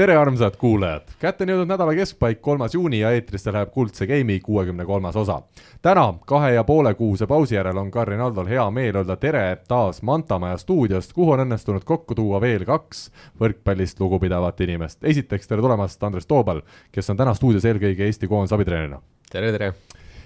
tere, 0.00 0.16
armsad 0.16 0.56
kuulajad, 0.56 1.10
kätte 1.20 1.44
on 1.44 1.50
jõudnud 1.52 1.68
nädala 1.68 1.92
keskpaik, 1.92 2.38
kolmas 2.40 2.72
juuni 2.72 3.02
ja 3.02 3.10
eetrisse 3.12 3.52
läheb 3.52 3.68
Kuldse 3.74 4.06
Game'i 4.08 4.40
kuuekümne 4.40 4.84
kolmas 4.88 5.16
osa. 5.16 5.42
täna, 5.82 6.14
kahe 6.26 6.52
ja 6.54 6.62
poole 6.64 6.94
kuuse 6.94 7.26
pausi 7.26 7.54
järel 7.54 7.76
on 7.76 7.90
Karin 7.90 8.20
Aldol 8.20 8.46
hea 8.48 8.64
meel 8.70 8.96
öelda 8.96 9.16
tere 9.16 9.58
taas 9.68 10.00
Mantamaja 10.02 10.56
stuudiost, 10.56 11.12
kuhu 11.12 11.34
on 11.34 11.42
õnnestunud 11.44 11.84
kokku 11.84 12.14
tuua 12.14 12.40
veel 12.40 12.64
kaks 12.64 13.10
võrkpallist 13.40 14.00
lugupidavat 14.00 14.60
inimest. 14.60 15.04
esiteks 15.04 15.48
tere 15.48 15.60
tulemast, 15.60 16.02
Andres 16.02 16.26
Toobal, 16.26 16.62
kes 16.92 17.10
on 17.10 17.16
täna 17.16 17.34
stuudios 17.34 17.64
eelkõige 17.64 18.06
Eesti 18.08 18.28
koondise 18.28 18.54
abitreenerina. 18.54 19.02
tere, 19.30 19.52
tere! 19.52 19.74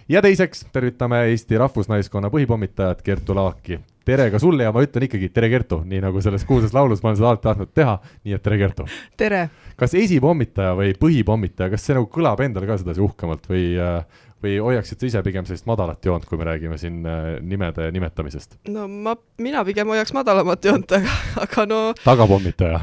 ja 0.08 0.22
teiseks 0.22 0.66
tervitame 0.72 1.24
Eesti 1.32 1.58
rahvusnaiskonna 1.58 2.30
põhipommitajat 2.30 3.02
Kertu 3.02 3.34
Laaki 3.34 3.80
tere 4.04 4.28
ka 4.32 4.40
sulle 4.42 4.66
ja 4.66 4.72
ma 4.74 4.82
ütlen 4.84 5.06
ikkagi 5.06 5.30
tere, 5.34 5.48
Kertu, 5.52 5.80
nii 5.88 6.02
nagu 6.04 6.20
selles 6.24 6.44
kuulsas 6.48 6.74
laulus 6.76 7.02
ma 7.02 7.10
olen 7.10 7.18
seda 7.20 7.30
alati 7.32 7.46
tahtnud 7.46 7.72
teha, 7.76 7.94
nii 8.24 8.36
et 8.36 8.44
tere, 8.44 8.58
Kertu. 8.60 8.86
tere! 9.20 9.46
kas 9.80 9.96
esipommitaja 9.98 10.74
või 10.78 10.92
põhipommitaja, 11.00 11.72
kas 11.72 11.86
see 11.86 11.96
nagu 11.96 12.08
kõlab 12.12 12.42
endale 12.44 12.68
ka 12.68 12.78
sedasi 12.80 13.02
uhkemalt 13.04 13.48
või, 13.50 13.64
äh, 13.80 14.26
või 14.44 14.58
hoiaksid 14.62 15.00
sa 15.00 15.10
ise 15.10 15.24
pigem 15.26 15.48
sellist 15.48 15.66
madalat 15.70 16.04
joont, 16.04 16.26
kui 16.28 16.38
me 16.40 16.48
räägime 16.50 16.78
siin 16.80 17.00
äh, 17.08 17.30
nimede 17.42 17.90
nimetamisest? 17.94 18.60
no 18.70 18.86
ma, 18.88 19.16
mina 19.42 19.64
pigem 19.66 19.90
hoiaks 19.94 20.14
madalamat 20.16 20.70
joont, 20.70 20.98
aga, 21.00 21.18
aga 21.46 21.66
no 21.70 21.80
tagapommitaja? 22.04 22.82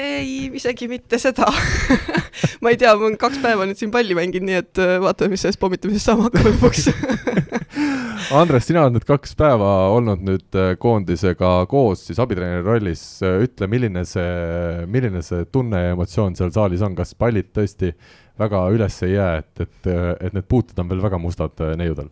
Ei, 0.00 0.50
isegi 0.56 0.88
mitte 0.90 1.18
seda. 1.20 1.48
Ma 2.62 2.72
ei 2.72 2.78
tea, 2.78 2.92
ma 2.94 3.06
olen 3.08 3.18
kaks 3.20 3.40
päeva 3.42 3.66
nüüd 3.68 3.78
siin 3.78 3.90
palli 3.94 4.14
mänginud, 4.16 4.46
nii 4.48 4.58
et 4.60 4.80
äh, 4.80 4.94
vaatame, 5.02 5.34
mis 5.34 5.42
sellest 5.44 5.60
pommitamisest 5.62 6.08
saama 6.08 6.28
hakkab 6.28 6.46
lõpuks. 6.48 6.88
Andres, 8.38 8.68
sina 8.68 8.84
oled 8.84 8.96
nüüd 8.96 9.06
kaks 9.08 9.34
päeva 9.38 9.70
olnud 9.92 10.22
nüüd 10.24 10.58
äh, 10.58 10.72
koondisega 10.80 11.52
koos 11.70 12.06
siis 12.06 12.20
abitreeneri 12.22 12.64
rollis, 12.66 13.04
ütle, 13.22 13.68
milline 13.70 14.06
see, 14.08 14.86
milline 14.90 15.24
see 15.26 15.44
tunne 15.52 15.82
ja 15.86 15.96
emotsioon 15.96 16.38
seal 16.38 16.54
saalis 16.54 16.84
on, 16.86 16.96
kas 16.98 17.16
pallid 17.18 17.50
tõesti 17.56 17.92
väga 18.40 18.62
üles 18.72 18.96
ei 19.06 19.16
jää, 19.16 19.42
et, 19.42 19.66
et, 19.66 19.90
et 20.28 20.32
need 20.32 20.48
puutud 20.48 20.78
on 20.80 20.88
veel 20.92 21.02
väga 21.04 21.20
mustad 21.20 21.66
äh, 21.66 21.76
neiudel? 21.80 22.08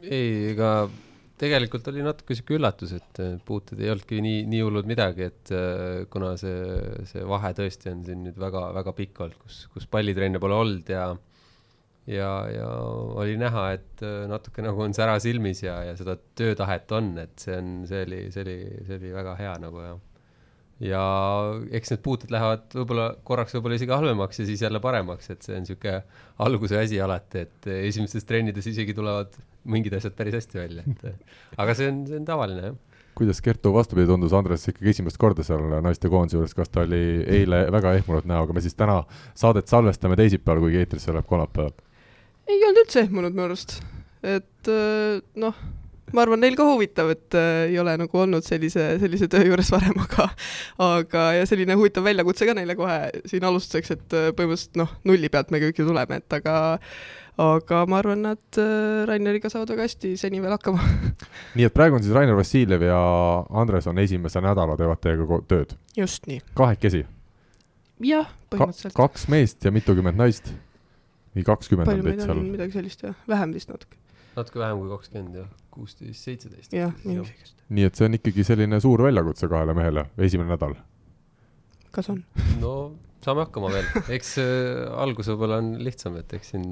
ei, 0.00 0.50
ega 0.54 0.88
tegelikult 1.40 1.88
oli 1.90 2.04
natuke 2.04 2.36
sihuke 2.36 2.58
üllatus, 2.58 2.92
et 2.98 3.22
äh, 3.22 3.34
puuted 3.46 3.80
ei 3.80 3.90
olnudki 3.92 4.20
nii, 4.24 4.44
nii 4.50 4.60
hullud 4.66 4.88
midagi, 4.90 5.30
et 5.30 5.52
äh, 5.56 6.04
kuna 6.12 6.34
see, 6.40 6.60
see 7.08 7.24
vahe 7.28 7.52
tõesti 7.56 7.92
on 7.92 8.04
siin 8.06 8.22
nüüd 8.26 8.38
väga-väga 8.40 8.94
pikk 8.98 9.24
olnud, 9.24 9.40
kus, 9.46 9.64
kus 9.72 9.88
pallitrenne 9.90 10.42
pole 10.42 10.58
olnud 10.60 10.92
ja 10.92 11.08
ja, 12.10 12.30
ja 12.50 12.68
oli 13.22 13.36
näha, 13.40 13.66
et 13.76 14.04
äh, 14.04 14.24
natuke 14.30 14.64
nagu 14.64 14.84
on 14.84 14.94
sära 14.96 15.18
silmis 15.22 15.62
ja, 15.64 15.80
ja 15.88 15.96
seda 15.98 16.16
töötahet 16.38 16.92
on, 16.96 17.12
et 17.22 17.36
see 17.40 17.56
on, 17.56 17.74
see 17.88 18.04
oli, 18.06 18.22
see 18.34 18.44
oli, 18.46 18.58
see 18.86 19.00
oli 19.00 19.12
väga 19.14 19.36
hea 19.40 19.56
nagu 19.62 19.84
ja 19.84 19.96
ja 20.80 21.00
eks 21.76 21.92
need 21.92 22.02
puuted 22.04 22.32
lähevad 22.32 22.72
võib-olla 22.72 23.10
korraks 23.26 23.54
võib-olla 23.56 23.76
isegi 23.76 23.92
halvemaks 23.92 24.40
ja 24.40 24.46
siis 24.48 24.62
jälle 24.64 24.80
paremaks, 24.82 25.30
et 25.32 25.44
see 25.44 25.56
on 25.56 25.66
niisugune 25.66 25.98
alguse 26.46 26.78
asi 26.80 27.00
alati, 27.04 27.44
et 27.44 27.70
esimestes 27.90 28.24
trennides 28.28 28.68
isegi 28.70 28.94
tulevad 28.96 29.36
mingid 29.70 29.98
asjad 29.98 30.16
päris 30.16 30.38
hästi 30.38 30.62
välja, 30.62 30.84
et 30.88 31.04
aga 31.62 31.76
see 31.76 31.90
on, 31.92 32.06
see 32.08 32.20
on 32.20 32.28
tavaline, 32.28 32.70
jah. 32.70 32.78
Kuidas 33.20 33.42
Kertu 33.44 33.72
vastupidi 33.74 34.06
tundus, 34.08 34.32
Andres 34.32 34.62
ikkagi 34.70 34.94
esimest 34.94 35.18
korda 35.20 35.44
seal 35.44 35.66
naistekoondise 35.84 36.38
juures, 36.38 36.54
kas 36.56 36.70
ta 36.72 36.86
oli 36.86 37.20
eile 37.28 37.66
väga 37.74 37.92
ehmunud 37.98 38.28
näoga, 38.30 38.54
me 38.56 38.62
siis 38.64 38.78
täna 38.78 39.02
saadet 39.36 39.68
salvestame 39.68 40.16
teisipäeval, 40.16 40.62
kuigi 40.64 40.80
eetrisse 40.80 41.12
läheb 41.12 41.28
kolmapäeval? 41.28 41.74
ei 42.48 42.62
olnud 42.64 42.80
üldse 42.86 43.04
ehmunud 43.04 43.36
minu 43.36 43.50
arust, 43.50 43.76
et 44.24 44.70
äh, 44.72 45.20
noh, 45.42 45.58
ma 46.16 46.24
arvan, 46.24 46.42
neil 46.42 46.56
ka 46.58 46.66
huvitav, 46.68 47.12
et 47.14 47.38
äh, 47.38 47.68
ei 47.70 47.78
ole 47.82 47.96
nagu 48.00 48.22
olnud 48.24 48.46
sellise, 48.46 48.86
sellise 49.02 49.28
töö 49.30 49.46
juures 49.50 49.70
varem, 49.74 49.96
aga 50.04 50.28
aga 50.86 51.26
ja 51.38 51.46
selline 51.48 51.76
huvitav 51.78 52.06
väljakutse 52.06 52.48
ka 52.48 52.56
neile 52.58 52.76
kohe 52.78 52.98
siin 53.30 53.46
alustuseks, 53.46 53.96
et 53.96 54.18
äh, 54.18 54.30
põhimõtteliselt 54.36 54.80
noh, 54.80 54.92
nulli 55.08 55.32
pealt 55.32 55.52
me 55.54 55.62
kõik 55.62 55.82
ju 55.82 55.88
tuleme, 55.88 56.20
et 56.22 56.38
aga 56.40 56.56
aga 57.40 57.84
ma 57.88 58.00
arvan, 58.00 58.24
nad 58.26 58.60
äh, 58.60 59.04
Raineriga 59.08 59.50
saavad 59.52 59.72
väga 59.72 59.86
hästi 59.86 60.12
seni 60.20 60.42
veel 60.42 60.52
hakkama 60.56 60.82
nii 61.56 61.68
et 61.68 61.76
praegu 61.76 61.96
on 61.96 62.04
siis 62.04 62.14
Rainer 62.16 62.36
Vassiljev 62.38 62.84
ja 62.84 62.98
Andres 63.62 63.88
on 63.90 64.00
esimese 64.02 64.42
nädala 64.44 64.76
teevad 64.80 65.00
teiega 65.04 65.40
tööd? 65.48 65.76
just 65.96 66.28
nii. 66.30 66.42
kahekesi? 66.58 67.04
jah, 68.04 68.28
põhimõtteliselt 68.52 68.96
Ka. 68.96 69.06
kaks 69.06 69.28
meest 69.32 69.64
ja 69.64 69.72
mitukümmend 69.74 70.20
naist? 70.20 70.52
või 71.36 71.46
kakskümmend 71.46 71.92
on 71.92 72.04
teid 72.04 72.22
seal? 72.24 72.42
midagi 72.44 72.76
sellist 72.76 73.04
jah, 73.06 73.16
vähem 73.30 73.54
vist 73.56 73.70
natuke. 73.72 73.98
natuke 74.36 74.62
vähem 74.62 74.82
kui 74.82 74.92
kakskümmend 74.96 75.40
jah, 75.42 75.50
kuusteist, 75.74 76.22
seitseteist. 76.26 76.72
jah, 76.74 76.94
midagi 77.04 77.32
sellist. 77.32 77.58
nii 77.70 77.88
et 77.88 77.98
see 77.98 78.08
on 78.08 78.18
ikkagi 78.18 78.46
selline 78.46 78.80
suur 78.82 79.04
väljakutse 79.06 79.50
kahele 79.50 79.76
mehele, 79.76 80.06
esimene 80.18 80.54
nädal? 80.54 80.74
kas 81.94 82.10
on? 82.12 82.24
no 82.62 82.74
saame 83.24 83.46
hakkama 83.46 83.72
veel, 83.74 83.92
eks 84.16 84.34
äh, 84.42 84.88
algus 85.04 85.30
võib-olla 85.32 85.60
on 85.62 85.76
lihtsam, 85.84 86.18
et 86.20 86.34
eks 86.38 86.54
siin 86.54 86.66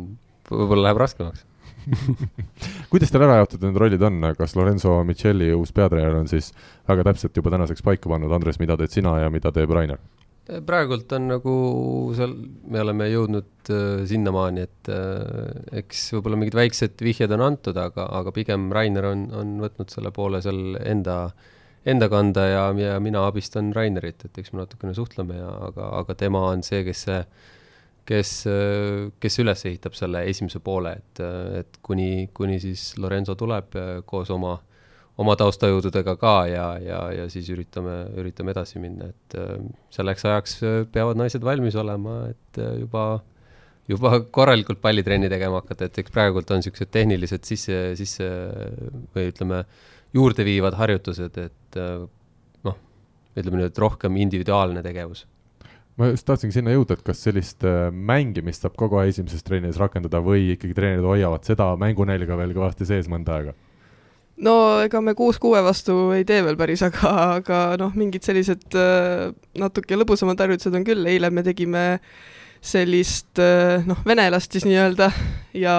võib-olla 0.51 0.89
läheb 0.89 1.03
raskemaks 1.05 1.47
kuidas 2.93 3.13
teil 3.13 3.25
ära 3.25 3.41
jaotatud 3.41 3.65
need 3.69 3.81
rollid 3.81 4.05
on, 4.05 4.21
kas 4.39 4.55
Lorenzo 4.59 4.99
Michelli 5.09 5.51
uus 5.57 5.73
peatreener 5.77 6.17
on 6.19 6.29
siis 6.31 6.51
väga 6.89 7.07
täpselt 7.11 7.37
juba 7.37 7.53
tänaseks 7.55 7.85
paika 7.85 8.11
pannud, 8.11 8.33
Andres, 8.35 8.61
mida 8.61 8.77
teed 8.81 8.93
sina 8.93 9.19
ja 9.23 9.31
mida 9.33 9.53
teeb 9.55 9.73
Rainer? 9.73 10.01
Praegult 10.49 11.13
on 11.13 11.29
nagu 11.29 11.55
seal, 12.17 12.33
me 12.73 12.81
oleme 12.81 13.09
jõudnud 13.11 13.71
äh, 13.75 14.07
sinnamaani, 14.09 14.65
et 14.65 14.91
äh, 14.93 15.83
eks 15.83 16.07
võib-olla 16.17 16.39
mingid 16.41 16.57
väiksed 16.57 17.05
vihjed 17.05 17.35
on 17.37 17.45
antud, 17.51 17.77
aga, 17.77 18.07
aga 18.21 18.33
pigem 18.37 18.71
Rainer 18.73 19.11
on, 19.11 19.27
on 19.37 19.59
võtnud 19.61 19.93
selle 19.93 20.13
poole 20.15 20.41
seal 20.45 20.79
enda, 20.81 21.19
enda 21.89 22.09
kanda 22.13 22.47
ja, 22.49 22.65
ja 22.81 22.97
mina 23.05 23.27
abistan 23.29 23.75
Rainerit, 23.77 24.25
et 24.25 24.41
eks 24.41 24.55
me 24.55 24.63
natukene 24.63 24.97
suhtleme 24.97 25.37
ja, 25.37 25.53
aga, 25.69 25.93
aga 26.01 26.17
tema 26.19 26.47
on 26.49 26.65
see, 26.67 26.81
kes 26.89 27.05
see 27.09 27.21
kes, 28.09 28.31
kes 29.21 29.35
üles 29.43 29.67
ehitab 29.69 29.93
selle 29.93 30.23
esimese 30.31 30.63
poole, 30.65 30.95
et, 30.97 31.21
et 31.61 31.75
kuni, 31.85 32.31
kuni 32.33 32.57
siis 32.63 32.95
Lorenzo 32.97 33.35
tuleb 33.37 33.77
koos 34.09 34.33
oma, 34.33 34.55
oma 35.19 35.35
taustajõududega 35.39 36.15
ka 36.21 36.35
ja, 36.51 36.67
ja, 36.83 37.01
ja 37.15 37.25
siis 37.33 37.49
üritame, 37.51 37.97
üritame 38.21 38.55
edasi 38.55 38.83
minna, 38.83 39.11
et 39.11 39.39
selleks 39.95 40.27
ajaks 40.29 40.59
peavad 40.95 41.19
naised 41.19 41.43
valmis 41.45 41.75
olema, 41.81 42.21
et 42.31 42.61
juba, 42.85 43.07
juba 43.91 44.21
korralikult 44.35 44.83
pallitrenni 44.85 45.31
tegema 45.33 45.63
hakata, 45.63 45.89
et 45.89 45.99
eks 46.05 46.15
praegult 46.15 46.53
on 46.55 46.63
niisugused 46.63 46.93
tehnilised 46.95 47.49
sisse, 47.51 47.81
sisse 47.99 48.29
või 49.17 49.33
ütleme, 49.33 49.65
juurdeviivad 50.15 50.79
harjutused, 50.79 51.43
et 51.43 51.81
noh, 52.65 52.79
ütleme 53.35 53.65
nüüd, 53.65 53.83
rohkem 53.83 54.23
individuaalne 54.23 54.87
tegevus 54.87 55.27
ma 55.99 56.13
just 56.13 56.27
tahtsingi 56.29 56.55
sinna 56.55 56.75
jõuda, 56.75 56.95
et 56.95 57.05
kas 57.07 57.21
sellist 57.27 57.65
äh, 57.67 57.89
mängimist 57.91 58.63
saab 58.63 58.77
kogu 58.79 59.01
aeg 59.01 59.11
esimeses 59.13 59.43
trennis 59.47 59.81
rakendada 59.81 60.21
või 60.23 60.53
ikkagi 60.55 60.77
treenerid 60.77 61.07
hoiavad 61.07 61.49
seda 61.49 61.73
mängunälga 61.81 62.39
veel 62.39 62.55
kõvasti 62.55 62.87
sees 62.89 63.11
mõnda 63.11 63.35
aega? 63.39 63.55
No 64.45 64.55
ega 64.85 65.03
me 65.05 65.15
kuus 65.19 65.41
kuue 65.43 65.61
vastu 65.65 66.11
ei 66.17 66.27
tee 66.29 66.41
veel 66.47 66.59
päris, 66.61 66.83
aga, 66.87 67.13
aga 67.41 67.61
noh, 67.81 67.95
mingid 67.99 68.27
sellised 68.27 68.75
äh, 68.79 69.29
natuke 69.59 69.99
lõbusamad 69.99 70.41
harjutused 70.45 70.75
on 70.79 70.87
küll, 70.87 71.07
eile 71.11 71.33
me 71.35 71.47
tegime 71.47 71.87
äh, 71.97 72.11
sellist 72.65 73.39
eh, 73.43 73.85
noh, 73.87 74.01
venelast 74.07 74.55
siis 74.55 74.67
nii-öelda 74.67 75.09
ja 75.59 75.75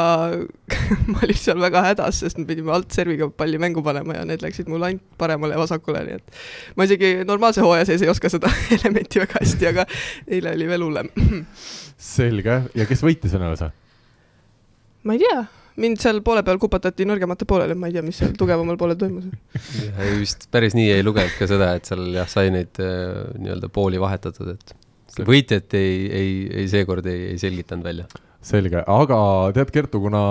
ma 1.11 1.21
olin 1.25 1.37
seal 1.37 1.59
väga 1.61 1.83
hädas, 1.89 2.21
sest 2.23 2.39
me 2.39 2.47
pidime 2.47 2.71
altserviga 2.75 3.29
palli 3.35 3.59
mängu 3.61 3.83
panema 3.85 4.15
ja 4.15 4.25
need 4.27 4.43
läksid 4.43 4.71
mul 4.71 4.85
ainult 4.87 5.03
paremale 5.19 5.57
ja 5.57 5.61
vasakule, 5.61 6.05
nii 6.07 6.19
et 6.19 6.39
ma 6.79 6.87
isegi 6.87 7.11
normaalse 7.27 7.63
hooaja 7.65 7.89
sees 7.89 8.05
ei 8.05 8.11
oska 8.11 8.31
seda 8.31 8.51
elementi 8.77 9.21
väga 9.23 9.43
hästi, 9.43 9.69
aga 9.73 9.85
eile 10.27 10.55
oli 10.55 10.71
veel 10.71 10.87
hullem. 10.87 11.11
selge, 12.15 12.61
ja 12.75 12.87
kes 12.89 13.03
võitis 13.03 13.35
venelase? 13.35 13.71
ma 15.03 15.15
ei 15.15 15.23
tea, 15.23 15.43
mind 15.79 16.01
seal 16.03 16.21
poole 16.25 16.43
peal 16.47 16.59
kupatati 16.61 17.07
nõrgemate 17.07 17.47
poolele, 17.49 17.77
ma 17.79 17.89
ei 17.89 17.95
tea, 17.95 18.03
mis 18.05 18.19
seal 18.21 18.35
tugevamal 18.37 18.77
poolel 18.79 18.99
toimus. 18.99 19.29
vist 20.21 20.49
päris 20.53 20.77
nii 20.77 20.91
ei 20.97 21.05
lugenud 21.05 21.35
ka 21.39 21.49
seda, 21.49 21.73
et 21.79 21.89
seal 21.89 22.05
jah, 22.15 22.29
sai 22.29 22.53
neid 22.53 22.81
äh, 22.83 23.33
nii-öelda 23.39 23.71
pooli 23.73 24.01
vahetatud, 24.01 24.55
et 24.55 24.77
võitjat 25.27 25.75
ei, 25.77 25.93
ei, 26.07 26.33
ei 26.61 26.71
seekord 26.71 27.07
ei, 27.09 27.31
ei 27.33 27.39
selgitanud 27.41 27.85
välja. 27.85 28.07
selge, 28.39 28.79
aga 28.87 29.15
tead, 29.51 29.71
Kertu, 29.75 29.99
kuna 29.99 30.21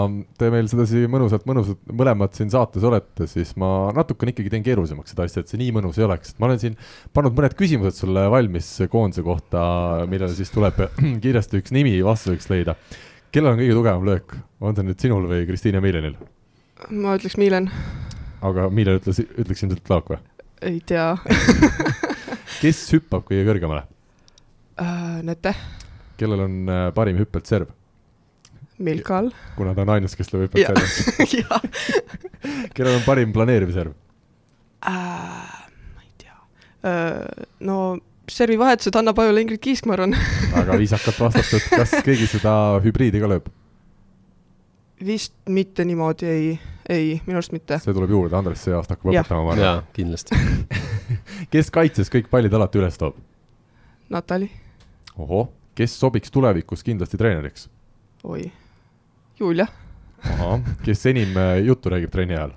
te 0.40 0.48
meil 0.52 0.68
sedasi 0.70 1.02
mõnusalt, 1.12 1.42
mõnusalt 1.48 1.90
mõlemad 1.92 2.32
siin 2.32 2.48
saates 2.48 2.86
olete, 2.88 3.26
siis 3.28 3.50
ma 3.60 3.90
natukene 3.96 4.32
ikkagi 4.32 4.54
teen 4.54 4.64
keerulisemaks 4.64 5.12
seda 5.12 5.26
asja, 5.28 5.42
et 5.44 5.52
see 5.52 5.60
nii 5.60 5.74
mõnus 5.76 5.98
ei 6.00 6.06
oleks, 6.06 6.32
ma 6.40 6.48
olen 6.48 6.62
siin 6.62 6.78
pannud 7.12 7.36
mõned 7.36 7.56
küsimused 7.58 7.98
sulle 8.00 8.24
valmis 8.32 8.70
koondise 8.88 9.24
kohta, 9.26 9.60
millele 10.08 10.32
siis 10.32 10.54
tuleb 10.54 10.80
kiiresti 11.24 11.60
üks 11.60 11.74
nimi 11.76 11.98
vastuseks 12.06 12.48
leida. 12.54 12.78
Kellel 13.34 13.52
on 13.52 13.60
kõige 13.60 13.76
tugevam 13.76 14.06
löök, 14.08 14.34
on 14.60 14.76
see 14.76 14.86
nüüd 14.86 15.02
sinul 15.02 15.26
või 15.28 15.46
Kristiine 15.48 15.82
Miilenil? 15.84 16.16
ma 16.94 17.16
ütleks 17.18 17.36
Miilen. 17.40 17.68
aga 18.44 18.68
Miilen 18.72 19.00
ütles, 19.00 19.20
ütleks 19.20 19.64
ilmselt 19.64 19.90
Laak 19.92 20.12
või? 20.12 20.20
ei 20.64 20.80
tea 20.86 21.10
kes 22.62 22.84
hüppab 22.94 23.26
kõige 23.28 23.44
kõrgemale 23.48 23.84
äh,. 24.80 25.20
Nete. 25.26 25.54
kellel 26.20 26.46
on 26.46 26.56
äh, 26.72 26.86
parim 26.96 27.20
hüppelt 27.20 27.50
serv, 27.50 27.70
Milkal. 28.78 29.32
kuna 29.58 29.74
ta 29.74 29.84
on 29.84 29.94
ainus, 29.96 30.16
kes 30.16 30.32
lööb 30.32 30.48
hüppelt 30.48 30.78
servi. 30.78 31.44
kellel 32.76 33.00
on 33.00 33.06
parim 33.06 33.34
planeeriv 33.34 33.74
serv? 33.74 33.96
ma 34.86 36.04
ei 36.04 36.12
tea. 36.22 36.36
no 37.66 37.78
servivahetused 38.32 38.94
Hanna 38.94 39.14
Pajula, 39.14 39.40
Ingrid 39.40 39.60
Kiisk, 39.62 39.86
ma 39.86 39.96
arvan. 39.96 40.16
väga 40.52 40.78
viisakalt 40.78 41.20
vastatud, 41.20 41.64
kas 41.70 41.94
keegi 42.06 42.26
seda 42.30 42.52
hübriidi 42.84 43.22
ka 43.22 43.30
lööb? 43.30 43.48
vist 45.06 45.32
mitte 45.46 45.84
niimoodi, 45.86 46.26
ei, 46.26 46.46
ei, 46.90 47.20
minu 47.26 47.38
arust 47.38 47.52
mitte. 47.54 47.78
see 47.78 47.94
tuleb 47.94 48.10
juurde, 48.10 48.34
Andres 48.36 48.64
see 48.66 48.74
aasta 48.74 48.96
hakkab 48.96 49.12
õpetama, 49.12 49.44
ma 49.46 49.52
arvan. 49.54 49.64
jaa, 49.64 49.82
kindlasti. 49.94 50.38
kes 51.52 51.70
kaitses 51.74 52.10
kõik 52.10 52.26
pallid 52.32 52.54
alati 52.58 52.80
üles 52.80 52.98
toob? 52.98 53.18
Natali, 54.10 54.48
ohoh, 55.16 55.52
kes 55.78 55.94
sobiks 56.00 56.34
tulevikus 56.34 56.82
kindlasti 56.82 57.20
treeneriks? 57.20 57.68
oi, 58.26 58.48
Julia, 59.38 59.68
ahah, 60.24 60.58
kes 60.82 61.06
enim 61.12 61.36
äh, 61.38 61.60
juttu 61.68 61.94
räägib 61.94 62.10
trenni 62.10 62.34
ajal? 62.34 62.56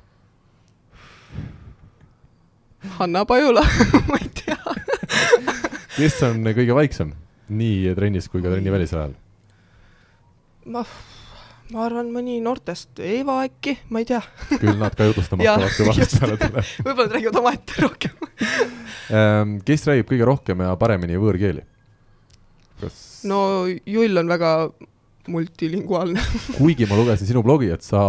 Hanna 2.97 3.21
Pajula, 3.29 3.61
ma 4.09 4.17
ei. 4.17 4.30
Kes 5.97 6.21
on 6.27 6.45
kõige 6.55 6.75
vaiksem 6.77 7.15
nii 7.51 7.95
trennis 7.97 8.29
kui 8.31 8.43
ka 8.43 8.51
trenni 8.51 8.71
välisajal? 8.73 9.15
ma, 10.71 10.83
ma 11.73 11.83
arvan, 11.87 12.11
mõni 12.13 12.37
noortest, 12.43 12.99
Eeva 13.01 13.41
äkki, 13.47 13.75
ma 13.89 14.03
ei 14.03 14.07
tea, 14.09 14.21
küll 14.53 14.77
nad 14.79 14.95
ka 14.97 15.07
jutustama 15.09 15.43
hakkavad, 15.47 15.75
kui 15.77 15.89
vahest 15.89 16.05
just. 16.05 16.21
peale 16.21 16.37
tuleb. 16.41 16.71
võib-olla 16.85 17.07
nad 17.07 17.17
räägivad 17.17 17.41
omaette 17.43 17.83
rohkem. 17.85 18.17
Ähm, 19.11 19.57
kes 19.67 19.81
räägib 19.89 20.07
kõige 20.07 20.23
rohkem 20.23 20.61
ja 20.63 20.69
paremini 20.79 21.17
võõrkeeli? 21.19 21.65
kas 22.79 22.99
no., 23.27 23.39
no 23.67 23.81
Jull 23.83 24.21
on 24.21 24.29
väga 24.31 24.51
multilinguaalne. 25.27 26.21
kuigi 26.57 26.85
ma 26.89 26.97
lugesin 26.97 27.27
sinu 27.29 27.43
blogi, 27.45 27.69
et 27.73 27.81
sa, 27.85 28.01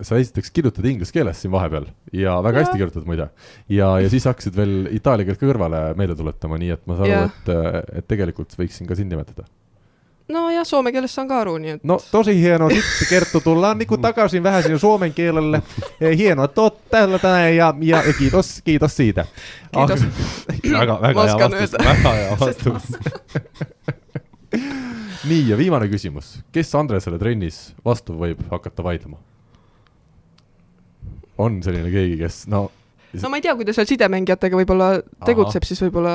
sa 0.00 0.16
esiteks 0.20 0.50
kirjutad 0.54 0.84
inglise 0.86 1.12
keeles 1.14 1.40
siin 1.42 1.52
vahepeal 1.52 1.86
ja 2.12 2.36
väga 2.42 2.58
Jaa. 2.60 2.64
hästi 2.66 2.78
kirjutad 2.78 3.04
muide. 3.08 3.28
ja, 3.68 4.00
ja 4.00 4.08
siis 4.10 4.24
hakkasid 4.28 4.56
veel 4.56 4.88
itaalia 4.94 5.26
keelt 5.26 5.42
kõrvale 5.42 5.80
meelde 5.98 6.14
tuletama, 6.18 6.58
nii 6.62 6.70
et 6.76 6.82
ma 6.86 6.96
saan 6.98 7.12
aru 7.12 7.30
et, 7.30 7.46
et 8.00 8.06
tegelikult 8.08 8.54
võiksin 8.58 8.86
ka 8.86 8.94
sind 8.98 9.10
nimetada. 9.12 9.44
nojah, 10.28 10.64
soome 10.66 10.92
keelest 10.94 11.14
saan 11.18 11.28
ka 11.30 11.40
aru, 11.42 11.56
nii 11.62 11.70
et 11.76 11.84
No 11.86 11.98
tosi 12.10 12.34
hieno 12.38 12.68
sitten 12.70 13.08
Kerttu, 13.08 13.40
tullaan 13.40 13.78
niin 13.78 14.00
takaisin 14.02 14.42
vähän 14.42 14.62
sinne 14.62 14.78
suomen 14.78 15.14
kielelle. 15.14 15.62
Eh, 16.00 16.18
Hienoa, 16.18 16.44
että 16.44 16.60
oot 16.60 16.80
täällä 16.90 17.18
tänään 17.18 17.56
ja, 17.56 17.74
ja, 17.80 18.02
ja 18.06 18.12
kiitos, 18.12 18.60
kiitos 18.64 18.96
siitä. 18.96 19.24
Kiitos. 19.74 20.02
Ah, 20.02 20.08
väga, 20.80 20.98
väga 21.02 21.24
hea 21.24 21.38
vastus, 21.38 21.72
väga 21.72 22.12
hea 22.12 22.36
vastus. 22.40 22.82
nii 25.26 25.50
ja 25.50 25.58
viimane 25.58 25.88
küsimus, 25.90 26.36
kes 26.54 26.74
Andresele 26.78 27.18
trennis 27.20 27.70
vastu 27.84 28.16
võib 28.18 28.42
hakata 28.50 28.84
vaidlema? 28.86 29.20
on 31.36 31.60
selline 31.64 31.90
keegi, 31.92 32.16
kes 32.22 32.46
no 32.48 32.66
no 33.22 33.30
ma 33.30 33.38
ei 33.38 33.44
tea, 33.44 33.54
kui 33.56 33.66
ta 33.68 33.74
seal 33.76 33.88
sidemängijatega 33.88 34.58
võib-olla 34.58 34.88
tegutseb, 35.26 35.66
siis 35.68 35.80
võib-olla, 35.84 36.14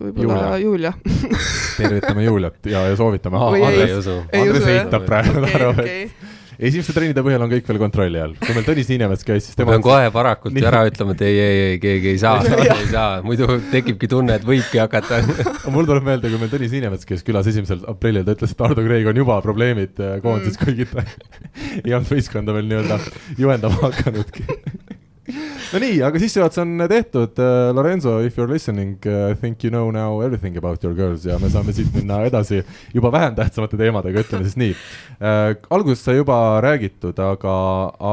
võib-olla 0.00 0.56
Julia. 0.62 0.92
tervitame 1.78 2.26
Juliat 2.26 2.70
ja, 2.70 2.84
ja 2.90 2.96
soovitame. 2.98 3.40
Usu. 3.98 4.18
Andres 4.34 4.68
eitab 4.70 5.06
praegu, 5.08 5.38
okei, 5.40 5.54
arvab, 5.60 5.80
et. 5.84 6.34
Esimeste 6.58 6.94
trennide 6.96 7.22
põhjal 7.24 7.44
on 7.44 7.50
kõik 7.52 7.68
veel 7.70 7.80
kontrolli 7.80 8.20
all. 8.22 8.34
kui 8.40 8.54
meil 8.56 8.66
Tõnis 8.66 8.90
Niinemets 8.90 9.26
käis, 9.26 9.46
siis 9.46 9.56
ma 9.56 9.62
tema 9.62 9.74
pean 9.74 9.84
kohe 9.84 10.10
varakult 10.14 10.56
Nii. 10.56 10.66
ära 10.70 10.82
ütlema, 10.88 11.16
et 11.16 11.24
ei, 11.26 11.38
ei, 11.42 11.60
ei, 11.66 11.78
keegi 11.82 12.12
ei 12.14 12.20
saa, 12.22 12.40
ei 12.64 12.88
saa, 12.90 13.20
muidu 13.26 13.48
tekibki 13.72 14.10
tunne, 14.10 14.38
et 14.40 14.46
võibki 14.46 14.80
hakata. 14.82 15.20
mul 15.74 15.88
tuleb 15.88 16.06
meelde, 16.08 16.32
kui 16.32 16.40
meil 16.42 16.52
Tõnis 16.52 16.74
Niinemets 16.76 17.08
käis 17.08 17.24
külas 17.26 17.48
esimesel 17.52 17.84
aprillil, 17.90 18.24
ta 18.26 18.36
ütles, 18.36 18.56
et 18.56 18.66
Ardo 18.68 18.84
Kreeg 18.86 19.10
on 19.12 19.22
juba 19.22 19.38
probleemid 19.44 20.00
äh, 20.00 20.18
koondises 20.24 20.58
mm., 20.58 20.64
kuigi 20.64 20.88
ta 20.92 21.04
ei 21.84 21.96
olnud 21.96 22.12
võistkonda 22.14 22.56
veel 22.56 22.70
nii-öelda 22.72 23.00
juhendama 23.40 23.88
hakanudki. 23.88 24.48
No 25.72 25.80
nii, 25.82 25.98
aga 26.06 26.20
sissejuhatus 26.20 26.60
on 26.62 26.82
tehtud. 26.88 27.40
Lorenzo, 27.74 28.18
if 28.24 28.38
you 28.38 28.44
are 28.44 28.52
listening, 28.52 28.98
I 29.06 29.34
think 29.34 29.64
you 29.64 29.70
know 29.70 29.90
now 29.90 30.20
everything 30.22 30.56
about 30.56 30.84
your 30.84 30.94
girls 30.94 31.24
ja 31.26 31.38
me 31.42 31.50
saame 31.50 31.74
siit 31.76 31.90
minna 31.94 32.20
edasi 32.28 32.62
juba 32.94 33.10
vähem 33.14 33.34
tähtsamate 33.38 33.78
teemadega, 33.80 34.22
ütleme 34.22 34.46
siis 34.46 34.58
nii 34.60 34.74
äh,. 34.74 35.56
alguses 35.70 36.04
sai 36.04 36.18
juba 36.20 36.60
räägitud, 36.64 37.18
aga, 37.22 37.56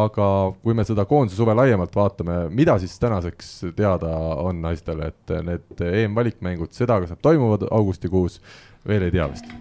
aga 0.04 0.30
kui 0.64 0.78
me 0.78 0.86
seda 0.88 1.06
koondise 1.10 1.38
suve 1.38 1.56
laiemalt 1.58 1.94
vaatame, 1.96 2.40
mida 2.50 2.78
siis 2.82 2.96
tänaseks 3.02 3.54
teada 3.78 4.10
on 4.44 4.64
naistele, 4.64 5.12
et 5.14 5.36
need 5.46 5.86
EM-valikmängud, 5.92 6.74
seda, 6.74 7.00
kas 7.04 7.14
nad 7.14 7.22
toimuvad 7.22 7.68
augustikuus, 7.72 8.40
veel 8.88 9.08
ei 9.08 9.14
tea 9.14 9.30
vist. 9.30 9.54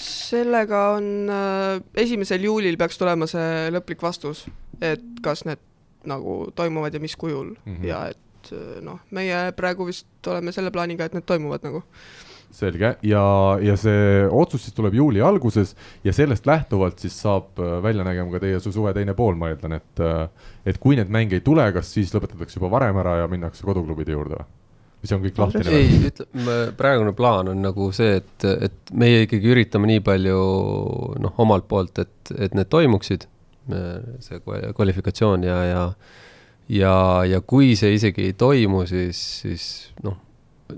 sellega 0.00 0.84
on 0.96 1.32
äh, 1.32 1.80
esimesel 2.04 2.44
juulil 2.44 2.78
peaks 2.80 3.00
tulema 3.00 3.26
see 3.28 3.72
lõplik 3.74 4.02
vastus, 4.04 4.46
et 4.80 5.02
kas 5.24 5.44
need 5.48 5.60
nagu 6.08 6.40
toimuvad 6.56 6.94
ja 6.94 7.00
mis 7.00 7.16
kujul 7.16 7.54
mm. 7.54 7.76
-hmm. 7.76 7.86
ja 7.86 8.06
et 8.08 8.52
äh, 8.52 8.80
noh, 8.84 9.00
meie 9.10 9.52
praegu 9.56 9.86
vist 9.88 10.26
oleme 10.26 10.52
selle 10.52 10.70
plaaniga, 10.70 11.04
et 11.04 11.14
need 11.14 11.26
toimuvad 11.26 11.64
nagu. 11.66 11.82
selge 12.50 12.96
ja, 13.06 13.24
ja 13.62 13.76
see 13.78 14.24
otsus 14.26 14.64
siis 14.64 14.74
tuleb 14.74 14.94
juuli 14.94 15.20
alguses 15.22 15.76
ja 16.04 16.12
sellest 16.12 16.46
lähtuvalt 16.46 16.98
siis 16.98 17.20
saab 17.22 17.60
äh, 17.62 17.82
välja 17.82 18.04
nägema 18.04 18.32
ka 18.32 18.40
teie 18.40 18.60
su 18.60 18.72
suve 18.72 18.92
teine 18.94 19.14
pool, 19.14 19.34
ma 19.34 19.52
eeldan, 19.52 19.72
et 19.72 20.00
äh, 20.00 20.28
et 20.66 20.78
kui 20.78 20.96
neid 20.96 21.08
mänge 21.08 21.38
ei 21.38 21.40
tule, 21.46 21.72
kas 21.72 21.92
siis 21.94 22.14
lõpetatakse 22.14 22.58
juba 22.58 22.70
varem 22.70 22.96
ära 22.96 23.20
ja 23.22 23.28
minnakse 23.28 23.62
koduklubide 23.64 24.12
juurde 24.12 24.40
või? 24.40 24.48
see 25.04 25.16
on 25.16 25.22
kõik 25.24 25.38
lahtine 25.40 25.76
ei 25.78 25.98
ütleme, 26.10 26.56
praegune 26.76 27.12
plaan 27.16 27.50
on 27.52 27.62
nagu 27.64 27.88
see, 27.96 28.18
et, 28.20 28.46
et 28.68 28.92
meie 28.92 29.24
ikkagi 29.24 29.52
üritame 29.54 29.88
nii 29.88 30.02
palju 30.04 30.40
noh, 31.22 31.36
omalt 31.40 31.68
poolt, 31.70 32.02
et, 32.02 32.32
et 32.36 32.56
need 32.56 32.68
toimuksid, 32.72 33.26
see 34.24 34.40
kva- 34.42 34.72
kvalifikatsioon 34.76 35.46
ja, 35.46 35.60
ja 35.64 35.84
ja, 36.70 36.94
ja 37.26 37.40
kui 37.40 37.74
see 37.78 37.94
isegi 37.96 38.28
ei 38.30 38.34
toimu, 38.38 38.84
siis, 38.86 39.20
siis 39.42 39.64
noh, 40.04 40.18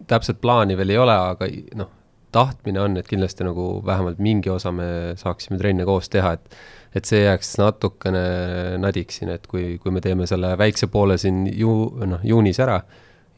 täpset 0.08 0.40
plaani 0.40 0.76
veel 0.78 0.94
ei 0.94 1.00
ole, 1.00 1.16
aga 1.34 1.48
noh, 1.78 1.90
tahtmine 2.32 2.80
on, 2.80 2.96
et 2.96 3.08
kindlasti 3.08 3.44
nagu 3.44 3.66
vähemalt 3.86 4.20
mingi 4.22 4.50
osa 4.50 4.72
me 4.72 4.86
saaksime 5.20 5.58
trenne 5.60 5.84
koos 5.88 6.08
teha, 6.12 6.36
et 6.38 6.62
et 6.92 7.08
see 7.08 7.22
jääks 7.22 7.54
natukene 7.56 8.22
nadiks 8.76 9.16
siin, 9.20 9.30
et 9.32 9.46
kui, 9.48 9.78
kui 9.80 9.92
me 9.94 10.02
teeme 10.04 10.26
selle 10.28 10.50
väikse 10.60 10.90
poole 10.92 11.16
siin 11.20 11.46
ju 11.56 11.72
noh, 12.04 12.20
juunis 12.28 12.60
ära 12.60 12.82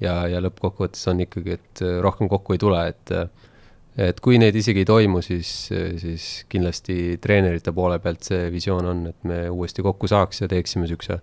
ja, 0.03 0.25
ja 0.27 0.41
lõppkokkuvõttes 0.43 1.07
on 1.13 1.23
ikkagi, 1.23 1.55
et 1.61 1.83
rohkem 2.03 2.31
kokku 2.33 2.57
ei 2.57 2.63
tule, 2.63 2.81
et 2.91 3.13
et 3.97 4.21
kui 4.21 4.39
neid 4.43 4.57
isegi 4.59 4.83
ei 4.83 4.89
toimu, 4.89 5.23
siis, 5.23 5.51
siis 6.03 6.29
kindlasti 6.51 7.17
treenerite 7.23 7.73
poole 7.73 8.01
pealt 8.03 8.27
see 8.27 8.51
visioon 8.55 8.91
on, 8.91 9.03
et 9.13 9.27
me 9.31 9.41
uuesti 9.51 9.85
kokku 9.87 10.11
saaks 10.11 10.43
ja 10.43 10.51
teeksime 10.51 10.87
niisuguse, 10.89 11.21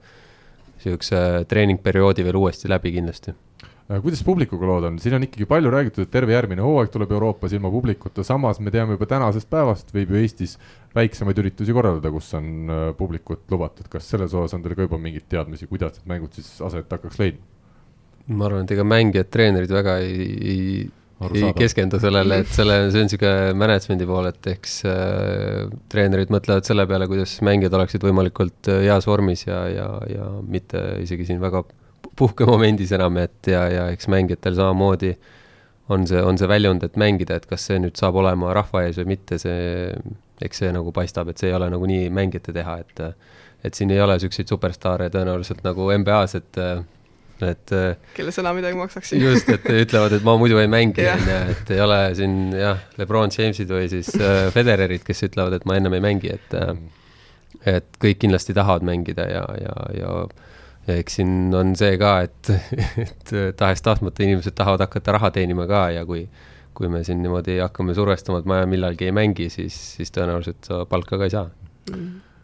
niisuguse 0.80 1.24
treeningperioodi 1.52 2.28
veel 2.28 2.40
uuesti 2.40 2.72
läbi 2.72 2.94
kindlasti. 2.96 3.36
Äh, 3.92 4.00
kuidas 4.00 4.24
publikuga 4.24 4.68
lood 4.68 4.86
on, 4.88 5.00
siin 5.04 5.18
on 5.18 5.26
ikkagi 5.26 5.46
palju 5.50 5.72
räägitud, 5.74 6.06
et 6.06 6.12
terve 6.14 6.32
järgmine 6.32 6.64
hooaeg 6.64 6.92
tuleb 6.94 7.12
Euroopas 7.12 7.52
ilma 7.58 7.72
publikuta, 7.74 8.24
samas 8.24 8.62
me 8.64 8.72
teame 8.72 8.96
juba 8.96 9.08
tänasest 9.10 9.50
päevast 9.52 9.92
võib 9.96 10.14
ju 10.14 10.22
Eestis 10.22 10.56
väiksemaid 10.96 11.40
üritusi 11.44 11.76
korraldada, 11.76 12.12
kus 12.14 12.30
on 12.40 12.72
äh, 12.72 12.84
publikut 12.96 13.52
lubatud, 13.52 13.90
kas 13.92 14.08
selles 14.14 14.32
osas 14.32 14.56
on 14.56 14.64
teil 14.64 14.78
ka 14.78 14.88
juba 14.88 15.00
mingeid 15.02 15.28
teadmisi, 15.34 15.68
kuidas 15.68 15.98
need 15.98 16.08
mängud 16.14 16.40
siis 16.40 16.54
aset 16.64 16.88
hakkaks 16.88 17.20
leidma? 17.20 17.44
ma 18.32 18.48
arvan, 18.48 18.64
et 18.64 18.72
ega 18.78 18.86
mängijad, 18.88 19.28
treenerid 19.34 19.76
väga 19.76 19.98
ei, 20.06 20.28
ei, 20.54 20.66
ei 21.30 21.52
keskendu 21.58 22.00
sellele, 22.02 22.42
et 22.44 22.54
selle, 22.54 22.78
see 22.94 23.04
on 23.04 23.10
niisugune 23.10 23.52
management'i 23.60 24.08
pool, 24.10 24.30
et 24.32 24.50
eks 24.54 24.78
äh, 24.90 25.68
treenerid 25.92 26.32
mõtlevad 26.34 26.68
selle 26.68 26.86
peale, 26.90 27.08
kuidas 27.12 27.36
mängijad 27.46 27.76
oleksid 27.78 28.06
võimalikult 28.06 28.72
äh, 28.72 28.84
heas 28.88 29.08
vormis 29.10 29.46
ja, 29.48 29.62
ja, 29.72 29.90
ja 30.10 30.30
mitte 30.42 30.82
isegi 31.04 31.28
siin 31.30 31.42
väga 31.44 31.64
puhkemomendis 32.18 32.94
enam, 32.98 33.20
et 33.22 33.52
ja, 33.52 33.66
ja 33.72 33.86
eks 33.94 34.10
mängijatel 34.12 34.58
samamoodi 34.58 35.14
on 35.92 36.08
see, 36.08 36.22
on 36.24 36.40
see 36.40 36.50
väljund, 36.50 36.84
et 36.88 36.98
mängida, 37.00 37.38
et 37.38 37.48
kas 37.50 37.68
see 37.70 37.80
nüüd 37.82 38.00
saab 38.00 38.18
olema 38.22 38.54
rahva 38.56 38.86
ees 38.88 39.00
või 39.02 39.14
mitte, 39.16 39.38
see, 39.42 39.92
eks 40.42 40.64
see 40.64 40.72
nagu 40.74 40.94
paistab, 40.96 41.32
et 41.32 41.42
see 41.42 41.52
ei 41.52 41.58
ole 41.58 41.70
nagunii 41.74 42.10
mängijate 42.14 42.56
teha, 42.56 42.82
et 42.82 43.06
et 43.62 43.78
siin 43.78 43.92
ei 43.94 44.00
ole 44.02 44.16
niisuguseid 44.18 44.50
superstaare 44.50 45.12
tõenäoliselt 45.14 45.60
nagu 45.62 45.86
NBA-s, 45.94 46.40
et 46.40 46.58
et 47.46 47.74
äh, 47.76 48.14
kelle 48.18 48.34
sõna 48.36 48.54
midagi 48.58 48.78
maksaks. 48.80 49.14
just, 49.18 49.50
et 49.50 49.68
ütlevad, 49.84 50.16
et 50.18 50.26
ma 50.28 50.38
muidu 50.40 50.60
ei 50.62 50.70
mängi, 50.72 51.06
Jah. 51.06 51.20
on 51.20 51.32
ju, 51.32 51.40
et 51.56 51.74
ei 51.76 51.82
ole 51.84 52.00
siin 52.18 52.38
jah, 52.58 52.86
Lebron 53.02 53.34
Jamesid 53.34 53.72
või 53.72 53.90
siis 53.92 54.14
äh, 54.20 54.48
Federerid, 54.54 55.06
kes 55.08 55.26
ütlevad, 55.30 55.58
et 55.58 55.68
ma 55.70 55.80
ennem 55.80 55.98
ei 55.98 56.04
mängi, 56.04 56.34
et 56.38 56.58
äh, 56.58 56.74
et 57.68 58.00
kõik 58.02 58.22
kindlasti 58.24 58.56
tahavad 58.58 58.86
mängida 58.88 59.28
ja, 59.30 59.44
ja, 59.62 59.76
ja 59.98 60.14
ja 60.88 60.96
eks 60.98 61.20
siin 61.20 61.52
on 61.54 61.76
see 61.78 61.94
ka, 62.02 62.16
et, 62.26 62.50
et 63.06 63.34
tahes-tahtmata 63.60 64.26
inimesed 64.26 64.56
tahavad 64.58 64.82
hakata 64.88 65.14
raha 65.18 65.30
teenima 65.36 65.68
ka 65.70 65.90
ja 65.94 66.08
kui 66.10 66.26
kui 66.74 66.90
me 66.90 67.04
siin 67.06 67.20
niimoodi 67.22 67.60
hakkame 67.60 67.94
survestama, 67.94 68.40
et 68.42 68.48
ma 68.50 68.62
millalgi 68.70 69.10
ei 69.10 69.14
mängi, 69.16 69.50
siis, 69.54 69.76
siis 69.98 70.14
tõenäoliselt 70.16 70.66
sa 70.66 70.82
palka 70.90 71.20
ka 71.20 71.28
ei 71.28 71.34
saa. 71.34 71.50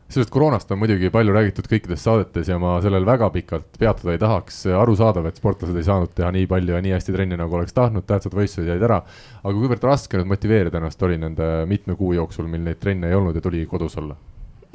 Sellest 0.09 0.31
koroonast 0.31 0.71
on 0.71 0.79
muidugi 0.79 1.09
palju 1.11 1.33
räägitud 1.35 1.67
kõikides 1.67 2.03
saadetes 2.05 2.47
ja 2.47 2.55
ma 2.61 2.77
sellel 2.83 3.05
väga 3.05 3.27
pikalt 3.33 3.79
peatuda 3.79 4.13
ei 4.15 4.21
tahaks, 4.21 4.61
arusaadav, 4.71 5.27
et 5.27 5.39
sportlased 5.39 5.75
ei 5.75 5.87
saanud 5.87 6.13
teha 6.15 6.29
nii 6.31 6.47
palju 6.47 6.77
ja 6.77 6.83
nii 6.83 6.93
hästi 6.95 7.15
trenni, 7.15 7.39
nagu 7.39 7.59
oleks 7.59 7.75
tahtnud, 7.75 8.07
tähtsad 8.07 8.35
võistlused 8.37 8.71
jäid 8.71 8.85
ära. 8.87 9.01
aga 9.43 9.55
kuivõrd 9.57 9.83
raske 9.83 10.19
nüüd 10.19 10.31
motiveerida 10.31 10.79
ennast 10.79 11.03
oli 11.03 11.19
nende 11.19 11.49
mitme 11.67 11.97
kuu 11.99 12.13
jooksul, 12.15 12.47
mil 12.47 12.63
neid 12.63 12.79
trenne 12.79 13.11
ei 13.11 13.17
olnud 13.19 13.35
ja 13.35 13.43
tuli 13.43 13.65
kodus 13.67 13.97
olla? 13.99 14.15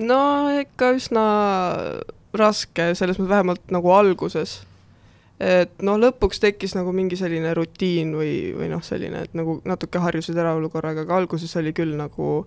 no 0.02 0.20
ikka 0.60 0.92
üsna 0.98 1.24
raske, 2.36 2.92
selles 2.98 3.16
mõttes 3.16 3.32
vähemalt 3.32 3.72
nagu 3.72 3.92
alguses. 3.96 4.60
et 5.40 5.80
noh, 5.82 5.96
lõpuks 5.98 6.44
tekkis 6.44 6.76
nagu 6.76 6.92
mingi 6.92 7.16
selline 7.16 7.54
rutiin 7.56 8.12
või, 8.14 8.52
või 8.58 8.68
noh, 8.70 8.84
selline, 8.84 9.24
et 9.24 9.34
nagu 9.34 9.60
natuke 9.64 9.98
harjusid 9.98 10.36
ära 10.36 10.52
olukorraga, 10.60 11.06
aga 11.06 11.16
alguses 11.16 11.56
oli 11.56 11.72
küll 11.72 11.96
nagu, 11.98 12.44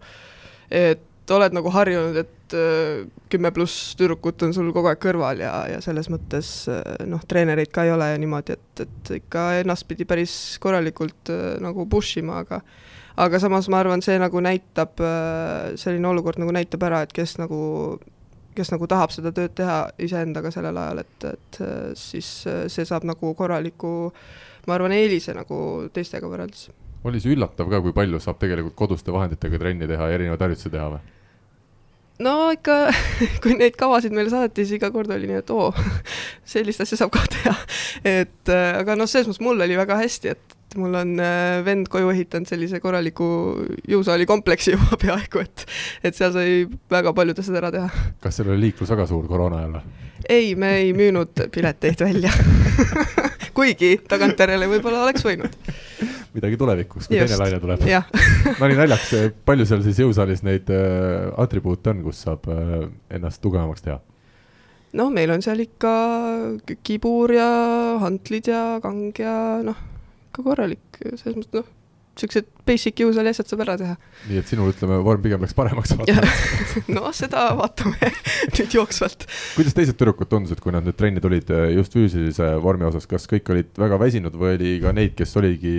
et 0.70 1.01
oled 1.34 1.55
nagu 1.55 1.72
harjunud, 1.74 2.17
et 2.22 2.55
äh, 2.58 3.05
kümme 3.32 3.51
pluss 3.55 3.96
tüdrukut 3.98 4.44
on 4.46 4.53
sul 4.53 4.72
kogu 4.75 4.91
aeg 4.91 5.01
kõrval 5.01 5.41
ja, 5.41 5.53
ja 5.72 5.82
selles 5.84 6.10
mõttes 6.13 6.50
äh, 6.72 6.82
noh, 7.10 7.24
treenereid 7.27 7.72
ka 7.74 7.86
ei 7.88 7.94
ole 7.94 8.12
ja 8.12 8.20
niimoodi, 8.22 8.58
et, 8.58 8.84
et 8.86 9.13
ikka 9.20 9.48
ennast 9.62 9.88
pidi 9.89 10.08
päris 10.10 10.36
korralikult 10.62 11.34
äh, 11.34 11.55
nagu 11.63 11.88
push 11.89 12.22
ima, 12.22 12.44
aga 12.46 12.62
aga 13.22 13.39
samas 13.39 13.70
ma 13.72 13.79
arvan, 13.79 14.03
see 14.03 14.17
nagu 14.20 14.41
näitab, 14.44 15.00
selline 15.79 16.10
olukord 16.10 16.36
nagu 16.41 16.51
näitab 16.51 16.84
ära, 16.84 17.05
et 17.05 17.13
kes 17.15 17.38
nagu, 17.39 17.60
kes 18.58 18.74
nagu 18.74 18.89
tahab 18.91 19.13
seda 19.15 19.32
tööd 19.32 19.53
teha 19.55 19.86
iseendaga 20.03 20.51
sellel 20.51 20.75
ajal, 20.82 21.00
et, 21.05 21.27
et 21.32 21.62
siis 21.96 22.32
see 22.44 22.84
saab 22.84 23.08
nagu 23.08 23.32
korraliku 23.39 24.12
ma 24.67 24.75
arvan, 24.75 24.98
eelise 24.98 25.32
nagu 25.38 25.62
teistega 25.96 26.27
võrreldes 26.27 26.74
oli 27.05 27.22
see 27.22 27.36
üllatav 27.36 27.70
ka, 27.70 27.82
kui 27.86 27.94
palju 27.96 28.20
saab 28.20 28.39
tegelikult 28.41 28.75
koduste 28.77 29.13
vahenditega 29.13 29.60
trenni 29.62 29.88
teha 29.89 30.10
ja 30.10 30.17
erinevaid 30.17 30.41
harjutusi 30.46 30.72
teha 30.74 30.88
või? 30.96 31.14
No 32.24 32.36
ikka, 32.55 32.75
kui 33.43 33.55
neid 33.60 33.77
kavasid 33.79 34.15
meile 34.15 34.31
saadeti, 34.31 34.65
siis 34.65 34.79
iga 34.79 34.91
kord 34.93 35.12
oli 35.15 35.29
nii, 35.29 35.41
et 35.43 35.53
oo, 35.55 35.72
sellist 36.55 36.86
asja 36.86 37.00
saab 37.01 37.13
ka 37.15 37.25
teha. 37.31 37.55
et 38.03 38.53
äh, 38.53 38.69
aga 38.81 38.98
noh, 39.00 39.10
selles 39.10 39.29
mõttes 39.29 39.43
mul 39.43 39.65
oli 39.65 39.79
väga 39.79 40.00
hästi, 40.00 40.36
et 40.36 40.79
mul 40.79 40.95
on 41.00 41.13
äh, 41.24 41.60
vend 41.65 41.89
koju 41.91 42.12
ehitanud 42.12 42.50
sellise 42.50 42.81
korraliku 42.84 43.27
jõusaali 43.89 44.27
kompleksi 44.29 44.75
juba 44.75 45.00
peaaegu, 45.03 45.43
et 45.43 45.67
et 46.07 46.17
seal 46.17 46.34
sai 46.36 46.63
väga 46.91 47.15
paljud 47.17 47.43
asjad 47.43 47.62
ära 47.62 47.74
teha. 47.75 48.07
kas 48.24 48.39
seal 48.39 48.51
oli 48.53 48.69
liiklus 48.69 48.91
väga 48.95 49.07
suur 49.12 49.27
koroona 49.31 49.63
ajal 49.63 49.77
või? 49.79 50.01
ei, 50.29 50.55
me 50.60 50.75
ei 50.81 50.91
müünud 50.98 51.48
pileteid 51.53 52.01
välja 52.07 52.34
kuigi 53.55 53.95
tagantjärele 54.09 54.69
võib-olla 54.69 55.05
oleks 55.05 55.25
võinud 55.25 55.55
midagi 56.35 56.57
tulevikuks, 56.59 57.07
kui 57.07 57.17
Just. 57.17 57.31
teine 57.31 57.39
laine 57.39 57.62
tuleb 57.63 57.85
nali 58.62 58.77
naljaks, 58.77 59.13
palju 59.47 59.67
seal 59.69 59.85
siis 59.85 60.01
jõusaalis 60.03 60.43
neid 60.47 60.69
äh, 60.74 61.29
atribuute 61.41 61.93
on, 61.93 62.03
kus 62.05 62.25
saab 62.27 62.50
äh, 62.51 62.89
ennast 63.15 63.41
tugevamaks 63.43 63.85
teha? 63.85 64.01
noh, 64.95 65.12
meil 65.13 65.31
on 65.35 65.43
seal 65.45 65.63
ikka 65.63 65.95
kibur 66.88 67.33
ja 67.35 67.50
hantlid 68.03 68.51
ja 68.51 68.65
kang 68.83 69.15
ja 69.19 69.35
noh, 69.65 69.79
ikka 70.29 70.45
korralik, 70.45 71.01
selles 71.15 71.39
mõttes 71.39 71.63
noh 71.63 71.75
siuksed 72.19 72.48
basic 72.65 73.01
jõusaali 73.03 73.31
asjad 73.31 73.50
saab 73.50 73.63
ära 73.65 73.75
teha. 73.79 73.95
nii 74.29 74.39
et 74.41 74.50
sinul, 74.50 74.72
ütleme, 74.74 74.98
vorm 75.05 75.24
pigem 75.24 75.43
läks 75.43 75.55
paremaks 75.57 75.93
no 76.95 77.12
seda 77.15 77.48
vaatame 77.60 78.12
nüüd 78.55 78.77
jooksvalt. 78.77 79.27
kuidas 79.57 79.75
teised 79.77 80.00
tüdrukud 80.00 80.31
tundusid, 80.31 80.62
kui 80.63 80.74
nad 80.75 80.88
nüüd 80.88 80.98
trenni 81.00 81.24
tulid 81.24 81.51
eh, 81.53 81.67
just 81.75 81.95
füüsilise 81.98 82.53
vormi 82.63 82.88
osas, 82.89 83.07
kas 83.10 83.27
kõik 83.31 83.51
olid 83.53 83.75
väga 83.81 84.00
väsinud 84.01 84.38
või 84.39 84.55
oli 84.55 84.74
ka 84.84 84.95
neid, 84.95 85.15
kes 85.19 85.36
oligi 85.41 85.75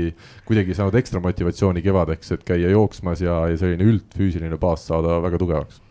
kuidagi 0.48 0.76
saanud 0.76 0.98
ekstra 1.00 1.22
motivatsiooni 1.24 1.84
kevadeks, 1.84 2.36
et 2.36 2.46
käia 2.46 2.70
jooksmas 2.74 3.24
ja, 3.24 3.42
ja 3.50 3.58
selline 3.60 3.88
üldfüüsiline 3.94 4.60
baas 4.60 4.86
saada 4.90 5.20
väga 5.24 5.40
tugevaks? 5.42 5.82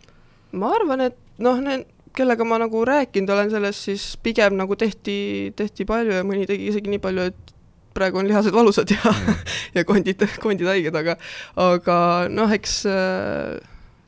ma 0.55 0.71
arvan, 0.77 1.09
et 1.09 1.17
noh, 1.43 1.59
need 1.63 1.89
kellega 2.15 2.45
ma 2.47 2.59
nagu 2.61 2.85
rääkinud 2.87 3.31
olen 3.33 3.51
sellest, 3.51 3.89
siis 3.89 4.05
pigem 4.23 4.55
nagu 4.59 4.77
tehti, 4.79 5.51
tehti 5.55 5.87
palju 5.87 6.15
ja 6.15 6.23
mõni 6.27 6.47
tegi 6.47 6.69
isegi 6.71 6.93
nii 6.93 7.01
palju, 7.03 7.27
et 7.31 7.54
praegu 7.95 8.21
on 8.21 8.27
lihased 8.29 8.55
valusad 8.55 8.91
ja 8.91 9.13
mm. 9.13 9.45
ja 9.77 9.85
kondid, 9.87 10.25
kondid 10.43 10.69
haiged, 10.69 10.95
aga 10.95 11.17
aga 11.61 11.97
noh, 12.31 12.51
eks 12.55 12.81
äh, 12.91 13.55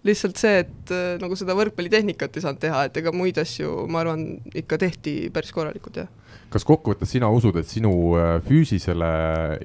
lihtsalt 0.07 0.39
see, 0.39 0.61
et 0.65 0.93
äh, 0.93 1.15
nagu 1.21 1.37
seda 1.39 1.55
võrkpallitehnikat 1.57 2.37
ei 2.37 2.45
saanud 2.45 2.61
teha, 2.63 2.85
et 2.87 3.01
ega 3.01 3.13
muid 3.15 3.39
asju, 3.41 3.73
ma 3.91 4.03
arvan, 4.03 4.29
ikka 4.57 4.79
tehti 4.85 5.19
päris 5.33 5.55
korralikult, 5.55 6.03
jah 6.03 6.13
kas 6.47 6.63
kokkuvõttes 6.63 7.09
sina 7.11 7.27
usud, 7.33 7.57
et 7.59 7.67
sinu 7.67 7.91
äh, 8.15 8.37
füüsisele 8.45 9.09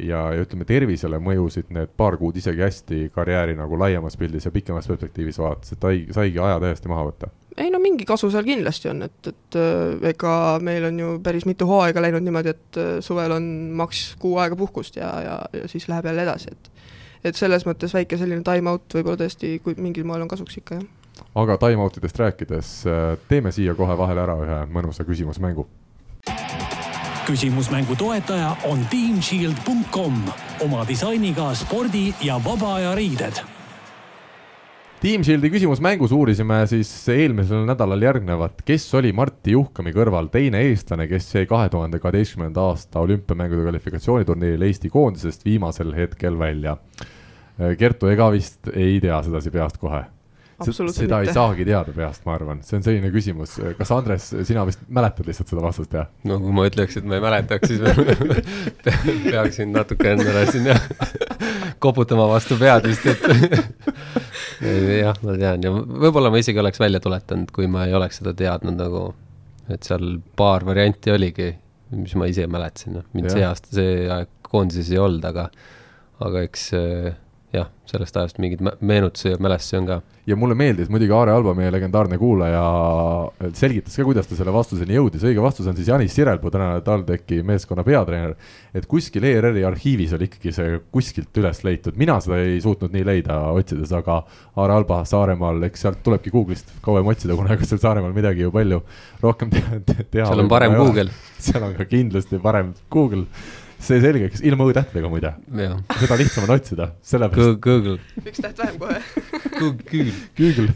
ja, 0.03 0.25
ja 0.35 0.43
ütleme, 0.43 0.67
tervisele 0.67 1.21
mõjusid 1.23 1.71
need 1.75 1.93
paar 1.99 2.17
kuud 2.19 2.39
isegi 2.41 2.65
hästi 2.65 3.05
karjääri 3.15 3.55
nagu 3.59 3.79
laiemas 3.79 4.19
pildis 4.19 4.49
ja 4.49 4.55
pikemas 4.55 4.91
perspektiivis 4.91 5.39
vaadates, 5.39 5.77
et 5.77 5.83
ta 5.83 5.93
ei, 5.95 6.09
saigi 6.15 6.43
aja 6.43 6.59
täiesti 6.63 6.91
maha 6.91 7.07
võtta? 7.11 7.31
Ei 7.57 7.71
no 7.71 7.81
mingi 7.83 8.07
kasu 8.09 8.31
seal 8.33 8.47
kindlasti 8.47 8.91
on, 8.93 9.03
et, 9.09 9.29
et 9.29 9.59
äh, 9.59 10.09
ega 10.13 10.35
meil 10.65 10.89
on 10.89 10.99
ju 10.99 11.13
päris 11.25 11.47
mitu 11.49 11.69
hooaega 11.69 12.05
läinud 12.05 12.25
niimoodi, 12.25 12.55
et 12.55 12.81
äh, 12.81 12.95
suvel 13.05 13.37
on 13.37 13.49
maks 13.79 14.13
kuu 14.23 14.39
aega 14.43 14.59
puhkust 14.59 14.97
ja, 15.01 15.13
ja, 15.25 15.37
ja 15.53 15.69
siis 15.69 15.89
läheb 15.91 16.09
jälle 16.11 16.27
edasi, 16.27 16.53
et 16.53 16.73
et 17.23 17.39
selles 17.39 17.63
mõttes 17.69 17.93
väike 17.95 18.19
selline 18.19 18.43
time-out 18.43 18.97
võib-olla 18.97 19.21
tõesti, 19.21 19.55
kui 19.63 19.77
mingil 19.79 20.07
moel 20.09 20.25
on 20.25 20.31
kasuks 20.31 20.59
ikka, 20.59 20.81
jah. 20.81 21.23
aga 21.45 21.59
time-out 21.63 22.01
idest 22.01 22.19
rääkides, 22.19 22.73
teeme 23.29 23.53
siia 23.55 23.77
kohe 23.79 23.99
vahele 23.99 24.25
ära 24.27 24.41
ühe 24.43 24.59
mõnusa 24.75 25.07
küsimusmängu 25.07 25.69
küsimusmängu 27.27 27.97
toetaja 27.97 28.57
on 28.65 28.87
teamshield.com 28.91 30.15
oma 30.61 30.85
disainiga 30.89 31.55
spordi 31.55 32.15
ja 32.21 32.41
vaba 32.45 32.75
aja 32.75 32.95
riided. 32.95 33.39
Team 35.03 35.25
Shieldi 35.27 35.49
küsimusmängus 35.51 36.13
uurisime 36.15 36.61
siis 36.71 36.91
eelmisel 37.11 37.65
nädalal 37.67 38.05
järgnevat, 38.07 38.61
kes 38.63 38.85
oli 38.95 39.11
Martti 39.11 39.57
Juhkami 39.57 39.91
kõrval 39.97 40.29
teine 40.31 40.61
eestlane, 40.69 41.09
kes 41.11 41.27
jäi 41.35 41.49
kahe 41.51 41.67
tuhande 41.73 41.99
kaheteistkümnenda 41.99 42.69
aasta 42.71 43.03
olümpiamängude 43.03 43.65
kvalifikatsiooniturniiril 43.67 44.63
Eesti 44.69 44.93
koondisest 44.95 45.43
viimasel 45.43 45.91
hetkel 45.99 46.39
välja. 46.39 46.77
Kertu, 47.83 48.15
ega 48.15 48.31
vist 48.31 48.71
ei 48.71 49.01
tea 49.03 49.19
sedasi 49.27 49.51
peast 49.51 49.83
kohe 49.83 50.05
seda 50.67 50.89
mitte. 50.89 51.19
ei 51.19 51.35
saagi 51.35 51.67
teada 51.67 51.95
peast, 51.97 52.25
ma 52.27 52.35
arvan, 52.37 52.63
see 52.67 52.79
on 52.79 52.85
selline 52.87 53.11
küsimus, 53.15 53.57
kas 53.79 53.93
Andres, 53.95 54.29
sina 54.49 54.65
vist 54.69 54.83
mäletad 54.93 55.29
lihtsalt 55.29 55.53
seda 55.53 55.65
vastust, 55.65 55.95
jah? 55.97 56.11
no 56.29 56.39
kui 56.43 56.55
ma 56.57 56.67
ütleks, 56.69 56.99
et 57.01 57.09
ma 57.09 57.19
ei 57.19 57.25
mäletaks, 57.25 57.73
siis 57.73 57.81
peaksin 59.33 59.73
natuke 59.75 60.15
endale 60.15 60.45
siin 60.51 60.69
jah, 60.71 60.87
koputama 61.83 62.29
vastu 62.31 62.59
pead 62.61 62.89
vist, 62.91 63.09
et 63.11 63.25
jah, 65.03 65.19
ma 65.25 65.37
tean 65.39 65.67
ja 65.67 65.73
võib-olla 65.75 66.33
ma 66.33 66.43
isegi 66.43 66.63
oleks 66.63 66.83
välja 66.83 67.03
tuletanud, 67.03 67.51
kui 67.55 67.71
ma 67.71 67.87
ei 67.89 67.97
oleks 67.99 68.23
seda 68.23 68.35
teadnud 68.37 68.79
nagu, 68.79 69.09
et 69.73 69.89
seal 69.89 70.17
paar 70.39 70.67
varianti 70.69 71.15
oligi, 71.15 71.51
mis 71.97 72.15
ma 72.19 72.29
ise 72.31 72.47
mäletasin, 72.51 72.99
noh, 72.99 73.09
mind 73.17 73.31
ja. 73.31 73.37
see 73.37 73.49
aasta, 73.49 73.75
see 73.81 73.99
aeg 74.11 74.31
koondises 74.53 74.93
ei 74.93 75.01
olnud, 75.01 75.25
aga, 75.29 75.49
aga 76.23 76.47
eks 76.47 76.71
jah, 77.53 77.69
sellest 77.89 78.17
ajast 78.17 78.39
mingeid 78.41 78.63
meenutusi 78.81 79.35
ja 79.35 79.39
mälestusi 79.41 79.77
on 79.77 79.87
ka. 79.87 79.99
ja 80.27 80.37
mulle 80.37 80.55
meeldis 80.57 80.89
muidugi 80.89 81.13
Aare 81.13 81.35
Alba, 81.35 81.53
meie 81.55 81.73
legendaarne 81.75 82.17
kuulaja, 82.19 82.63
selgitas 83.59 83.97
ka, 83.99 84.07
kuidas 84.09 84.29
ta 84.29 84.39
selle 84.39 84.55
vastuseni 84.55 84.97
jõudis, 84.97 85.25
õige 85.29 85.43
vastus 85.45 85.69
on 85.69 85.77
siis 85.77 85.91
Janis 85.91 86.15
Sirelpuu, 86.17 86.51
tänane 86.53 86.81
TalTechi 86.87 87.43
meeskonna 87.47 87.85
peatreener. 87.85 88.35
et 88.75 88.87
kuskil 88.89 89.25
ERR-i 89.29 89.65
arhiivis 89.69 90.15
oli 90.17 90.31
ikkagi 90.31 90.53
see 90.57 90.79
kuskilt 90.95 91.43
üles 91.43 91.61
leitud, 91.67 91.99
mina 92.01 92.19
seda 92.25 92.41
ei 92.41 92.61
suutnud 92.65 92.95
nii 92.95 93.05
leida 93.09 93.39
otsides, 93.53 93.93
aga 93.93 94.23
Aare 94.57 94.79
Alba 94.79 95.03
Saaremaal, 95.09 95.61
eks 95.69 95.85
sealt 95.85 96.01
tulebki 96.07 96.33
Google'ist 96.33 96.73
kauem 96.81 97.13
otsida, 97.13 97.37
kuna 97.37 97.53
ega 97.53 97.69
seal 97.69 97.83
Saaremaal 97.83 98.17
midagi 98.17 98.47
ju 98.47 98.55
palju 98.55 98.81
rohkem 99.21 99.53
teha, 99.53 99.83
seal 100.09 100.47
on 100.47 100.49
parem 100.49 100.79
Google. 100.79 101.11
seal 101.43 101.69
on 101.69 101.77
ka 101.77 101.85
kindlasti 101.91 102.41
parem 102.41 102.73
Google 102.93 103.27
see 103.83 104.01
selgeks, 104.03 104.43
ilma 104.47 104.67
õ-tähtedega 104.71 105.11
muide. 105.11 105.33
seda 106.01 106.19
lihtsam 106.21 106.47
on 106.47 106.55
otsida, 106.55 106.89
sellepärast. 107.07 107.61
Google. 107.65 107.99
üks 108.23 108.43
täht 108.43 108.59
vähem 108.63 108.79
kohe 108.79 109.01
Google. 109.59 110.15
Google. 110.39 110.69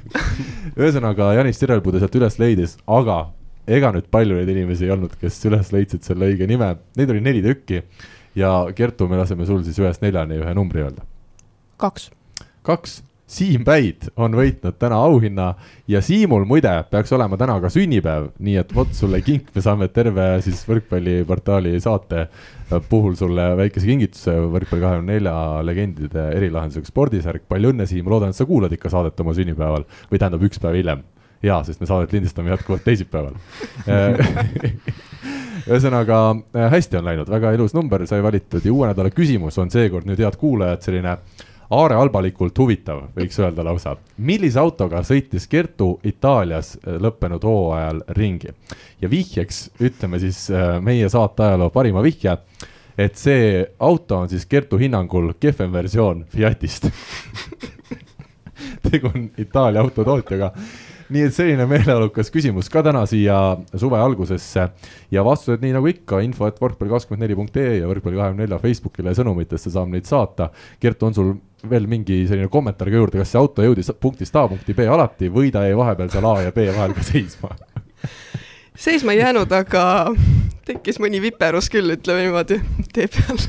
ühesõnaga 0.74 1.32
Janis 1.38 1.60
Sirelpuu 1.62 1.94
ta 1.94 2.02
sealt 2.02 2.18
üles 2.18 2.38
leidis, 2.42 2.76
aga 2.86 3.18
ega 3.66 3.92
nüüd 3.94 4.10
palju 4.12 4.38
neid 4.38 4.52
inimesi 4.52 4.86
ei 4.86 4.94
olnud, 4.94 5.16
kes 5.20 5.38
üles 5.48 5.72
leidsid 5.74 6.06
selle 6.06 6.30
õige 6.30 6.48
nime, 6.50 6.74
neid 6.98 7.14
oli 7.14 7.24
neli 7.24 7.42
tükki. 7.46 7.82
ja 8.36 8.52
Kertu, 8.76 9.08
me 9.08 9.16
laseme 9.22 9.46
sul 9.48 9.62
siis 9.64 9.78
ühest 9.80 10.02
neljani 10.04 10.42
ühe 10.42 10.54
numbri 10.54 10.84
öelda. 10.84 11.06
kaks. 11.82 12.10
kaks 12.66 13.00
Siim 13.26 13.64
Päid 13.66 14.04
on 14.22 14.36
võitnud 14.38 14.76
täna 14.78 15.00
auhinna 15.02 15.48
ja 15.90 15.98
Siimul 16.04 16.44
muide 16.46 16.70
peaks 16.90 17.10
olema 17.12 17.34
täna 17.36 17.56
ka 17.58 17.66
sünnipäev, 17.74 18.28
nii 18.38 18.60
et 18.60 18.74
vot 18.74 18.92
sulle 18.94 19.18
kink, 19.26 19.48
me 19.54 19.62
saame 19.64 19.88
terve 19.90 20.28
siis 20.44 20.60
võrkpalliportaali 20.68 21.72
saate 21.82 22.28
puhul 22.86 23.16
sulle 23.18 23.48
väikese 23.58 23.90
kingituse 23.90 24.36
Võrkpalli 24.54 24.84
kahekümne 24.84 25.16
nelja 25.16 25.34
legendide 25.66 26.28
erilahendusega 26.36 26.86
spordisärk, 26.86 27.48
palju 27.50 27.72
õnne, 27.74 27.88
Siim, 27.90 28.06
loodan, 28.10 28.30
et 28.30 28.38
sa 28.38 28.46
kuulad 28.46 28.72
ikka 28.78 28.94
saadet 28.94 29.18
oma 29.22 29.34
sünnipäeval 29.34 29.88
või 30.12 30.22
tähendab 30.22 30.46
üks 30.46 30.62
päev 30.62 30.78
hiljem. 30.78 31.02
jaa, 31.42 31.58
sest 31.66 31.82
me 31.82 31.90
saadet 31.90 32.14
lindistame 32.14 32.54
jätkuvalt 32.54 32.86
teisipäeval. 32.86 33.34
Ühesõnaga 35.66 36.20
hästi 36.70 37.00
on 37.00 37.10
läinud, 37.10 37.28
väga 37.30 37.50
ilus 37.58 37.74
number 37.74 38.06
sai 38.06 38.22
valitud 38.22 38.62
ja 38.62 38.72
uue 38.72 38.86
nädala 38.86 39.10
küsimus 39.10 39.58
on 39.58 39.70
seekord 39.74 40.06
nüüd 40.06 40.22
head 40.22 40.38
kuulajad 40.38 40.86
selline 40.86 41.16
aarealbalikult 41.70 42.58
huvitav, 42.58 43.02
võiks 43.16 43.38
öelda 43.40 43.64
lausa. 43.66 43.96
millise 44.18 44.60
autoga 44.60 45.02
sõitis 45.02 45.48
Kertu 45.50 45.98
Itaalias 46.04 46.76
äh, 46.76 46.98
lõppenud 47.02 47.44
hooajal 47.44 48.02
ringi? 48.18 48.54
ja 49.00 49.10
vihjeks 49.10 49.70
ütleme 49.80 50.20
siis 50.22 50.46
äh, 50.50 50.80
meie 50.80 51.08
saate 51.08 51.42
ajaloo 51.42 51.70
parima 51.70 52.02
vihje, 52.02 52.36
et 52.98 53.16
see 53.16 53.64
auto 53.78 54.22
on 54.22 54.28
siis 54.28 54.46
Kertu 54.46 54.78
hinnangul 54.78 55.32
kehvem 55.40 55.72
versioon 55.72 56.24
Fiatist 56.30 56.90
tegu 58.90 59.10
on 59.14 59.30
Itaalia 59.38 59.82
autotootjaga 59.82 60.52
nii 61.12 61.26
et 61.28 61.34
selline 61.34 61.66
meeleolukas 61.70 62.30
küsimus 62.34 62.70
ka 62.72 62.82
täna 62.86 63.04
siia 63.08 63.36
suve 63.78 63.98
algusesse 64.00 64.68
ja 65.14 65.24
vastused 65.26 65.62
nii 65.62 65.74
nagu 65.76 65.90
ikka, 65.90 66.20
info 66.26 66.48
et 66.50 66.58
võrkpalli 66.62 66.92
kakskümmend 66.92 67.24
neli 67.26 67.38
punkt 67.38 67.58
ee 67.62 67.78
ja 67.80 67.90
võrkpalli 67.90 68.18
kahekümne 68.18 68.46
nelja 68.46 68.60
Facebookile 68.62 69.14
sõnumitesse 69.16 69.72
saab 69.74 69.92
neid 69.92 70.08
saata. 70.08 70.50
Gert, 70.82 71.02
on 71.06 71.16
sul 71.16 71.32
veel 71.70 71.88
mingi 71.90 72.24
selline 72.28 72.50
kommentaar 72.52 72.90
ka 72.90 73.00
juurde, 73.00 73.22
kas 73.22 73.32
see 73.34 73.40
auto 73.40 73.64
jõudis 73.64 73.90
punktist 74.00 74.36
A 74.36 74.46
punkti 74.50 74.74
B 74.76 74.86
alati 74.90 75.30
või 75.32 75.52
ta 75.54 75.64
jäi 75.66 75.78
vahepeal 75.78 76.12
seal 76.12 76.30
A 76.30 76.36
ja 76.46 76.54
B 76.54 76.68
vahel 76.74 76.94
ka 76.96 77.06
seisma? 77.06 77.54
seisma 78.76 79.14
ei 79.14 79.22
jäänud, 79.22 79.52
aga 79.56 79.84
tekkis 80.68 81.00
mõni 81.02 81.22
viperus 81.22 81.70
küll, 81.72 81.96
ütleme 81.96 82.26
niimoodi, 82.26 82.60
tee 82.92 83.08
peal 83.08 83.40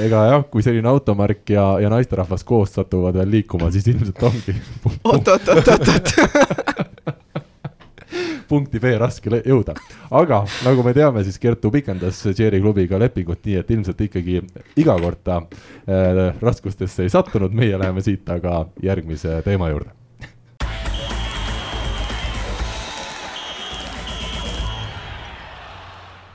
ega 0.00 0.24
jah, 0.30 0.46
kui 0.50 0.64
selline 0.64 0.90
automärk 0.90 1.54
ja, 1.54 1.66
ja 1.82 1.90
naisterahvas 1.92 2.44
koos 2.46 2.74
satuvad 2.76 3.18
veel 3.20 3.30
liikuma, 3.38 3.70
siis 3.74 3.86
ilmselt 3.92 4.22
ongi. 4.30 4.56
oot-oot-oot-oot-oot 5.12 6.16
punkti 8.50 8.80
B 8.82 8.96
raske 8.98 9.30
jõuda, 9.46 9.76
aga 10.10 10.40
nagu 10.66 10.82
me 10.82 10.94
teame, 10.96 11.22
siis 11.26 11.38
Kertu 11.38 11.70
pikendas 11.70 12.18
Cherry 12.34 12.58
klubiga 12.62 12.98
lepingut, 12.98 13.44
nii 13.46 13.60
et 13.60 13.70
ilmselt 13.70 14.02
ikkagi 14.08 14.40
iga 14.82 14.98
kord 14.98 15.22
ta 15.26 15.38
äh, 15.38 16.34
raskustesse 16.42 17.06
ei 17.06 17.14
sattunud, 17.14 17.54
meie 17.54 17.78
läheme 17.78 18.02
siit 18.02 18.26
aga 18.34 18.64
järgmise 18.82 19.38
teema 19.46 19.70
juurde 19.70 19.99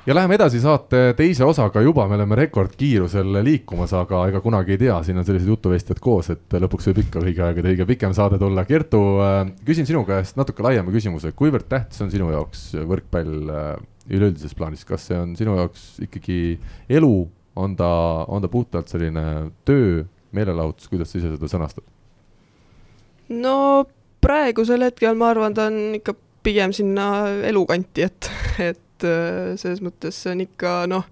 ja 0.05 0.15
läheme 0.15 0.35
edasi 0.37 0.59
saate 0.61 1.13
teise 1.17 1.45
osaga, 1.45 1.81
juba 1.81 2.05
me 2.07 2.17
oleme 2.17 2.37
rekordkiirusel 2.37 3.39
liikumas, 3.45 3.93
aga 3.97 4.21
ega 4.29 4.41
kunagi 4.43 4.75
ei 4.75 4.81
tea, 4.83 4.97
siin 5.05 5.17
on 5.17 5.25
sellised 5.25 5.49
jutuvestjad 5.49 6.01
koos, 6.03 6.29
et 6.33 6.57
lõpuks 6.61 6.91
võib 6.91 7.01
ikka 7.05 7.23
õige 7.23 7.45
aeg 7.45 7.61
ja 7.61 7.65
kõige 7.65 7.87
pikem 7.89 8.13
saade 8.17 8.39
tulla. 8.41 8.67
Kertu, 8.69 9.01
äh, 9.25 9.39
küsin 9.65 9.89
sinu 9.89 10.03
käest 10.07 10.37
natuke 10.37 10.65
laiema 10.65 10.93
küsimuse, 10.93 11.33
kuivõrd 11.37 11.65
tähtis 11.71 12.05
on 12.05 12.13
sinu 12.13 12.29
jaoks 12.33 12.67
võrkpall 12.85 13.49
äh, 13.49 13.71
üleüldises 14.13 14.53
plaanis, 14.57 14.85
kas 14.85 15.09
see 15.09 15.17
on 15.17 15.33
sinu 15.39 15.57
jaoks 15.57 15.95
ikkagi 16.05 16.39
elu, 16.99 17.13
on 17.57 17.75
ta, 17.79 17.89
on 18.29 18.45
ta 18.45 18.51
puhtalt 18.51 18.91
selline 18.91 19.25
töö, 19.65 20.03
meelelahutus, 20.35 20.89
kuidas 20.91 21.11
sa 21.11 21.21
ise 21.21 21.33
seda 21.33 21.49
sõnastad? 21.49 21.85
no 23.33 23.87
praegusel 24.21 24.85
hetkel 24.85 25.17
ma 25.17 25.31
arvan, 25.33 25.55
ta 25.57 25.65
on 25.71 25.97
ikka 25.97 26.13
pigem 26.45 26.69
sinna 26.77 27.25
elukanti, 27.49 28.05
et, 28.05 28.29
et 28.61 28.84
et 28.95 29.07
äh, 29.07 29.53
selles 29.59 29.83
mõttes 29.83 30.17
see 30.23 30.33
on 30.33 30.43
ikka 30.45 30.73
noh, 30.91 31.05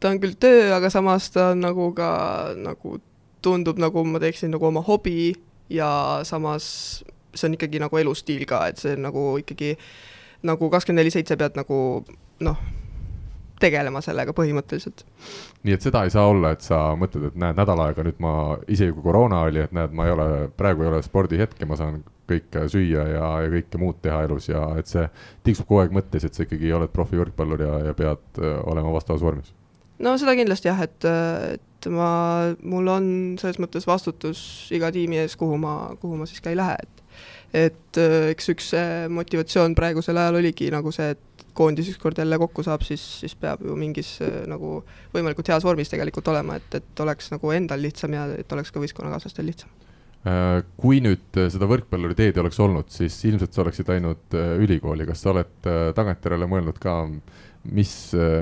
ta 0.00 0.12
on 0.12 0.20
küll 0.22 0.38
töö, 0.40 0.70
aga 0.76 0.90
samas 0.92 1.30
ta 1.34 1.50
on 1.54 1.64
nagu 1.66 1.90
ka 1.96 2.10
nagu 2.58 2.98
tundub 3.42 3.80
nagu 3.80 4.04
ma 4.04 4.20
teeksin 4.22 4.52
nagu 4.54 4.68
oma 4.68 4.82
hobi 4.84 5.32
ja 5.72 6.20
samas 6.28 7.02
see 7.34 7.48
on 7.48 7.56
ikkagi 7.56 7.80
nagu 7.82 8.00
elustiil 8.00 8.46
ka, 8.48 8.66
et 8.70 8.80
see 8.80 8.96
on 8.96 9.06
nagu 9.08 9.24
ikkagi 9.40 9.74
nagu 10.46 10.70
kakskümmend 10.72 11.02
neli 11.02 11.12
seitse 11.14 11.36
pead 11.40 11.58
nagu 11.58 11.78
noh, 12.46 12.62
tegelema 13.60 14.00
sellega 14.04 14.32
põhimõtteliselt. 14.36 15.04
nii 15.66 15.76
et 15.76 15.84
seda 15.84 16.04
ei 16.06 16.12
saa 16.14 16.26
olla, 16.30 16.54
et 16.54 16.64
sa 16.64 16.80
mõtled, 16.98 17.28
et 17.30 17.36
näed, 17.40 17.58
nädal 17.60 17.84
aega 17.84 18.04
nüüd 18.06 18.20
ma, 18.24 18.32
isegi 18.68 18.94
kui 18.96 19.04
koroona 19.04 19.44
oli, 19.48 19.66
et 19.66 19.74
näed, 19.76 19.92
ma 19.96 20.08
ei 20.08 20.14
ole, 20.14 20.28
praegu 20.56 20.86
ei 20.86 20.92
ole 20.92 21.02
spordihetke, 21.04 21.68
ma 21.68 21.78
saan 21.80 22.00
kõike 22.30 22.66
süüa 22.72 23.06
ja, 23.12 23.30
ja 23.44 23.52
kõike 23.52 23.80
muud 23.82 24.00
teha 24.04 24.22
elus 24.26 24.50
ja 24.50 24.64
et 24.80 24.90
see 24.90 25.06
tiksub 25.46 25.68
kogu 25.68 25.84
aeg 25.84 25.96
mõttes, 25.96 26.26
et 26.26 26.36
sa 26.36 26.46
ikkagi 26.46 26.72
oled 26.76 26.92
profivõrkpallur 26.94 27.66
ja, 27.66 27.74
ja 27.90 27.96
pead 27.98 28.42
äh, 28.42 28.60
olema 28.70 28.94
vastavas 28.94 29.24
vormis? 29.24 29.52
no 30.00 30.14
seda 30.20 30.36
kindlasti 30.38 30.70
jah, 30.70 30.80
et, 30.86 31.08
et 31.58 31.90
ma, 31.92 32.12
mul 32.62 32.88
on 32.92 33.10
selles 33.40 33.60
mõttes 33.62 33.86
vastutus 33.88 34.42
iga 34.74 34.92
tiimi 34.94 35.20
ees, 35.24 35.36
kuhu 35.40 35.58
ma, 35.60 35.74
kuhu 36.00 36.20
ma 36.20 36.28
siis 36.30 36.42
ka 36.44 36.54
ei 36.54 36.60
lähe, 36.60 36.78
et 36.80 36.96
et 37.50 37.98
äh, 37.98 38.30
eks 38.30 38.52
üks 38.52 38.70
motivatsioon 39.10 39.74
praegusel 39.74 40.18
ajal 40.22 40.38
oligi 40.38 40.68
nagu 40.70 40.92
see, 40.94 41.10
et 41.16 41.30
koondis 41.54 41.88
ükskord 41.92 42.18
jälle 42.18 42.38
kokku 42.38 42.62
saab, 42.62 42.82
siis, 42.86 43.02
siis 43.20 43.34
peab 43.34 43.62
ju 43.66 43.76
mingis 43.76 44.16
äh, 44.24 44.42
nagu 44.50 44.80
võimalikult 45.14 45.50
heas 45.52 45.66
vormis 45.66 45.90
tegelikult 45.92 46.28
olema, 46.32 46.56
et, 46.60 46.78
et 46.80 47.04
oleks 47.04 47.30
nagu 47.34 47.52
endal 47.54 47.82
lihtsam 47.82 48.14
ja 48.16 48.26
et 48.38 48.52
oleks 48.52 48.72
ka 48.72 48.82
võistkonnakaaslastel 48.82 49.48
lihtsam. 49.50 49.72
Äh, 50.20 50.58
kui 50.76 50.98
nüüd 51.00 51.38
äh, 51.40 51.46
seda 51.48 51.64
võrkpalluri 51.70 52.16
teed 52.18 52.36
ei 52.36 52.42
oleks 52.42 52.58
olnud, 52.60 52.90
siis 52.92 53.14
ilmselt 53.24 53.56
sa 53.56 53.62
oleksid 53.62 53.88
läinud 53.88 54.36
ülikooli, 54.60 55.06
kas 55.08 55.22
sa 55.24 55.32
oled 55.32 55.70
tagantjärele 55.96 56.48
mõelnud 56.50 56.80
ka, 56.82 56.98
mis, 57.72 57.94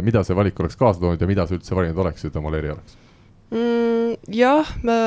mida 0.02 0.24
see 0.26 0.34
valik 0.38 0.58
oleks 0.58 0.78
kaasa 0.78 1.02
toonud 1.02 1.22
ja 1.22 1.30
mida 1.30 1.46
sa 1.46 1.54
üldse 1.54 1.78
valinud 1.78 2.02
oleksid 2.02 2.34
omal 2.38 2.58
erialaks 2.58 2.98
mm,? 3.54 4.18
jah, 4.34 4.74
ma, 4.86 4.98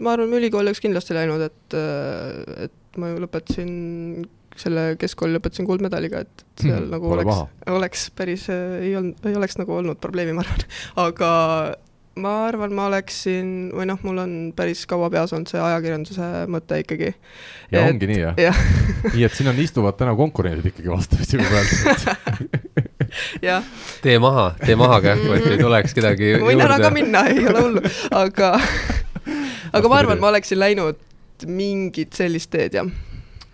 ma 0.00 0.12
arvan, 0.14 0.32
ülikooli 0.38 0.70
oleks 0.70 0.80
kindlasti 0.84 1.16
läinud, 1.16 1.44
et, 1.44 1.76
et 2.68 3.00
ma 3.00 3.12
ju 3.12 3.20
lõpetasin 3.24 3.72
selle 4.60 4.84
keskkooli 5.00 5.36
lõpetasin 5.36 5.68
kuldmedaliga, 5.68 6.22
et 6.24 6.44
seal 6.62 6.84
mm, 6.86 6.92
nagu 6.94 7.10
oleks, 7.12 7.40
oleks 7.72 8.04
päris, 8.16 8.46
ei 8.52 8.94
olnud, 8.96 9.20
ei 9.28 9.36
oleks 9.36 9.58
nagu 9.60 9.74
olnud 9.76 10.00
probleemi, 10.00 10.32
ma 10.36 10.44
arvan. 10.46 10.64
aga 11.06 11.30
ma 12.16 12.32
arvan, 12.46 12.72
ma 12.76 12.86
oleksin, 12.90 13.48
või 13.76 13.86
noh, 13.90 14.00
mul 14.06 14.22
on 14.22 14.34
päris 14.56 14.86
kaua 14.88 15.10
peas 15.12 15.34
olnud 15.36 15.50
see 15.50 15.60
ajakirjanduse 15.60 16.28
mõte 16.52 16.80
ikkagi. 16.80 17.12
ja 17.72 17.82
et, 17.82 17.90
ongi 17.90 18.10
nii, 18.10 18.20
jah. 18.22 18.40
ja. 18.40 18.52
nii 19.14 19.26
et 19.28 19.36
siin 19.36 19.50
on, 19.52 19.60
istuvad 19.60 19.98
täna 20.00 20.16
konkurendid 20.18 20.70
ikkagi 20.72 20.92
vastamisi, 20.92 21.40
kui 21.40 21.46
öelda 21.46 22.16
jah. 23.44 23.66
tee 24.04 24.16
maha, 24.22 24.48
tee 24.64 24.78
maha 24.80 25.00
kähku, 25.04 25.34
et 25.36 25.50
ei 25.50 25.60
tuleks 25.60 25.96
kedagi 25.96 26.36
võin 26.42 26.64
ära 26.64 26.80
ka 26.82 26.92
minna, 26.94 27.26
ei 27.32 27.44
ole 27.50 27.66
hullu, 27.68 27.84
aga 28.16 28.54
aga 29.76 29.90
ma 29.90 30.00
arvan, 30.00 30.22
ma 30.22 30.30
oleksin 30.32 30.60
läinud 30.60 31.02
mingit 31.46 32.16
sellist 32.16 32.50
teed, 32.54 32.78
jah 32.78 32.88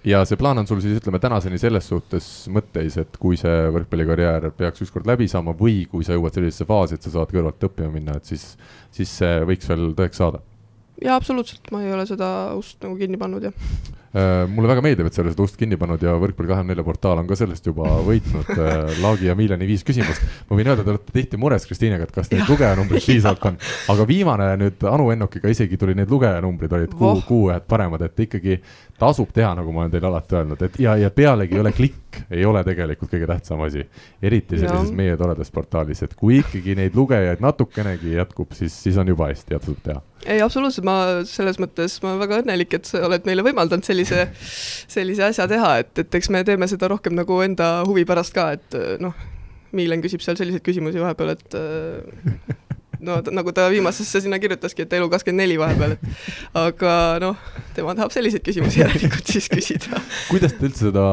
ja 0.04 0.22
see 0.26 0.38
plaan 0.40 0.58
on 0.62 0.66
sul 0.66 0.80
siis 0.82 0.98
ütleme 0.98 1.20
tänaseni 1.22 1.60
selles 1.62 1.88
suhtes 1.90 2.28
mõtteis, 2.52 2.98
et 3.00 3.16
kui 3.22 3.38
see 3.40 3.68
võrkpallikarjäär 3.74 4.50
peaks 4.58 4.84
ükskord 4.86 5.08
läbi 5.08 5.28
saama 5.30 5.54
või 5.58 5.84
kui 5.90 6.06
sa 6.06 6.16
jõuad 6.16 6.34
sellisesse 6.34 6.66
faasi, 6.68 6.98
et 6.98 7.06
sa 7.06 7.14
saad 7.14 7.34
kõrvalt 7.34 7.68
õppima 7.68 7.92
minna, 7.94 8.18
et 8.18 8.28
siis, 8.28 8.52
siis 8.94 9.12
see 9.22 9.42
võiks 9.48 9.70
veel 9.70 9.92
tõeks 9.98 10.22
saada? 10.22 10.42
jaa, 11.02 11.16
absoluutselt, 11.16 11.70
ma 11.74 11.82
ei 11.82 11.94
ole 11.94 12.06
seda 12.06 12.28
ust 12.58 12.82
nagu 12.84 12.98
kinni 12.98 13.18
pannud, 13.18 13.50
jah 13.50 14.01
mulle 14.12 14.68
väga 14.68 14.82
meeldib, 14.84 15.06
et 15.08 15.16
sa 15.16 15.22
oled 15.22 15.32
seda 15.32 15.44
ust 15.46 15.56
kinni 15.56 15.78
pannud 15.80 16.02
ja 16.04 16.12
Võrkpalli 16.20 16.50
kahekümne 16.50 16.74
nelja 16.74 16.84
portaal 16.84 17.22
on 17.22 17.28
ka 17.30 17.36
sellest 17.38 17.64
juba 17.68 17.88
võitnud 18.08 18.50
äh, 18.54 18.92
Laagi 19.00 19.30
ja 19.30 19.36
Miljani 19.38 19.68
viis 19.68 19.84
küsimust. 19.88 20.24
ma 20.50 20.58
võin 20.58 20.68
öelda, 20.68 20.84
te 20.84 20.92
olete 20.92 21.14
tihti 21.16 21.40
mures 21.40 21.64
Kristiinega, 21.68 22.08
et 22.08 22.14
kas 22.14 22.28
neid 22.32 22.44
lugejanumbreid 22.50 23.06
piisavalt 23.08 23.48
on, 23.48 23.58
aga 23.94 24.06
viimane 24.08 24.50
nüüd 24.60 24.84
Anu 24.90 25.08
Ennukiga 25.14 25.52
isegi 25.52 25.80
tuli 25.80 25.96
need 25.98 26.12
lugejanumbrid 26.12 26.76
olid 26.76 26.96
kuu, 26.98 27.14
kuu 27.28 27.48
ajad 27.54 27.66
paremad, 27.70 28.04
et 28.04 28.24
ikkagi 28.26 28.60
tasub 29.02 29.32
teha, 29.34 29.54
nagu 29.58 29.72
ma 29.74 29.82
olen 29.82 29.96
teile 29.96 30.10
alati 30.12 30.38
öelnud, 30.38 30.68
et 30.68 30.78
ja, 30.82 30.94
ja 31.00 31.10
pealegi 31.10 31.56
ei 31.56 31.64
ole 31.64 31.72
klikk, 31.74 32.20
ei 32.30 32.44
ole 32.46 32.62
tegelikult 32.68 33.10
kõige 33.10 33.26
tähtsam 33.32 33.64
asi. 33.64 33.88
eriti 34.22 34.60
sellises 34.60 34.92
ja. 34.92 34.96
meie 35.00 35.16
toredas 35.18 35.50
portaalis, 35.50 36.04
et 36.04 36.14
kui 36.14 36.38
ikkagi 36.42 36.76
neid 36.78 36.96
lugejaid 36.96 37.42
natukenegi 37.42 38.16
jätkub, 38.18 38.52
siis, 38.54 38.76
siis 38.84 39.00
on 39.00 39.08
juba 39.08 39.32
hästi 39.32 39.56
ja 39.56 39.62
tasub 39.62 39.80
teha 39.82 40.02
ei, 40.26 40.38
absoluutselt, 40.42 40.84
ma 40.86 40.96
selles 41.26 41.58
mõttes, 41.58 41.96
ma 42.02 42.12
olen 42.12 42.20
väga 42.22 42.38
õnnelik, 42.42 42.76
et 42.76 42.88
sa 42.88 43.00
oled 43.06 43.24
meile 43.26 43.42
võimaldanud 43.42 43.86
sellise, 44.08 44.86
sellise 44.90 45.26
asja 45.28 45.48
teha, 45.50 45.74
et, 45.82 45.92
et 46.04 46.18
eks 46.20 46.30
me 46.32 46.42
teeme 46.46 46.68
seda 46.70 46.90
rohkem 46.92 47.16
nagu 47.18 47.40
enda 47.44 47.74
huvi 47.88 48.06
pärast 48.08 48.34
ka, 48.36 48.52
et 48.58 48.78
noh, 49.02 49.14
Miilen 49.72 50.02
küsib 50.04 50.20
seal 50.20 50.36
selliseid 50.36 50.60
küsimusi 50.66 51.00
vahepeal, 51.00 51.30
et 51.32 51.54
no 53.02 53.18
nagu 53.34 53.52
ta 53.54 53.66
viimasesse 53.72 54.22
sinna 54.24 54.38
kirjutaski, 54.42 54.86
et 54.86 54.96
elu 54.98 55.08
kakskümmend 55.12 55.44
neli 55.44 55.58
vahepeal, 55.60 55.96
et 55.96 56.56
aga 56.58 56.94
noh, 57.22 57.44
tema 57.76 57.96
tahab 57.98 58.14
selliseid 58.14 58.44
küsimusi 58.46 58.82
järelikult 58.82 59.32
siis 59.34 59.48
küsida. 59.52 60.00
kuidas 60.32 60.56
te 60.56 60.68
üldse 60.68 60.88
seda 60.88 61.06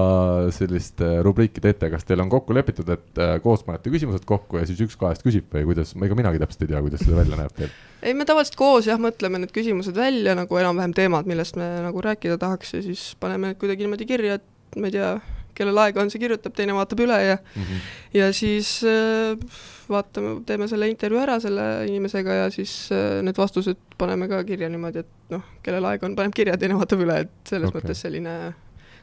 sellist 0.56 1.04
äh, 1.06 1.20
rubriiki 1.26 1.64
teete, 1.64 1.92
kas 1.94 2.08
teil 2.08 2.24
on 2.24 2.32
kokku 2.32 2.56
lepitud, 2.58 2.90
et 2.94 3.22
äh, 3.22 3.36
koos 3.44 3.66
panete 3.68 3.94
küsimused 3.94 4.28
kokku 4.30 4.62
ja 4.62 4.68
siis 4.70 4.82
üks 4.86 5.00
kahest 5.00 5.26
küsib 5.26 5.50
või 5.54 5.68
kuidas, 5.72 5.96
ega 5.98 6.18
minagi 6.18 6.42
täpselt 6.42 6.68
ei 6.68 6.74
tea, 6.74 6.84
kuidas 6.86 7.06
see 7.06 7.18
välja 7.18 7.40
näeb 7.40 7.56
teil 7.58 7.74
ei, 8.02 8.14
me 8.16 8.26
tavaliselt 8.28 8.56
koos 8.60 8.88
jah, 8.88 9.00
mõtleme 9.02 9.42
need 9.42 9.52
küsimused 9.56 9.98
välja 9.98 10.36
nagu 10.38 10.60
enam-vähem 10.62 10.94
teemad, 10.96 11.28
millest 11.30 11.58
me 11.60 11.68
nagu 11.84 12.04
rääkida 12.04 12.40
tahaks 12.40 12.78
ja 12.78 12.84
siis 12.86 13.10
paneme 13.20 13.52
need 13.52 13.60
kuidagi 13.62 13.86
niimoodi 13.86 14.08
kirja, 14.08 14.40
et 14.40 14.80
ma 14.80 14.88
ei 14.88 14.96
tea, 14.96 15.12
kellel 15.60 15.84
aega 15.84 16.02
on, 16.04 16.12
see 16.14 16.22
kirjutab, 16.22 16.56
teine 16.58 16.78
vaatab 16.78 17.04
üle 17.06 17.20
ja 17.24 17.36
mm 17.40 17.62
-hmm. 17.62 17.92
ja 18.20 18.32
siis 18.34 18.80
äh, 18.88 19.60
vaatame, 19.90 20.40
teeme 20.46 20.68
selle 20.72 20.90
intervjuu 20.90 21.22
ära 21.22 21.40
selle 21.44 21.68
inimesega 21.90 22.40
ja 22.44 22.50
siis 22.54 22.74
äh, 22.96 23.20
need 23.26 23.38
vastused 23.38 23.78
paneme 23.98 24.30
ka 24.32 24.44
kirja 24.48 24.70
niimoodi, 24.70 25.04
et 25.04 25.36
noh, 25.36 25.46
kellel 25.66 25.86
aega 25.92 26.08
on, 26.08 26.16
paneb 26.16 26.36
kirja, 26.36 26.58
teine 26.58 26.78
vaatab 26.80 27.06
üle, 27.06 27.22
et 27.26 27.54
selles 27.54 27.70
okay. 27.70 27.82
mõttes 27.82 28.04
selline 28.06 28.36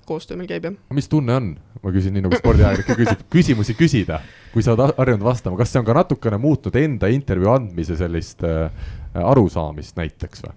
koostöö 0.06 0.38
meil 0.38 0.48
käib, 0.48 0.68
jah. 0.68 0.76
mis 0.94 1.08
tunne 1.10 1.34
on, 1.34 1.48
ma 1.82 1.92
küsin 1.94 2.14
nii 2.14 2.26
nagu 2.28 2.38
spordiajakirjanik 2.38 3.00
küsib, 3.02 3.24
küsimusi 3.32 3.74
küsida, 3.78 4.20
kui 4.52 4.62
sa 4.62 4.76
oled 4.76 4.94
harjunud 5.00 5.26
vastama, 5.26 5.58
kas 5.58 5.72
see 5.72 5.82
on 5.82 5.88
ka 5.88 5.96
natukene 5.98 6.38
muutnud 6.40 6.78
enda 6.78 7.10
intervjuu 7.12 7.50
andmise 7.52 7.98
sellist 7.98 8.46
äh, 8.46 8.70
arusaamist 9.14 9.98
näiteks 9.98 10.46
või? 10.46 10.54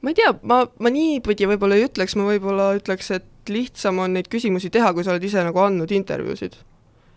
ma 0.00 0.12
ei 0.12 0.16
tea, 0.16 0.32
ma, 0.42 0.64
ma 0.80 0.92
niipidi 0.92 1.46
võib-olla 1.50 1.76
ei 1.78 1.86
ütleks, 1.86 2.16
ma 2.18 2.26
võib-olla 2.30 2.72
ütleks, 2.78 3.10
et 3.18 3.29
lihtsam 3.48 3.98
on 3.98 4.12
neid 4.14 4.28
küsimusi 4.28 4.70
teha, 4.70 4.92
kui 4.94 5.04
sa 5.04 5.14
oled 5.14 5.24
ise 5.24 5.42
nagu 5.44 5.58
andnud 5.62 5.90
intervjuusid. 5.90 6.56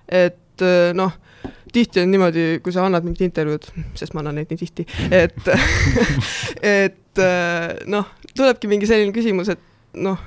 et 0.07 0.62
äh, 0.62 0.93
noh, 0.93 1.12
tihti 1.73 2.03
on 2.03 2.12
niimoodi, 2.12 2.59
kui 2.63 2.73
sa 2.75 2.86
annad 2.86 3.03
mingit 3.03 3.21
intervjuud, 3.27 3.65
sest 3.95 4.13
ma 4.13 4.21
annan 4.21 4.36
neid 4.39 4.51
nii 4.51 4.57
tihti, 4.62 4.86
et 5.12 5.38
et 6.86 7.19
äh, 7.19 7.73
noh, 7.89 8.07
tulebki 8.38 8.69
mingi 8.71 8.88
selline 8.89 9.13
küsimus, 9.15 9.49
et 9.53 9.59
noh, 9.99 10.19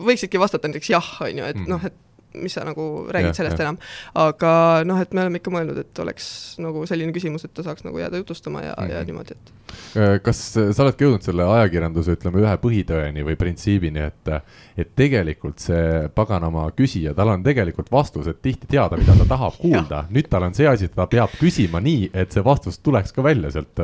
võiksidki 0.00 0.40
vastata 0.40 0.68
näiteks 0.70 0.90
jah, 0.94 1.10
on 1.26 1.42
ju, 1.42 1.44
et 1.44 1.56
Mm. 1.60 1.68
noh, 1.68 1.84
et 1.84 1.94
mis 2.34 2.54
sa 2.54 2.64
nagu 2.64 3.06
räägid 3.10 3.32
Jah, 3.32 3.38
sellest 3.40 3.58
jah. 3.58 3.66
enam. 3.68 3.78
aga 4.14 4.52
noh, 4.86 5.00
et 5.02 5.14
me 5.14 5.24
oleme 5.24 5.40
ikka 5.42 5.50
mõelnud, 5.54 5.78
et 5.82 5.98
oleks 6.04 6.56
nagu 6.62 6.86
selline 6.86 7.12
küsimus, 7.16 7.44
et 7.44 7.54
ta 7.54 7.62
saaks 7.66 7.84
nagu 7.84 7.98
jääda 7.98 8.20
jutustama 8.22 8.62
ja 8.62 8.74
mm, 8.78 8.84
-hmm. 8.84 8.90
ja 8.92 9.00
Mhm. 9.00 9.06
niimoodi, 9.06 9.30
et 9.38 9.60
Äh, 9.96 10.18
kas 10.22 10.38
sa 10.54 10.82
oledki 10.84 11.04
jõudnud 11.06 11.24
selle 11.26 11.44
ajakirjanduse, 11.46 12.14
ütleme, 12.18 12.42
ühe 12.44 12.52
põhitõeni 12.62 13.24
või 13.26 13.36
printsiibini, 13.38 14.02
et, 14.06 14.30
et 14.78 14.92
tegelikult 14.98 15.62
see 15.62 16.08
paganama 16.14 16.68
küsija, 16.78 17.14
tal 17.14 17.32
on 17.34 17.42
tegelikult 17.46 17.90
vastused 17.92 18.38
tihti 18.42 18.66
teada, 18.70 18.98
mida 19.00 19.16
ta 19.18 19.26
tahab 19.34 19.58
kuulda. 19.62 20.04
nüüd 20.10 20.28
tal 20.30 20.46
on 20.46 20.54
see 20.54 20.68
asi, 20.70 20.84
et 20.90 20.94
ta 20.94 21.06
peab 21.10 21.34
küsima 21.40 21.82
nii, 21.82 22.10
et 22.14 22.32
see 22.32 22.44
vastus 22.46 22.78
tuleks 22.78 23.12
ka 23.16 23.22
välja 23.26 23.50
sealt. 23.50 23.82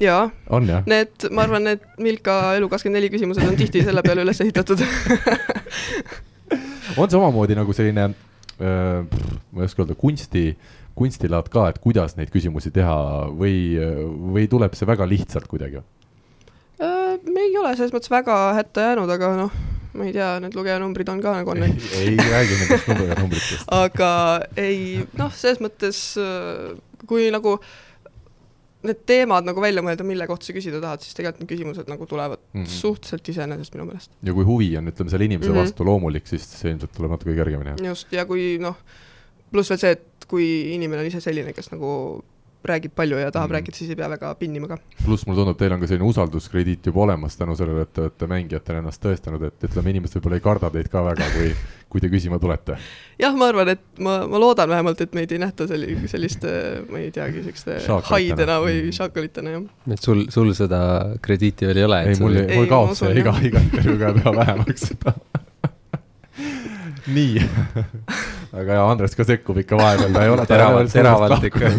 jaa, 0.00 0.28
on 0.50 0.68
jah? 0.68 0.82
need, 0.86 1.28
ma 1.30 1.42
arvan, 1.42 1.64
need 1.70 1.80
Milka 1.98 2.40
Elu24 2.58 3.10
küsimused 3.10 3.48
on 3.48 3.56
tihti 3.56 3.84
selle 3.84 4.02
peale 4.02 4.24
üles 4.26 4.40
ehitatud 4.44 4.80
on 6.96 7.10
see 7.10 7.18
omamoodi 7.18 7.56
nagu 7.58 7.74
selline, 7.76 8.08
ma 8.58 9.60
ei 9.60 9.66
oska 9.66 9.82
öelda, 9.82 9.96
kunsti, 9.98 10.46
kunstilaad 10.94 11.50
ka, 11.52 11.68
et 11.72 11.80
kuidas 11.82 12.14
neid 12.18 12.30
küsimusi 12.30 12.70
teha 12.74 12.96
või, 13.34 13.74
või 14.34 14.46
tuleb 14.50 14.76
see 14.78 14.86
väga 14.88 15.08
lihtsalt 15.10 15.48
kuidagi? 15.50 15.82
Äh, 16.82 17.14
me 17.30 17.46
ei 17.48 17.56
ole 17.58 17.74
selles 17.76 17.94
mõttes 17.94 18.10
väga 18.10 18.36
hätta 18.56 18.88
jäänud, 18.88 19.10
aga 19.14 19.30
noh, 19.38 19.56
ma 19.94 20.08
ei 20.08 20.14
tea, 20.14 20.32
need 20.42 20.56
lugejanumbrid 20.58 21.10
on 21.12 21.22
ka 21.22 21.36
nagu 21.38 21.52
on 21.52 21.62
ei, 21.66 21.74
ei 22.00 22.16
räägi 22.18 22.58
nendest 22.58 22.88
numbriga 22.90 23.18
numbritest. 23.20 23.68
aga 23.84 24.10
ei, 24.58 25.04
noh, 25.18 25.30
selles 25.34 25.62
mõttes 25.62 26.00
äh, 26.18 26.74
kui 27.06 27.28
nagu 27.34 27.58
need 28.88 29.00
teemad 29.08 29.46
nagu 29.48 29.62
välja 29.62 29.82
mõelda, 29.84 30.06
mille 30.06 30.26
kohta 30.30 30.48
sa 30.48 30.56
küsida 30.56 30.80
tahad, 30.82 31.04
siis 31.04 31.16
tegelikult 31.16 31.42
need 31.44 31.52
küsimused 31.54 31.90
nagu 31.90 32.08
tulevad 32.10 32.40
mm. 32.42 32.62
-hmm. 32.62 32.74
suhteliselt 32.80 33.32
iseenesest 33.34 33.74
minu 33.76 33.88
meelest. 33.88 34.12
ja 34.22 34.36
kui 34.36 34.44
huvi 34.44 34.70
on, 34.80 34.92
ütleme, 34.92 35.10
selle 35.10 35.28
inimese 35.28 35.50
mm. 35.50 35.56
-hmm. 35.56 35.70
vastu 35.70 35.88
loomulik, 35.88 36.26
siis 36.26 36.46
see 36.60 36.72
ilmselt 36.74 36.92
tuleb 36.96 37.16
natuke 37.16 37.34
kergemini, 37.34 37.76
just, 37.88 38.12
ja 38.12 38.26
kui 38.28 38.58
noh, 38.62 38.76
pluss 39.52 39.70
veel 39.72 39.80
see, 39.80 39.96
et 39.98 40.28
kui 40.28 40.46
inimene 40.74 41.04
on 41.04 41.10
ise 41.10 41.20
selline, 41.24 41.52
kes 41.56 41.70
nagu 41.72 41.90
räägib 42.68 42.94
palju 42.96 43.18
ja 43.20 43.30
tahab 43.30 43.50
mm. 43.50 43.54
rääkida, 43.58 43.76
siis 43.76 43.90
ei 43.92 43.96
pea 43.98 44.08
väga 44.10 44.34
pinnima 44.40 44.68
ka. 44.70 44.78
pluss 45.04 45.26
mulle 45.26 45.40
tundub, 45.42 45.58
teil 45.60 45.72
on 45.76 45.80
ka 45.82 45.86
selline 45.90 46.08
usalduskrediit 46.08 46.86
juba 46.90 47.04
olemas 47.06 47.36
tänu 47.36 47.56
sellele, 47.58 47.82
et 47.86 47.92
te 47.92 48.04
olete 48.06 48.28
mängijatena 48.30 48.82
ennast 48.82 49.02
tõestanud, 49.04 49.42
et 49.48 49.66
ütleme, 49.68 49.90
inimesed 49.94 50.18
võib-olla 50.18 50.38
ei 50.40 50.44
karda 50.44 50.70
teid 50.74 50.88
ka 50.92 51.02
väga, 51.04 51.28
kui, 51.36 51.50
kui 51.92 52.00
te 52.04 52.08
küsima 52.12 52.38
tulete. 52.42 52.76
jah, 53.20 53.36
ma 53.36 53.50
arvan, 53.52 53.68
et 53.74 53.84
ma, 53.98 54.16
ma 54.30 54.40
loodan 54.42 54.68
vähemalt, 54.72 55.00
et 55.04 55.14
meid 55.14 55.32
ei 55.32 55.38
nähta 55.42 55.68
selli-, 55.70 55.96
selliste, 56.10 56.54
ma 56.90 56.98
ei 57.02 57.10
teagi, 57.14 57.44
Šaakalitena. 57.44 58.08
haidena 58.10 58.58
või 58.64 58.76
Mhm. 58.84 58.96
šaakalitena, 58.98 59.50
jah. 59.58 59.62
et 59.92 60.02
sul, 60.02 60.24
sul 60.30 60.52
seda 60.54 60.80
krediiti 61.22 61.66
veel 61.66 61.82
ei 61.82 61.84
ole? 61.84 62.02
ei, 62.08 62.18
mul, 62.20 62.36
Ei, 62.44 62.56
mul 62.58 62.66
kaob 62.70 62.94
see 62.98 63.14
iga, 63.20 63.36
iga 63.50 63.60
intervjuuga 63.60 64.10
jääb 64.10 64.22
üha 64.24 64.34
vähemaks 64.40 64.88
seda 64.90 65.14
nii 67.12 67.40
aga 68.58 68.76
jaa, 68.78 68.84
Andres 68.90 69.16
ka 69.18 69.24
sekkub 69.26 69.58
ikka 69.60 69.76
vahepeal, 69.78 70.12
ta 70.14 70.22
ei 70.24 70.30
ole 70.32 70.44
Teravalt- 70.50 70.92
teravalt 70.94 71.44
ikka. 71.48 71.70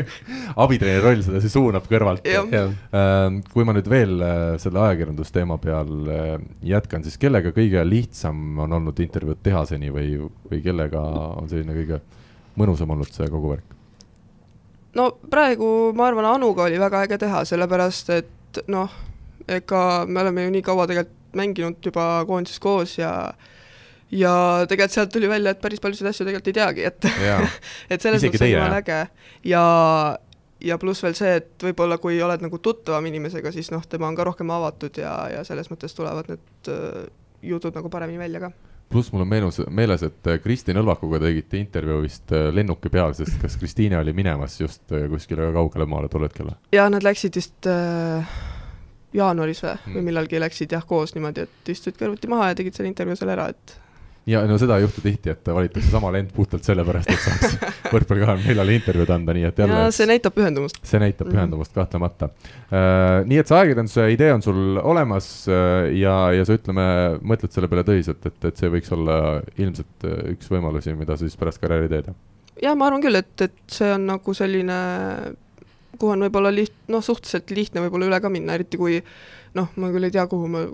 abitreeneri 0.64 1.02
roll 1.04 1.22
sedasi 1.26 1.50
suunab 1.52 1.86
kõrvalt. 1.90 2.24
Ähm, 2.26 3.40
kui 3.52 3.66
ma 3.66 3.74
nüüd 3.76 3.88
veel 3.90 4.16
äh, 4.24 4.42
selle 4.62 4.80
ajakirjandusteema 4.86 5.58
peal 5.62 5.92
äh, 6.08 6.34
jätkan, 6.74 7.04
siis 7.06 7.18
kellega 7.20 7.52
kõige 7.54 7.84
lihtsam 7.86 8.58
on 8.64 8.72
olnud 8.80 9.00
intervjuud 9.04 9.42
teha 9.44 9.64
seni 9.68 9.92
või, 9.94 10.16
või 10.50 10.62
kellega 10.64 11.02
on 11.38 11.50
selline 11.50 11.76
kõige 11.76 12.00
mõnusam 12.60 12.90
olnud 12.94 13.10
see 13.12 13.28
kogu 13.30 13.54
värk? 13.56 13.70
no 14.94 15.08
praegu 15.30 15.92
ma 15.98 16.08
arvan, 16.08 16.28
Anuga 16.36 16.68
oli 16.68 16.78
väga 16.78 17.04
äge 17.06 17.18
teha, 17.24 17.42
sellepärast 17.48 18.10
et 18.14 18.60
noh, 18.70 18.92
ega 19.50 19.80
me 20.06 20.22
oleme 20.22 20.46
ju 20.46 20.54
nii 20.54 20.64
kaua 20.66 20.86
tegelikult 20.90 21.20
mänginud 21.34 21.82
juba 21.82 22.04
koondises 22.28 22.60
koos 22.62 22.92
ja 23.00 23.10
ja 24.12 24.34
tegelikult 24.68 24.94
sealt 24.94 25.12
tuli 25.14 25.28
välja, 25.30 25.54
et 25.54 25.62
päris 25.62 25.82
paljusid 25.82 26.10
asju 26.10 26.26
tegelikult 26.26 26.50
ei 26.52 26.58
teagi, 26.60 26.84
et 26.90 27.08
jaa, 27.24 27.40
et 27.92 28.04
selles 28.04 28.24
mõttes 28.24 28.44
teie, 28.44 28.54
jumala 28.56 28.82
äge 28.82 29.00
ja 29.48 29.64
ja 30.64 30.78
pluss 30.80 31.02
veel 31.04 31.16
see, 31.18 31.38
et 31.40 31.66
võib-olla 31.66 31.98
kui 32.00 32.20
oled 32.24 32.44
nagu 32.44 32.60
tuttavam 32.62 33.04
inimesega, 33.10 33.52
siis 33.52 33.70
noh, 33.74 33.82
tema 33.88 34.08
on 34.08 34.16
ka 34.16 34.24
rohkem 34.28 34.52
avatud 34.54 35.00
ja, 35.00 35.16
ja 35.32 35.42
selles 35.46 35.68
mõttes 35.72 35.96
tulevad 35.96 36.30
need 36.30 36.70
äh, 36.72 37.02
jutud 37.44 37.76
nagu 37.76 37.90
paremini 37.92 38.22
välja 38.22 38.40
ka. 38.46 38.52
pluss 38.88 39.12
mul 39.12 39.24
on 39.24 39.28
meenus, 39.28 39.60
meeles, 39.68 40.04
et 40.06 40.30
äh, 40.30 40.40
Kristi 40.42 40.76
Nõlvakuga 40.76 41.20
tegite 41.26 41.60
intervjuu 41.60 42.00
vist 42.04 42.32
äh, 42.32 42.48
lennuki 42.54 42.92
peal, 42.92 43.16
sest 43.18 43.40
kas 43.42 43.58
Kristiine 43.60 43.98
oli 44.00 44.16
minemas 44.16 44.60
just 44.60 44.96
kuskile 45.10 45.52
kaugele 45.52 45.88
maale 45.90 46.12
tol 46.12 46.26
hetkel 46.28 46.52
või? 46.52 46.58
ja 46.76 46.88
nad 46.92 47.04
läksid 47.04 47.40
vist 47.40 47.70
äh, 47.70 48.34
jaanuaris 49.14 49.62
või 49.62 49.74
Mm. 49.74 49.80
mm. 49.86 49.96
või 49.96 50.08
millalgi 50.10 50.40
läksid 50.40 50.72
jah, 50.72 50.84
koos 50.86 51.14
niimoodi, 51.14 51.46
et 51.48 51.72
istusid 51.74 51.98
kõrvuti 52.00 52.30
maha 52.30 52.52
ja 52.52 52.58
tegid 52.58 52.76
selle 52.76 52.90
intervjuu 52.90 53.16
seal 53.20 53.32
ära, 53.34 53.48
et 53.52 53.80
ja 54.26 54.40
no 54.48 54.56
seda 54.60 54.78
ei 54.78 54.84
juhtu 54.86 55.02
tihti, 55.04 55.30
et 55.34 55.48
valitakse 55.52 55.90
sama 55.92 56.08
lend 56.14 56.30
puhtalt 56.32 56.64
sellepärast, 56.64 57.10
et 57.12 57.24
saaks 57.24 57.56
võrkpalli 57.94 58.22
kahekümne 58.24 58.48
neljale 58.50 58.76
intervjuud 58.78 59.10
anda, 59.12 59.34
nii 59.36 59.44
et 59.50 59.58
jälle 59.60 59.80
see 59.92 60.06
näitab 60.08 60.34
pühendumust. 60.38 60.78
see 60.82 61.00
näitab 61.02 61.26
Mhm. 61.28 61.34
pühendumust 61.36 61.74
kahtlemata 61.76 62.30
uh,. 62.30 63.24
nii 63.28 63.38
et 63.42 63.48
see 63.50 63.58
ajakirjanduse 63.58 64.06
idee 64.14 64.32
on 64.32 64.42
sul 64.42 64.78
olemas 64.80 65.28
uh, 65.48 65.90
ja, 65.92 66.14
ja 66.32 66.44
sa 66.48 66.56
ütleme, 66.56 66.86
mõtled 67.20 67.52
selle 67.52 67.68
peale 67.68 67.84
tõsiselt, 67.84 68.24
et, 68.30 68.38
et 68.48 68.56
see 68.62 68.72
võiks 68.72 68.92
olla 68.96 69.18
ilmselt 69.60 70.08
uh, 70.08 70.16
üks 70.32 70.48
võimalusi, 70.52 70.94
mida 70.96 71.16
sa 71.18 71.26
siis 71.26 71.36
pärast 71.40 71.60
karjääri 71.60 71.92
teed. 71.92 72.12
jah, 72.62 72.74
ma 72.78 72.88
arvan 72.88 73.04
küll, 73.04 73.20
et, 73.20 73.34
et 73.44 73.56
see 73.68 73.92
on 73.92 74.08
nagu 74.08 74.34
selline, 74.36 74.80
kuhu 75.98 76.14
on 76.16 76.24
võib-olla 76.26 76.50
liht-, 76.54 76.80
noh, 76.88 77.04
suhteliselt 77.04 77.50
lihtne 77.54 77.84
võib-olla 77.84 78.08
üle 78.08 78.20
ka 78.24 78.32
minna, 78.32 78.56
eriti 78.56 78.80
kui 78.80 78.98
noh, 79.54 79.68
ma 79.76 79.92
küll 79.94 80.08
ei 80.08 80.14
tea, 80.14 80.24
kuhu 80.30 80.48
ma 80.50 80.64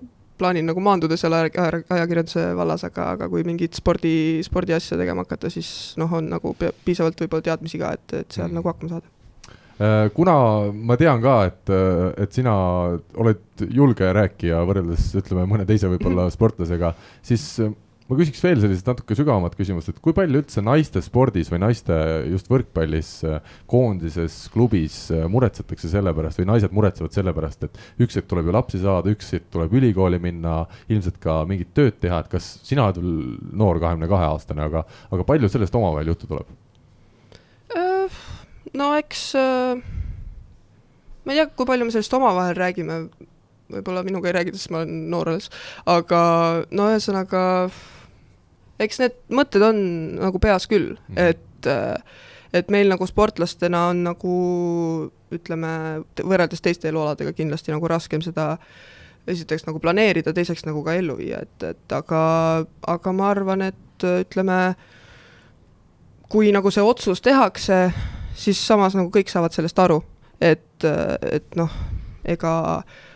plaanin 0.40 0.66
nagu 0.68 0.82
maanduda 0.84 1.18
seal 1.20 1.36
aja- 1.36 1.52
aja- 1.62 1.84
ajakirjanduse 1.96 2.44
vallas, 2.58 2.84
aga, 2.88 3.12
aga 3.16 3.28
kui 3.32 3.44
mingit 3.46 3.78
spordi, 3.78 4.14
spordiasja 4.46 4.98
tegema 5.00 5.26
hakata, 5.26 5.52
siis 5.52 5.70
noh, 6.00 6.12
on 6.18 6.30
nagu 6.32 6.54
piisavalt 6.58 7.20
võib-olla 7.22 7.50
teadmisi 7.50 7.80
ka, 7.80 7.94
et, 7.98 8.16
et 8.24 8.38
seal 8.38 8.48
mm. 8.48 8.60
nagu 8.60 8.72
hakkama 8.72 8.96
saada. 8.96 9.16
Uh, 9.80 10.10
kuna 10.12 10.34
ma 10.76 10.96
tean 11.00 11.22
ka, 11.24 11.36
et, 11.48 11.70
et 12.20 12.34
sina 12.36 12.52
oled 13.16 13.62
julge 13.72 14.10
rääkija 14.12 14.58
võrreldes 14.68 15.06
ütleme 15.22 15.46
mõne 15.48 15.64
teise 15.68 15.88
võib-olla 15.88 16.26
sportlasega, 16.36 16.92
siis 17.24 17.46
ma 18.10 18.18
küsiks 18.18 18.42
veel 18.42 18.58
sellist 18.62 18.88
natuke 18.90 19.14
sügavamat 19.14 19.54
küsimust, 19.58 19.92
et 19.92 20.00
kui 20.02 20.14
palju 20.16 20.42
üldse 20.42 20.64
naiste 20.64 21.02
spordis 21.04 21.50
või 21.52 21.60
naiste 21.62 21.96
just 22.26 22.50
võrkpallis, 22.50 23.12
koondises, 23.70 24.40
klubis 24.54 24.96
äh, 25.14 25.28
muretsetakse 25.30 25.90
selle 25.92 26.14
pärast 26.16 26.42
või 26.42 26.48
naised 26.50 26.74
muretsevad 26.74 27.14
selle 27.14 27.34
pärast, 27.36 27.68
et 27.68 28.02
üks 28.02 28.18
hetk 28.18 28.26
tuleb 28.30 28.50
ju 28.50 28.56
lapsi 28.56 28.82
saada, 28.82 29.14
üks 29.14 29.30
hetk 29.36 29.46
tuleb 29.54 29.76
ülikooli 29.78 30.18
minna, 30.22 30.64
ilmselt 30.90 31.20
ka 31.22 31.40
mingit 31.48 31.70
tööd 31.76 32.00
teha, 32.02 32.24
et 32.24 32.32
kas 32.32 32.56
sina 32.66 32.88
oled 32.88 32.98
veel 32.98 33.14
noor, 33.62 33.78
kahekümne 33.82 34.10
kahe 34.10 34.26
aastane, 34.32 34.66
aga, 34.66 34.84
aga 35.14 35.28
palju 35.28 35.52
sellest 35.52 35.78
omavahel 35.78 36.12
juttu 36.12 36.30
tuleb? 36.30 36.58
no 38.74 38.86
eks 38.98 39.20
äh, 39.38 39.78
ma 41.24 41.34
ei 41.34 41.38
tea, 41.38 41.50
kui 41.54 41.68
palju 41.68 41.86
me 41.86 41.94
sellest 41.94 42.14
omavahel 42.16 42.56
räägime, 42.58 42.98
võib-olla 43.70 44.02
minuga 44.06 44.30
ei 44.30 44.36
räägita, 44.38 44.58
sest 44.58 44.72
ma 44.74 44.82
olen 44.82 45.06
noor 45.12 45.32
alles, 45.32 45.50
aga 45.90 46.20
no 46.74 46.90
ühesõnaga 46.90 47.42
eks 48.80 49.00
need 49.02 49.16
mõtted 49.36 49.64
on 49.64 49.80
nagu 50.18 50.42
peas 50.42 50.66
küll 50.70 50.94
mm., 50.96 51.30
et 51.30 51.70
äh, 51.70 52.18
et 52.52 52.70
meil 52.70 52.88
nagu 52.90 53.06
sportlastena 53.06 53.86
on 53.92 54.04
nagu 54.08 54.36
ütleme, 55.30 55.72
võrreldes 56.18 56.62
teiste 56.64 56.90
elualadega 56.90 57.32
kindlasti 57.36 57.70
nagu 57.70 57.86
raskem 57.90 58.22
seda 58.24 58.56
esiteks 59.30 59.66
nagu 59.68 59.78
planeerida, 59.82 60.32
teiseks 60.34 60.64
nagu 60.66 60.82
ka 60.82 60.96
ellu 60.98 61.14
viia, 61.20 61.42
et, 61.44 61.66
et 61.68 61.94
aga, 61.94 62.22
aga 62.90 63.12
ma 63.14 63.28
arvan, 63.30 63.62
et 63.68 64.06
ütleme, 64.24 64.58
kui 66.32 66.50
nagu 66.54 66.72
see 66.74 66.82
otsus 66.82 67.22
tehakse, 67.22 67.82
siis 68.34 68.60
samas 68.66 68.96
nagu 68.98 69.12
kõik 69.14 69.30
saavad 69.30 69.54
sellest 69.54 69.78
aru, 69.82 70.00
et, 70.40 70.86
et 71.30 71.58
noh, 71.60 71.70
ega 72.24 72.52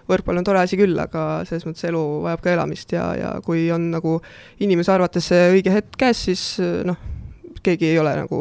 võrkpall 0.08 0.38
on 0.40 0.44
tore 0.44 0.60
asi 0.60 0.76
küll, 0.80 0.98
aga 1.00 1.42
selles 1.48 1.66
mõttes 1.68 1.88
elu 1.88 2.04
vajab 2.26 2.44
ka 2.44 2.52
elamist 2.52 2.92
ja, 2.92 3.08
ja 3.18 3.34
kui 3.44 3.66
on 3.74 3.90
nagu 3.94 4.18
inimese 4.64 4.92
arvates 4.92 5.30
see 5.32 5.50
õige 5.56 5.72
hetk 5.74 5.96
käes, 5.98 6.24
siis 6.28 6.46
noh, 6.60 6.96
keegi 7.64 7.92
ei 7.92 7.98
ole 7.98 8.14
nagu, 8.24 8.38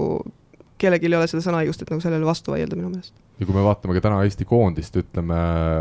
kellelgi 0.77 1.07
ei 1.07 1.15
ole 1.19 1.27
seda 1.31 1.43
sõnaõigust, 1.45 1.83
et 1.85 1.91
nagu 1.93 2.03
sellele 2.03 2.27
vastu 2.27 2.51
vaielda 2.51 2.75
minu 2.75 2.89
meelest. 2.91 3.13
ja 3.39 3.47
kui 3.47 3.55
me 3.55 3.63
vaatame 3.65 3.95
ka 3.95 4.01
täna 4.03 4.19
Eesti 4.27 4.45
koondist, 4.45 4.95
ütleme, 4.99 5.37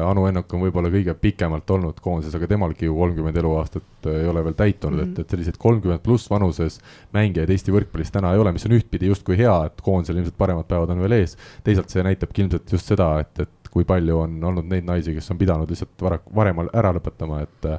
Anu 0.08 0.24
Ennok 0.28 0.54
on 0.56 0.62
võib-olla 0.64 0.90
kõige 0.92 1.14
pikemalt 1.20 1.70
olnud 1.74 1.98
koondises, 2.00 2.34
aga 2.38 2.48
temalgi 2.48 2.86
ju 2.88 2.94
kolmkümmend 2.96 3.36
eluaastat 3.42 4.08
ei 4.12 4.28
ole 4.30 4.44
veel 4.46 4.56
täitunud 4.58 4.96
mm, 4.96 5.02
Mhm. 5.02 5.08
-hmm. 5.10 5.20
et, 5.20 5.26
et 5.26 5.30
selliseid 5.36 5.58
kolmkümmend 5.58 6.02
pluss 6.02 6.30
vanuses 6.30 6.78
mängijaid 7.12 7.50
Eesti 7.50 7.74
võrkpallis 7.74 8.12
täna 8.14 8.32
ei 8.32 8.38
ole, 8.38 8.52
mis 8.52 8.66
on 8.66 8.72
ühtpidi 8.78 9.10
justkui 9.10 9.36
hea, 9.38 9.56
et 9.66 9.82
koondisel 9.82 10.16
ilmselt 10.16 10.38
paremad 10.38 10.66
päevad 10.70 10.90
on 10.90 11.02
veel 11.04 11.18
ees. 11.20 11.36
teisalt 11.64 11.90
see 11.90 12.02
näitabki 12.02 12.42
ilmselt 12.46 12.72
just 12.72 12.86
seda, 12.86 13.18
et, 13.20 13.40
et 13.40 13.61
kui 13.72 13.86
palju 13.88 14.18
on 14.26 14.34
olnud 14.50 14.68
neid 14.68 14.84
naisi, 14.84 15.14
kes 15.16 15.32
on 15.32 15.38
pidanud 15.40 15.70
lihtsalt 15.72 16.04
vara, 16.04 16.18
varem 16.34 16.60
ära 16.68 16.92
lõpetama, 16.96 17.40
et 17.46 17.70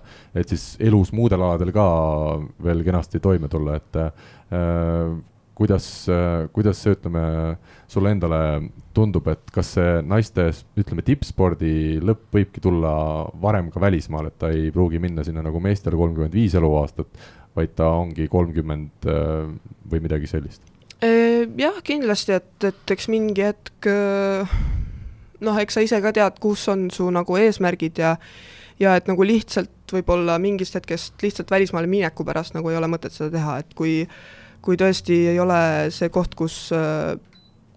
et 0.41 0.49
siis 0.49 0.73
elus 0.81 1.13
muudel 1.13 1.43
aladel 1.45 1.73
ka 1.75 1.85
veel 2.65 2.81
kenasti 2.85 3.21
toime 3.23 3.49
tulla, 3.51 3.77
et 3.77 4.01
äh, 4.01 5.13
kuidas, 5.53 5.85
kuidas 6.53 6.81
see, 6.81 6.95
ütleme, 6.95 7.23
sulle 7.91 8.13
endale 8.15 8.39
tundub, 8.97 9.27
et 9.29 9.53
kas 9.53 9.75
see 9.75 10.01
naiste, 10.05 10.47
ütleme, 10.81 11.05
tippspordi 11.05 12.01
lõpp 12.01 12.33
võibki 12.33 12.63
tulla 12.63 12.93
varem 13.41 13.69
ka 13.73 13.81
välismaal, 13.83 14.31
et 14.31 14.39
ta 14.41 14.49
ei 14.53 14.71
pruugi 14.73 15.01
minna 15.03 15.25
sinna 15.25 15.45
nagu 15.45 15.61
meestel 15.61 15.97
kolmkümmend 15.99 16.33
viis 16.33 16.57
eluaastat, 16.57 17.25
vaid 17.53 17.75
ta 17.77 17.91
ongi 17.99 18.25
kolmkümmend 18.33 19.09
äh, 19.09 19.51
või 19.89 20.05
midagi 20.07 20.31
sellist? 20.31 20.65
jah, 21.03 21.81
kindlasti, 21.83 22.31
et, 22.37 22.63
et 22.63 22.91
eks 22.95 23.09
mingi 23.11 23.43
hetk 23.43 23.89
noh, 25.43 25.59
eks 25.61 25.77
sa 25.77 25.83
ise 25.85 25.99
ka 26.03 26.13
tead, 26.15 26.39
kus 26.43 26.65
on 26.71 26.87
su 26.93 27.09
nagu 27.13 27.37
eesmärgid 27.39 28.01
ja 28.03 28.15
ja 28.81 28.95
et 28.97 29.09
nagu 29.09 29.25
lihtsalt 29.25 29.93
võib-olla 29.93 30.39
mingist 30.41 30.75
hetkest 30.77 31.21
lihtsalt 31.21 31.51
välismaale 31.53 31.89
mineku 31.89 32.25
pärast 32.25 32.55
nagu 32.57 32.71
ei 32.71 32.79
ole 32.79 32.89
mõtet 32.91 33.13
seda 33.13 33.29
teha, 33.35 33.59
et 33.61 33.75
kui 33.77 34.01
kui 34.63 34.79
tõesti 34.79 35.17
ei 35.33 35.39
ole 35.43 35.91
see 35.91 36.07
koht, 36.13 36.35
kus, 36.39 36.55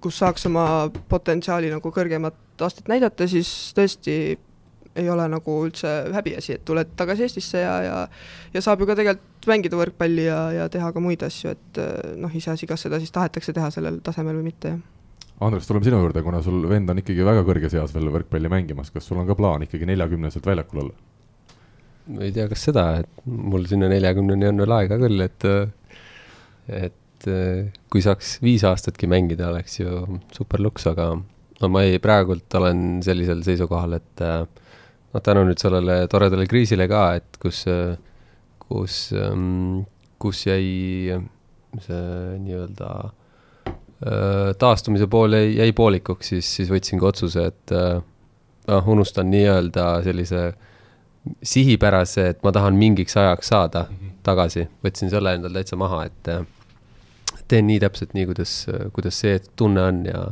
kus 0.03 0.19
saaks 0.23 0.47
oma 0.47 0.87
potentsiaali 1.11 1.73
nagu 1.73 1.91
kõrgemat 1.93 2.63
astet 2.63 2.87
näidata, 2.89 3.27
siis 3.29 3.51
tõesti 3.77 4.37
ei 4.97 5.09
ole 5.13 5.27
nagu 5.29 5.57
üldse 5.67 5.91
häbiasi, 6.15 6.57
et 6.57 6.65
tuled 6.65 6.95
tagasi 6.97 7.27
Eestisse 7.27 7.61
ja, 7.61 7.75
ja 7.85 7.97
ja 8.55 8.63
saab 8.65 8.81
ju 8.81 8.89
ka 8.89 8.97
tegelikult 8.97 9.51
mängida 9.51 9.77
võrkpalli 9.77 10.25
ja, 10.31 10.39
ja 10.55 10.69
teha 10.73 10.89
ka 10.95 11.03
muid 11.03 11.27
asju, 11.27 11.53
et 11.53 11.83
noh, 12.17 12.33
iseasi, 12.33 12.71
kas 12.71 12.87
seda 12.87 13.03
siis 13.03 13.13
tahetakse 13.13 13.53
teha 13.53 13.69
sellel 13.75 13.99
tasemel 14.07 14.39
või 14.39 14.53
mitte, 14.55 14.77
jah 14.77 14.96
Andres, 15.45 15.67
tuleme 15.69 15.85
sinu 15.85 15.99
juurde, 16.01 16.23
kuna 16.25 16.41
sul 16.41 16.63
vend 16.71 16.89
on 16.89 17.03
ikkagi 17.03 17.25
väga 17.27 17.43
kõrges 17.45 17.75
eas 17.77 17.93
veel 17.93 18.09
võrkpalli 18.15 18.49
mängimas, 18.49 18.89
kas 18.93 19.05
sul 19.05 19.19
on 19.21 19.27
ka 19.29 19.37
plaan 19.37 19.67
ikkagi 19.67 19.89
neljakümneselt 19.89 20.47
väljakul 20.49 20.87
olla? 20.87 20.97
ma 22.07 22.23
ei 22.23 22.31
tea, 22.33 22.47
kas 22.47 22.63
seda, 22.69 22.85
et 23.03 23.25
mul 23.27 23.67
sinna 23.67 23.89
neljakümneni 23.91 24.47
on 24.49 24.63
veel 24.63 24.75
aega 24.77 24.97
küll, 25.01 25.25
et 25.25 25.47
et 26.71 27.27
kui 27.91 28.05
saaks 28.05 28.37
viis 28.45 28.63
aastatki 28.65 29.09
mängida, 29.11 29.51
oleks 29.51 29.81
ju 29.81 30.05
super 30.33 30.63
luks, 30.63 30.87
aga 30.89 31.11
no 31.17 31.71
ma 31.73 31.83
ei, 31.85 31.99
praegult 32.01 32.57
olen 32.57 33.03
sellisel 33.05 33.43
seisukohal, 33.45 33.99
et 33.99 34.23
noh, 34.23 35.21
tänu 35.25 35.45
nüüd 35.49 35.61
sellele 35.61 35.99
toredale 36.13 36.47
kriisile 36.49 36.87
ka, 36.89 37.03
et 37.19 37.41
kus, 37.43 37.65
kus, 38.63 39.03
kus 40.23 40.47
jäi 40.47 41.21
see 41.83 42.03
nii-öelda 42.47 42.91
äh, 43.03 43.15
taastumise 44.59 45.07
pool 45.07 45.33
jäi, 45.33 45.57
jäi 45.57 45.73
poolikuks, 45.73 46.29
siis, 46.29 46.49
siis 46.59 46.71
võtsin 46.71 47.01
ka 47.01 47.11
otsuse, 47.11 47.47
et 47.49 47.73
äh, 47.73 48.03
noh, 48.69 48.89
unustan 48.93 49.31
nii-öelda 49.33 49.87
sellise 50.05 50.51
sihipärase, 51.43 52.29
et 52.35 52.43
ma 52.45 52.53
tahan 52.55 52.77
mingiks 52.77 53.17
ajaks 53.17 53.49
saada 53.49 53.87
mm 53.89 53.97
-hmm. 53.97 54.19
tagasi, 54.23 54.69
võtsin 54.85 55.11
selle 55.11 55.35
endal 55.35 55.57
täitsa 55.57 55.77
maha, 55.81 56.05
et 56.05 56.29
äh, 56.29 56.45
teen 57.49 57.67
nii 57.67 57.81
täpselt 57.81 58.13
nii, 58.15 58.27
kuidas, 58.27 58.67
kuidas 58.93 59.21
see 59.21 59.39
tunne 59.57 59.83
on 59.83 60.05
ja, 60.07 60.27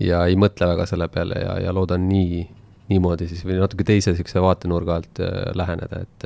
ja 0.00 0.26
ei 0.26 0.36
mõtle 0.36 0.68
väga 0.68 0.86
selle 0.86 1.08
peale 1.08 1.40
ja, 1.40 1.58
ja 1.60 1.72
loodan 1.72 2.08
nii, 2.08 2.44
niimoodi 2.88 3.28
siis 3.28 3.44
või 3.44 3.56
natuke 3.62 3.84
teise 3.84 4.10
niisuguse 4.10 4.42
vaatenurga 4.42 4.94
alt 4.94 5.18
läheneda, 5.54 6.00
et, 6.02 6.24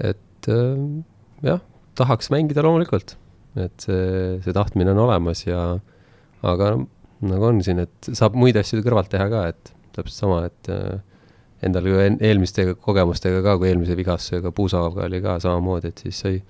et 0.00 0.50
jah, 1.42 1.60
tahaks 1.94 2.30
mängida 2.30 2.62
loomulikult 2.62 3.16
et 3.56 3.86
see, 3.86 4.36
see 4.44 4.54
tahtmine 4.56 4.92
on 4.92 5.04
olemas 5.06 5.44
ja 5.46 5.60
aga 6.46 6.74
nagu 7.26 7.48
on 7.48 7.62
siin, 7.64 7.80
et 7.86 8.10
saab 8.12 8.36
muid 8.38 8.58
asju 8.60 8.82
kõrvalt 8.84 9.10
teha 9.12 9.28
ka, 9.32 9.46
et 9.52 9.72
täpselt 9.96 10.18
sama, 10.18 10.42
et 10.50 10.70
äh, 10.72 10.98
endal 11.64 11.88
ju 11.88 12.00
eelmiste 12.04 12.68
kogemustega 12.82 13.40
ka, 13.44 13.56
kui 13.60 13.70
eelmise 13.70 13.96
vigastusega 13.98 14.52
puusaga 14.54 15.06
oli 15.06 15.22
ka 15.24 15.38
samamoodi, 15.42 15.92
et 15.92 16.04
siis 16.04 16.20
sai 16.24 16.40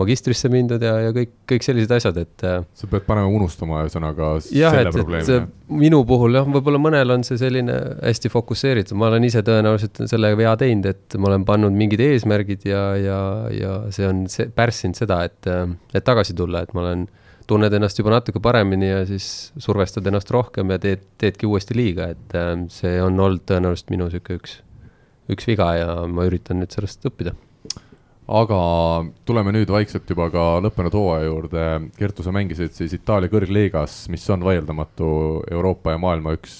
magistrisse 0.00 0.50
mindud 0.50 0.82
ja, 0.82 0.94
ja 1.06 1.12
kõik, 1.14 1.32
kõik 1.50 1.64
sellised 1.66 1.92
asjad, 1.94 2.18
et. 2.24 2.44
Äh, 2.46 2.62
sa 2.78 2.88
pead 2.90 3.06
panema 3.06 3.30
unustama 3.30 3.84
ühesõnaga 3.84 4.30
selle 4.42 4.82
et, 4.88 4.94
probleemi. 4.94 5.38
minu 5.84 6.00
puhul 6.08 6.38
jah, 6.38 6.48
võib-olla 6.56 6.80
mõnel 6.82 7.14
on 7.14 7.26
see 7.26 7.38
selline 7.40 7.76
hästi 8.00 8.30
fokusseeritud, 8.32 8.98
ma 8.98 9.12
olen 9.12 9.28
ise 9.28 9.44
tõenäoliselt 9.46 10.02
selle 10.10 10.32
vea 10.38 10.56
teinud, 10.60 10.90
et 10.90 11.18
ma 11.20 11.30
olen 11.30 11.46
pannud 11.46 11.78
mingid 11.78 12.02
eesmärgid 12.02 12.66
ja, 12.68 12.82
ja, 12.98 13.20
ja 13.54 13.76
see 13.94 14.08
on 14.10 14.24
see, 14.32 14.48
pärssinud 14.54 14.98
seda, 14.98 15.22
et, 15.30 15.50
et 15.94 16.06
tagasi 16.06 16.34
tulla, 16.38 16.64
et 16.66 16.74
ma 16.74 16.86
olen, 16.86 17.06
tunned 17.46 17.74
ennast 17.76 17.98
juba 18.00 18.14
natuke 18.14 18.40
paremini 18.42 18.88
ja 18.88 19.02
siis 19.06 19.52
survestad 19.60 20.06
ennast 20.08 20.30
rohkem 20.32 20.70
ja 20.72 20.78
teed, 20.80 21.02
teedki 21.20 21.46
uuesti 21.46 21.76
liiga, 21.76 22.10
et 22.16 22.38
äh, 22.38 22.54
see 22.72 22.98
on 23.04 23.20
olnud 23.20 23.46
tõenäoliselt 23.46 23.94
minu 23.94 24.10
sihuke 24.10 24.40
üks, 24.40 24.58
üks 25.30 25.52
viga 25.54 25.74
ja 25.78 25.90
ma 26.10 26.26
üritan 26.26 26.58
nüüd 26.64 26.74
sellest 26.74 27.04
õppida 27.06 27.38
aga 28.24 28.58
tuleme 29.28 29.52
nüüd 29.52 29.68
vaikselt 29.68 30.08
juba 30.08 30.30
ka 30.32 30.44
lõppenud 30.64 30.94
hooaja 30.96 31.26
juurde. 31.26 31.64
Kertu, 31.98 32.24
sa 32.24 32.32
mängisid 32.32 32.72
siis 32.76 32.94
Itaalia 32.96 33.28
kõrgliigas, 33.32 34.04
mis 34.12 34.24
on 34.32 34.44
vaieldamatu 34.46 35.08
Euroopa 35.52 35.92
ja 35.92 36.00
maailma 36.00 36.32
üks 36.38 36.56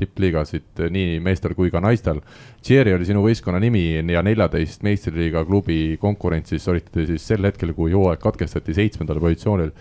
tippliigasid 0.00 0.84
nii 0.92 1.16
meestel 1.24 1.56
kui 1.56 1.72
ka 1.72 1.80
naistel. 1.80 2.20
Thierry 2.64 2.92
oli 2.96 3.08
sinu 3.08 3.22
võistkonna 3.24 3.60
nimi 3.62 3.86
ja 3.96 4.24
neljateist 4.24 4.84
meistriliiga 4.84 5.46
klubi 5.48 5.96
konkurentsis 6.00 6.68
olite 6.68 7.06
siis 7.08 7.24
sel 7.24 7.48
hetkel, 7.48 7.72
kui 7.72 7.94
hooaeg 7.96 8.20
katkestati, 8.20 8.76
seitsmendal 8.76 9.22
positsioonil 9.22 9.72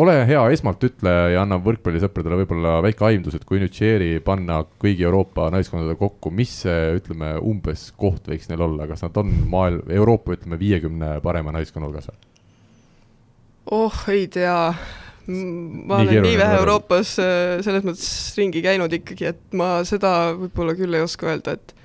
ole 0.00 0.14
hea, 0.28 0.42
esmalt 0.54 0.84
ütle 0.86 1.12
ja 1.34 1.42
anna 1.42 1.58
võrkpallisõpradele 1.62 2.40
võib-olla 2.42 2.76
väike 2.84 3.04
aimdus, 3.08 3.36
et 3.36 3.44
kui 3.48 3.60
nüüd 3.60 3.72
Tšeeri 3.74 4.20
panna 4.24 4.60
kõigi 4.80 5.04
Euroopa 5.06 5.48
naiskondade 5.54 5.96
kokku, 5.98 6.32
mis 6.34 6.52
see, 6.64 6.94
ütleme, 7.00 7.34
umbes 7.42 7.88
koht 7.98 8.30
võiks 8.30 8.50
neil 8.50 8.64
olla, 8.66 8.86
kas 8.90 9.04
nad 9.06 9.16
on 9.20 9.32
maailm, 9.50 9.82
Euroopa, 9.90 10.36
ütleme, 10.38 10.58
viiekümne 10.60 11.18
parema 11.24 11.54
naiskonna 11.56 11.88
hulgas? 11.88 12.10
oh, 13.70 13.98
ei 14.10 14.26
tea. 14.32 14.72
Ma 15.30 16.00
nii 16.00 16.16
olen 16.16 16.24
nii 16.24 16.38
vähe 16.40 16.56
Euroopas 16.58 17.12
äh, 17.22 17.58
selles 17.62 17.84
mõttes 17.86 18.08
ringi 18.38 18.62
käinud 18.64 18.94
ikkagi, 18.96 19.28
et 19.30 19.42
ma 19.54 19.82
seda 19.86 20.32
võib-olla 20.38 20.74
küll 20.78 20.96
ei 20.96 21.04
oska 21.04 21.28
öelda, 21.30 21.54
et 21.58 21.76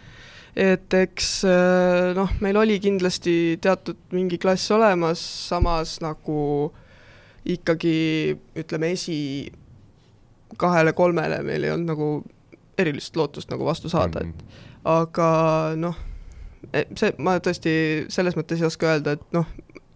et 0.55 0.95
eks 0.95 1.29
äh, 1.51 2.13
noh, 2.15 2.31
meil 2.41 2.57
oli 2.57 2.79
kindlasti 2.79 3.57
teatud 3.61 3.99
mingi 4.15 4.39
klass 4.41 4.71
olemas, 4.71 5.19
samas 5.51 5.97
nagu 6.01 6.39
äh, 6.71 6.84
ikkagi 7.45 7.97
ütleme, 8.57 8.91
esi 8.95 9.17
kahele-kolmele 10.57 11.41
meil 11.45 11.67
ei 11.67 11.73
olnud 11.73 11.91
nagu 11.93 12.09
erilist 12.79 13.15
lootust 13.15 13.51
nagu 13.51 13.67
vastu 13.67 13.91
saada, 13.91 14.23
et 14.23 14.31
mhm. 14.31 14.63
aga 14.91 15.29
noh, 15.79 15.99
e, 16.71 16.85
see, 16.97 17.13
ma 17.23 17.37
tõesti 17.43 17.75
selles 18.13 18.37
mõttes 18.39 18.61
ei 18.61 18.67
oska 18.67 18.95
öelda, 18.95 19.15
et 19.15 19.35
noh, 19.35 19.47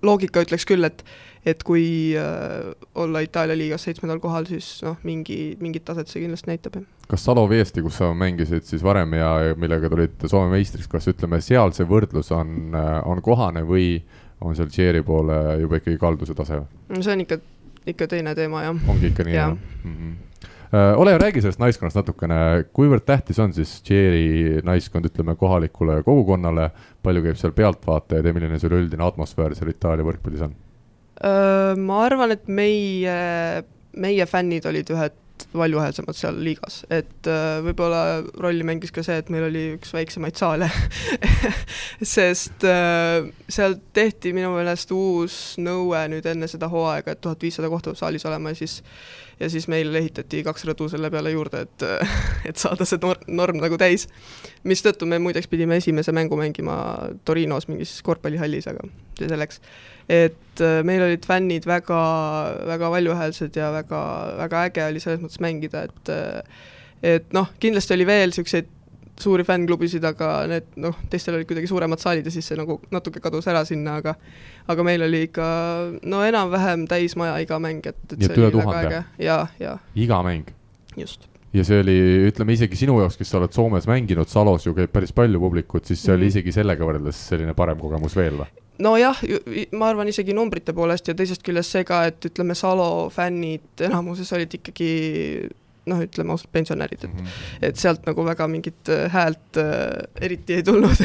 loogika 0.06 0.44
ütleks 0.46 0.68
küll, 0.68 0.88
et 0.88 1.04
et 1.48 1.62
kui 1.64 2.12
äh, 2.20 2.72
olla 3.00 3.22
Itaalia 3.24 3.56
liigas 3.58 3.86
seitsmendal 3.88 4.20
kohal, 4.20 4.44
siis 4.50 4.82
noh, 4.84 4.98
mingi, 5.08 5.56
mingit 5.64 5.86
taset 5.88 6.12
see 6.12 6.24
kindlasti 6.26 6.52
näitab, 6.52 6.80
jah. 6.82 6.88
kas 7.08 7.24
Salo 7.24 7.46
Viesti, 7.50 7.84
kus 7.86 7.96
sa 8.02 8.10
mängisid 8.14 8.68
siis 8.68 8.84
varem 8.84 9.16
ja 9.16 9.30
millega 9.60 9.92
tulid 9.92 10.28
Soome 10.28 10.52
meistriks, 10.52 10.90
kas 10.92 11.08
ütleme, 11.12 11.40
seal 11.44 11.72
see 11.76 11.88
võrdlus 11.88 12.34
on, 12.36 12.76
on 13.08 13.24
kohane 13.24 13.64
või 13.68 14.02
on 14.42 14.56
seal 14.56 14.72
Tšeeri 14.72 15.04
poole 15.06 15.38
juba 15.62 15.80
ikkagi 15.82 16.00
kalduse 16.02 16.36
tase? 16.38 16.62
no 16.90 17.04
see 17.04 17.14
on 17.14 17.26
ikka, 17.26 17.40
ikka 17.94 18.08
teine 18.16 18.36
teema, 18.38 18.64
jah. 18.68 18.90
ongi 18.92 19.12
ikka 19.12 19.28
nii, 19.28 19.36
jah 19.36 19.54
mm 19.54 19.94
-hmm.? 19.94 20.18
Ole 20.70 21.12
hea, 21.12 21.18
räägi 21.18 21.42
sellest 21.42 21.60
naiskonnast 21.60 21.98
natukene, 21.98 22.36
kuivõrd 22.78 23.02
tähtis 23.02 23.40
on 23.42 23.54
siis 23.54 23.72
Tšeeri 23.82 24.62
naiskond, 24.64 25.08
ütleme, 25.10 25.34
kohalikule 25.36 26.04
kogukonnale, 26.06 26.70
palju 27.04 27.24
käib 27.24 27.40
seal 27.42 27.56
pealtvaatajaid 27.58 28.26
ja 28.26 28.34
milline 28.34 28.60
see 28.60 28.70
üleüldine 28.70 29.04
atmosfäär 29.08 29.56
seal 29.58 29.72
Itaalia 29.74 30.06
võrkpallis 30.06 30.46
on 30.46 30.54
uh,? 30.54 31.74
Ma 31.78 32.04
arvan, 32.06 32.32
et 32.32 32.46
meie, 32.48 33.18
meie 33.98 34.26
fännid 34.30 34.66
olid 34.70 34.94
ühed 34.94 35.18
valjuhäälsemad 35.54 36.18
seal 36.18 36.38
liigas, 36.44 36.84
et 36.94 37.28
äh, 37.28 37.58
võib-olla 37.66 38.22
rolli 38.38 38.66
mängis 38.68 38.94
ka 38.94 39.02
see, 39.06 39.18
et 39.18 39.32
meil 39.34 39.48
oli 39.48 39.64
üks 39.78 39.94
väiksemaid 39.96 40.38
saale 40.38 40.70
sest 42.16 42.66
äh, 42.70 43.26
seal 43.50 43.80
tehti 43.96 44.34
minu 44.38 44.52
meelest 44.54 44.94
uus 44.94 45.40
nõue 45.58 46.04
nüüd 46.14 46.28
enne 46.30 46.50
seda 46.52 46.70
hooaega, 46.70 47.16
et 47.16 47.24
tuhat 47.26 47.42
viissada 47.42 47.72
kohta 47.72 47.90
peab 47.90 48.02
saalis 48.04 48.28
olema 48.30 48.54
ja 48.54 48.62
siis 48.62 48.80
ja 49.40 49.50
siis 49.50 49.70
meil 49.72 49.96
ehitati 49.96 50.44
kaks 50.44 50.66
rõdu 50.68 50.90
selle 50.92 51.10
peale 51.10 51.32
juurde, 51.34 51.64
et 51.66 51.86
et 52.50 52.60
saada 52.60 52.86
see 52.86 53.02
norm, 53.02 53.26
norm 53.28 53.62
nagu 53.64 53.80
täis. 53.80 54.08
mistõttu 54.68 55.08
me 55.10 55.20
muideks 55.24 55.48
pidime 55.48 55.80
esimese 55.80 56.12
mängu 56.12 56.38
mängima 56.38 56.76
Torinos 57.26 57.70
mingis 57.72 58.02
korvpallihallis, 58.06 58.68
aga 58.68 58.86
see 59.18 59.32
selleks 59.32 59.64
et 60.10 60.64
äh, 60.66 60.80
meil 60.88 61.04
olid 61.06 61.26
fännid 61.30 61.68
väga, 61.70 62.02
väga 62.68 62.90
valjuhäälsed 62.96 63.56
ja 63.60 63.70
väga, 63.76 64.02
väga 64.42 64.66
äge 64.70 64.88
oli 64.90 65.04
selles 65.04 65.22
mõttes 65.24 65.42
mängida, 65.44 65.86
et 65.90 66.12
äh, 66.14 66.68
et 67.16 67.32
noh, 67.36 67.48
kindlasti 67.62 67.96
oli 67.96 68.08
veel 68.10 68.34
niisuguseid 68.34 68.76
suuri 69.20 69.44
fännklubisid, 69.44 70.04
aga 70.08 70.30
need 70.48 70.68
noh, 70.80 70.96
teistel 71.12 71.36
olid 71.36 71.48
kuidagi 71.48 71.68
suuremad 71.68 72.00
saalid 72.00 72.28
ja 72.28 72.32
siis 72.32 72.48
see 72.48 72.58
nagu 72.60 72.80
natuke 72.92 73.20
kadus 73.24 73.48
ära 73.52 73.66
sinna, 73.68 73.98
aga 74.00 74.16
aga 74.72 74.86
meil 74.88 75.04
oli 75.04 75.26
ikka 75.28 75.48
no 76.08 76.22
enam-vähem 76.28 76.86
täismaja 76.92 77.40
iga 77.44 77.60
mäng, 77.60 77.84
et, 77.90 78.00
et 78.14 78.24
see 78.24 78.38
oli 78.38 78.64
väga 78.64 78.80
äge 78.86 79.02
ja, 79.26 79.42
ja. 79.60 79.76
iga 79.96 80.22
mäng? 80.24 80.48
just 80.98 81.28
ja 81.54 81.66
see 81.68 81.82
oli, 81.84 81.98
ütleme 82.30 82.56
isegi 82.56 82.78
sinu 82.80 83.00
jaoks, 83.02 83.18
kes 83.20 83.32
sa 83.32 83.40
oled 83.42 83.56
Soomes 83.56 83.88
mänginud, 83.90 84.30
Salos 84.32 84.68
ju 84.68 84.76
käib 84.78 84.92
päris 84.94 85.12
palju 85.16 85.42
publikut, 85.42 85.88
siis 85.90 86.02
see 86.04 86.14
oli 86.14 86.28
Mhm. 86.28 86.34
isegi 86.36 86.56
sellega 86.56 86.86
võrreldes 86.86 87.20
selline 87.32 87.56
parem 87.58 87.80
kogemus 87.82 88.16
veel 88.16 88.40
või? 88.44 88.52
Nojah, 88.80 89.22
ma 89.76 89.90
arvan 89.92 90.10
isegi 90.12 90.36
numbrite 90.36 90.74
poolest 90.76 91.10
ja 91.12 91.16
teisest 91.18 91.44
küljest 91.46 91.76
see 91.76 91.88
ka, 91.88 92.04
et 92.10 92.30
ütleme, 92.32 92.56
Salo 92.58 93.10
fännid 93.14 93.84
enamuses 93.90 94.32
olid 94.36 94.56
ikkagi 94.60 94.92
noh, 95.90 96.04
ütleme 96.06 96.34
ausalt, 96.36 96.52
pensionärid, 96.54 97.06
et 97.08 97.70
et 97.70 97.80
sealt 97.82 98.06
nagu 98.08 98.26
väga 98.28 98.48
mingit 98.52 98.92
äh, 98.94 99.08
häält 99.14 99.60
äh, 99.60 100.04
eriti 100.22 100.60
ei 100.60 100.66
tulnud 100.66 101.00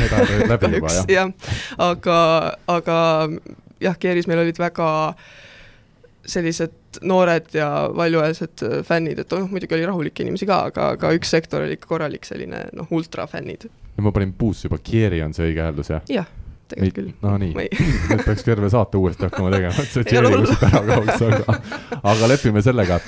jah. 1.11 1.33
aga, 1.89 2.19
aga 2.77 2.99
jah, 3.83 3.99
Keeris 4.01 4.29
meil 4.31 4.45
olid 4.45 4.61
väga 4.61 4.89
sellised 6.25 7.01
noored 7.05 7.51
ja 7.53 7.69
valjuhäälsed 7.97 8.63
fännid, 8.89 9.19
et 9.21 9.33
noh, 9.35 9.49
muidugi 9.51 9.77
oli 9.77 9.89
rahulikke 9.89 10.25
inimesi 10.25 10.49
ka, 10.49 10.63
aga, 10.71 10.93
aga 10.97 11.11
üks 11.17 11.35
sektor 11.35 11.65
oli 11.65 11.77
ikka 11.77 11.91
korralik 11.91 12.25
selline 12.29 12.67
noh, 12.77 12.89
ultrafännid. 12.95 13.69
ma 14.01 14.13
panin 14.13 14.33
puusse 14.37 14.69
juba, 14.69 14.81
Kieri 14.83 15.23
on 15.25 15.37
see 15.37 15.51
õige 15.51 15.65
hääldus, 15.65 15.93
jah? 15.93 16.07
jah, 16.13 16.31
tegelikult 16.71 16.97
küll. 16.99 17.13
no 17.25 17.37
nii 17.41 17.53
nüüd 18.11 18.25
peaks 18.27 18.47
terve 18.47 18.71
saate 18.73 19.01
uuesti 19.01 19.29
hakkama 19.29 19.53
tegema, 19.55 19.85
et 19.85 19.93
see 19.93 20.21
hullu. 20.21 20.43
kuskilt 20.45 20.67
ära 20.71 20.83
kaoks, 20.89 21.25
aga, 21.29 21.59
aga 22.15 22.31
lepime 22.31 22.65
sellega. 22.65 22.99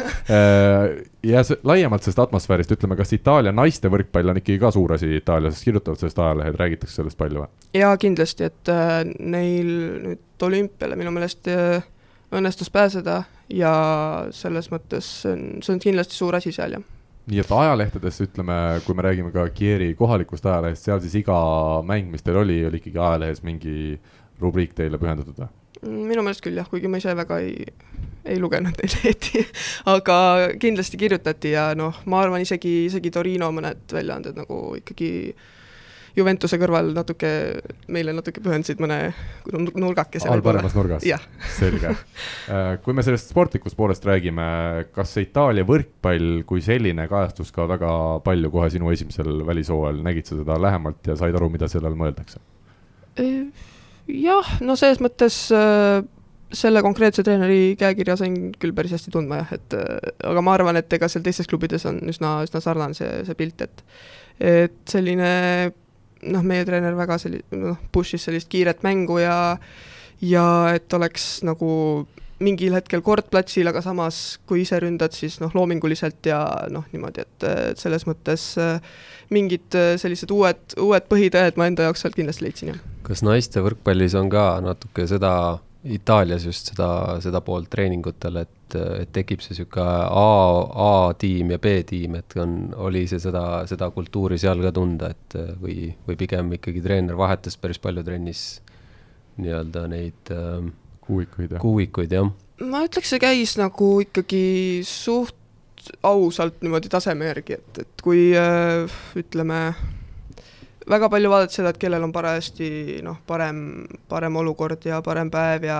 ja 1.26 1.44
see, 1.46 1.60
laiemalt 1.66 2.06
sellest 2.06 2.22
atmosfäärist, 2.26 2.76
ütleme, 2.76 2.98
kas 2.98 3.14
Itaalia 3.16 3.54
naiste 3.56 3.90
võrkpall 3.92 4.34
on 4.34 4.42
ikkagi 4.42 4.60
ka 4.62 4.72
suur 4.74 4.96
asi 4.98 5.16
Itaalias, 5.20 5.62
kirjutavad 5.66 6.02
sellest 6.02 6.22
ajalehed, 6.22 6.60
räägitakse 6.60 7.00
sellest 7.00 7.20
palju 7.20 7.44
või? 7.44 7.52
jaa, 7.76 7.94
kindlasti, 8.00 8.50
et 8.50 8.72
äh, 8.72 8.98
neil 9.18 9.72
nüüd 10.10 10.46
olümpiale 10.46 10.98
minu 10.98 11.12
meelest 11.14 11.48
äh, 11.52 11.84
õnnestus 12.34 12.70
pääseda 12.72 13.22
ja 13.52 13.72
selles 14.34 14.70
mõttes 14.72 15.08
see 15.22 15.32
on, 15.32 15.46
see 15.62 15.76
on 15.76 15.82
kindlasti 15.82 16.18
suur 16.18 16.36
asi 16.38 16.52
seal, 16.54 16.78
jah. 16.78 16.92
Nii 17.26 17.42
et 17.42 17.52
ajalehtedes 17.52 18.20
ütleme, 18.22 18.56
kui 18.86 18.94
me 18.94 19.04
räägime 19.06 19.32
ka 19.34 19.48
Kieri 19.54 19.92
kohalikust 19.98 20.46
ajalehest, 20.46 20.86
seal 20.86 21.00
siis 21.02 21.16
iga 21.22 21.36
mäng, 21.86 22.10
mis 22.12 22.22
teil 22.22 22.38
oli, 22.42 22.60
oli 22.68 22.80
ikkagi 22.80 23.00
ajalehes 23.02 23.42
mingi 23.46 23.96
rubriik 24.42 24.76
teile 24.78 25.00
pühendatud 25.00 25.38
või? 25.42 25.52
minu 25.86 26.22
meelest 26.24 26.40
küll 26.44 26.56
jah, 26.56 26.68
kuigi 26.70 26.88
ma 26.88 27.00
ise 27.00 27.12
väga 27.16 27.38
ei, 27.44 27.66
ei 28.24 28.38
lugenud 28.40 28.78
neid 28.80 28.94
lehti 29.02 29.42
aga 29.94 30.16
kindlasti 30.62 31.00
kirjutati 31.00 31.52
ja 31.52 31.68
noh, 31.78 31.98
ma 32.10 32.22
arvan 32.24 32.44
isegi, 32.44 32.86
isegi 32.86 33.12
Torino 33.12 33.50
mõned 33.54 33.84
väljaanded 33.92 34.38
nagu 34.40 34.60
ikkagi 34.80 35.10
Juventuse 36.16 36.56
kõrval 36.60 36.94
natuke, 36.96 37.30
meile 37.92 38.14
natuke 38.16 38.40
pühendasid 38.40 38.80
mõne 38.80 39.12
nurgakese 39.52 40.30
all 40.32 40.44
paremas 40.44 40.72
nurgas? 40.76 41.04
selge. 41.58 41.92
kui 42.84 42.96
me 42.96 43.04
sellest 43.04 43.32
sportlikust 43.34 43.76
poolest 43.76 44.06
räägime, 44.08 44.46
kas 44.96 45.12
see 45.12 45.28
Itaalia 45.28 45.66
võrkpall 45.68 46.42
kui 46.48 46.64
selline 46.64 47.04
kajastus 47.10 47.52
ka 47.52 47.68
väga 47.68 47.92
palju 48.24 48.52
kohe 48.54 48.70
sinu 48.72 48.90
esimesel 48.94 49.44
välishooajal, 49.46 50.00
nägid 50.06 50.28
sa 50.28 50.40
seda 50.40 50.58
lähemalt 50.62 51.04
ja 51.06 51.18
said 51.20 51.36
aru, 51.36 51.52
mida 51.52 51.68
selle 51.68 51.90
all 51.90 51.98
mõeldakse? 52.00 52.40
jah, 53.16 54.56
no 54.64 54.76
selles 54.78 55.00
mõttes 55.04 55.38
äh, 55.54 56.02
selle 56.56 56.82
konkreetse 56.84 57.24
treeneri 57.26 57.74
käekirja 57.80 58.16
sain 58.20 58.36
küll 58.60 58.74
päris 58.76 58.94
hästi 58.96 59.12
tundma 59.14 59.40
jah, 59.42 59.56
et 59.56 59.76
äh, 59.76 60.12
aga 60.30 60.44
ma 60.44 60.54
arvan, 60.56 60.78
et 60.80 60.92
ega 60.96 61.08
seal 61.10 61.24
teistes 61.26 61.48
klubides 61.50 61.86
on 61.88 62.00
üsna, 62.08 62.38
üsna 62.46 62.62
sarnane 62.62 62.96
see, 62.96 63.10
see 63.26 63.38
pilt, 63.38 63.66
et 63.66 63.84
et 64.36 64.80
selline 64.84 65.28
noh, 66.32 66.44
meie 66.46 66.66
treener 66.68 66.96
väga 66.98 67.18
selli-, 67.22 67.44
noh, 67.56 67.78
push'is 67.94 68.26
sellist 68.28 68.50
kiiret 68.52 68.84
mängu 68.86 69.20
ja 69.22 69.56
ja 70.24 70.46
et 70.72 70.92
oleks 70.96 71.40
nagu 71.44 72.06
mingil 72.42 72.74
hetkel 72.76 73.00
kord 73.04 73.30
platsil, 73.32 73.68
aga 73.70 73.80
samas 73.84 74.38
kui 74.48 74.62
ise 74.64 74.78
ründad, 74.82 75.14
siis 75.16 75.38
noh, 75.40 75.52
loominguliselt 75.56 76.26
ja 76.28 76.40
noh, 76.72 76.84
niimoodi, 76.92 77.24
et, 77.24 77.46
et 77.70 77.80
selles 77.80 78.04
mõttes 78.08 78.44
äh, 78.60 78.98
mingid 79.32 79.76
äh, 79.78 79.94
sellised 80.00 80.32
uued, 80.34 80.76
uued 80.82 81.08
põhitõed 81.08 81.56
ma 81.56 81.70
enda 81.70 81.88
jaoks 81.88 82.04
sealt 82.04 82.18
kindlasti 82.18 82.44
leidsin, 82.44 82.74
jah. 82.74 82.82
Kas 83.06 83.22
naiste 83.24 83.62
võrkpallis 83.64 84.16
on 84.18 84.28
ka 84.32 84.48
natuke 84.64 85.06
seda, 85.08 85.32
Itaalias 85.86 86.44
just 86.46 86.72
seda, 86.72 86.88
seda 87.22 87.40
poolt 87.44 87.68
treeningutel, 87.70 88.40
et, 88.42 88.76
et 88.76 89.10
tekib 89.14 89.42
see 89.44 89.54
niisugune 89.54 89.84
A, 89.86 90.30
A-tiim 90.86 91.52
ja 91.54 91.60
B-tiim, 91.62 92.16
et 92.18 92.36
on, 92.42 92.56
oli 92.88 93.04
see 93.10 93.22
seda, 93.22 93.44
seda 93.70 93.90
kultuuri 93.94 94.38
seal 94.42 94.62
ka 94.64 94.72
tunda, 94.74 95.12
et 95.14 95.38
või, 95.62 95.90
või 96.08 96.18
pigem 96.18 96.56
ikkagi 96.58 96.82
treener 96.84 97.18
vahetas 97.18 97.58
päris 97.60 97.80
palju 97.82 98.04
trennis 98.06 98.46
nii-öelda 99.36 99.86
neid 99.92 100.32
äh, 100.34 100.68
kuuikuid 101.06 101.56
ja 101.56 101.62
kuuikuid, 101.62 102.14
jah? 102.16 102.30
ma 102.64 102.84
ütleks, 102.86 103.12
see 103.12 103.22
käis 103.22 103.56
nagu 103.60 103.90
ikkagi 104.04 104.46
suht 104.88 105.36
ausalt 106.06 106.62
niimoodi 106.64 106.90
taseme 106.90 107.28
järgi, 107.30 107.60
et, 107.60 107.82
et 107.84 108.02
kui 108.02 108.30
äh, 108.36 108.98
ütleme, 109.18 109.60
väga 110.90 111.08
palju 111.12 111.30
vaadati 111.30 111.58
seda, 111.58 111.72
et 111.72 111.78
kellel 111.82 112.04
on 112.06 112.12
parajasti 112.14 112.70
noh, 113.06 113.18
parem, 113.26 113.60
parem 114.08 114.36
olukord 114.42 114.84
ja 114.86 115.00
parem 115.02 115.30
päev 115.32 115.66
ja 115.66 115.78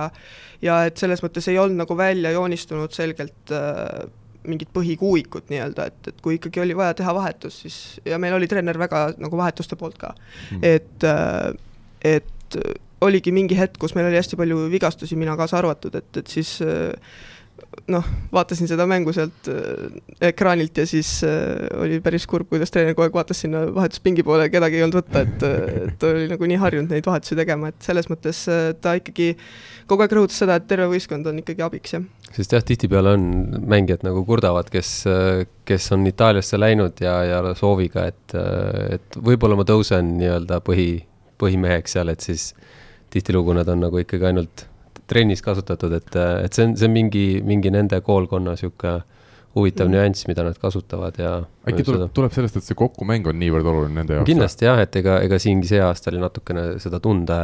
ja 0.61 0.79
et 0.89 0.97
selles 0.97 1.21
mõttes 1.23 1.47
ei 1.51 1.59
olnud 1.61 1.83
nagu 1.83 1.97
välja 1.97 2.31
joonistunud 2.33 2.95
selgelt 2.95 3.53
äh, 3.53 4.07
mingit 4.47 4.69
põhikuuikut 4.73 5.51
nii-öelda, 5.51 5.85
et, 5.91 6.11
et 6.11 6.21
kui 6.23 6.37
ikkagi 6.37 6.61
oli 6.63 6.75
vaja 6.77 6.95
teha 6.97 7.13
vahetus, 7.15 7.61
siis 7.65 7.77
ja 8.07 8.19
meil 8.21 8.35
oli 8.37 8.47
treener 8.47 8.79
väga 8.79 9.09
nagu 9.19 9.37
vahetuste 9.37 9.75
poolt 9.75 9.97
ka 10.01 10.13
Mm. 10.51 10.63
et, 10.63 11.03
et 12.05 12.57
oligi 13.01 13.31
mingi 13.35 13.57
hetk, 13.57 13.75
kus 13.81 13.93
meil 13.95 14.07
oli 14.07 14.17
hästi 14.17 14.37
palju 14.39 14.69
vigastusi, 14.71 15.17
mina 15.19 15.35
kaasa 15.37 15.57
arvatud, 15.59 15.95
et, 15.99 16.07
et 16.17 16.27
siis 16.31 16.57
noh, 17.91 18.07
vaatasin 18.33 18.67
seda 18.69 18.85
mängu 18.89 19.13
sealt 19.15 19.47
äh, 19.51 19.95
ekraanilt 20.29 20.77
ja 20.81 20.85
siis 20.89 21.09
äh, 21.25 21.67
oli 21.79 21.99
päris 22.03 22.27
kurb, 22.29 22.49
kuidas 22.51 22.71
treener 22.73 22.95
kogu 22.95 23.07
aeg 23.07 23.15
vaatas 23.15 23.41
sinna 23.43 23.63
vahetuspingi 23.75 24.25
poole, 24.27 24.49
kedagi 24.53 24.79
ei 24.79 24.85
olnud 24.85 24.99
võtta, 24.99 25.23
et, 25.23 25.45
et 25.87 25.97
ta 25.99 26.11
oli 26.11 26.27
nagu 26.31 26.49
nii 26.51 26.59
harjunud 26.61 26.93
neid 26.93 27.07
vahetusi 27.07 27.37
tegema, 27.39 27.71
et 27.71 27.87
selles 27.87 28.09
mõttes 28.11 28.43
äh, 28.51 28.69
ta 28.81 28.97
ikkagi 28.99 29.33
kogu 29.89 30.05
aeg 30.05 30.15
rõhutas 30.19 30.41
seda, 30.43 30.59
et 30.59 30.67
terve 30.69 30.89
võistkond 30.91 31.29
on 31.31 31.41
ikkagi 31.43 31.65
abiks, 31.65 31.95
jah. 31.95 32.07
sest 32.35 32.55
jah, 32.57 32.65
tihtipeale 32.67 33.15
on 33.17 33.27
mängijad 33.71 34.03
nagu 34.07 34.23
kurdavad, 34.27 34.71
kes, 34.73 34.93
kes 35.67 35.91
on 35.95 36.07
Itaaliasse 36.09 36.59
läinud 36.59 37.03
ja, 37.03 37.19
ja 37.27 37.43
sooviga, 37.57 38.07
et, 38.11 38.37
et 38.97 39.21
võib-olla 39.23 39.59
ma 39.59 39.67
tõusen 39.67 40.17
nii-öelda 40.19 40.59
põhi, 40.65 40.89
põhimeheks 41.39 41.95
seal, 41.97 42.11
et 42.11 42.25
siis 42.25 42.51
tihtilugu 43.13 43.55
nad 43.55 43.69
on 43.71 43.87
nagu 43.87 44.03
ikkagi 44.03 44.27
ainult 44.27 44.67
trennis 45.07 45.41
kasutatud, 45.41 45.93
et, 45.97 46.15
et 46.45 46.53
see 46.53 46.65
on, 46.67 46.75
see 46.77 46.87
on 46.89 46.93
mingi, 46.95 47.25
mingi 47.47 47.71
nende 47.73 48.01
koolkonna 48.05 48.55
niisugune 48.57 49.01
huvitav 49.57 49.87
Mm. 49.87 49.93
nüanss, 49.95 50.27
mida 50.29 50.43
nad 50.45 50.57
kasutavad 50.61 51.15
ja 51.17 51.31
äkki 51.65 51.83
tuleb, 51.87 52.11
tuleb 52.13 52.33
sellest, 52.35 52.59
et 52.59 52.63
see 52.67 52.75
kokkumäng 52.77 53.25
on 53.31 53.39
niivõrd 53.41 53.65
oluline 53.65 53.95
nende 54.01 54.13
jaoks? 54.19 54.27
kindlasti 54.29 54.67
jah, 54.67 54.77
et 54.83 54.95
ega, 54.99 55.15
ega 55.25 55.39
siingi 55.41 55.65
see 55.71 55.79
aasta 55.81 56.11
oli 56.11 56.19
natukene 56.21 56.65
seda 56.83 56.99
tunda 57.01 57.39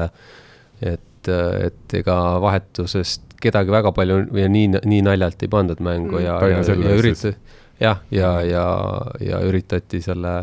ja 0.83 0.93
et, 0.93 1.29
et 1.31 1.95
ega 2.03 2.17
vahetusest 2.43 3.33
kedagi 3.41 3.71
väga 3.73 3.91
palju 3.95 4.19
ja 4.37 4.47
nii, 4.51 4.67
nii 4.85 5.01
naljalt 5.07 5.41
ei 5.43 5.49
pandud 5.51 5.81
mängu 5.83 6.19
Mm. 6.19 6.25
ja, 6.25 6.37
ja, 6.51 6.57
ja 6.59 6.63
siis. 6.67 6.99
ürita-, 7.01 7.33
jah, 7.81 8.03
ja, 8.11 8.29
ja, 8.45 8.65
ja 9.19 9.39
üritati 9.47 10.01
selle, 10.05 10.35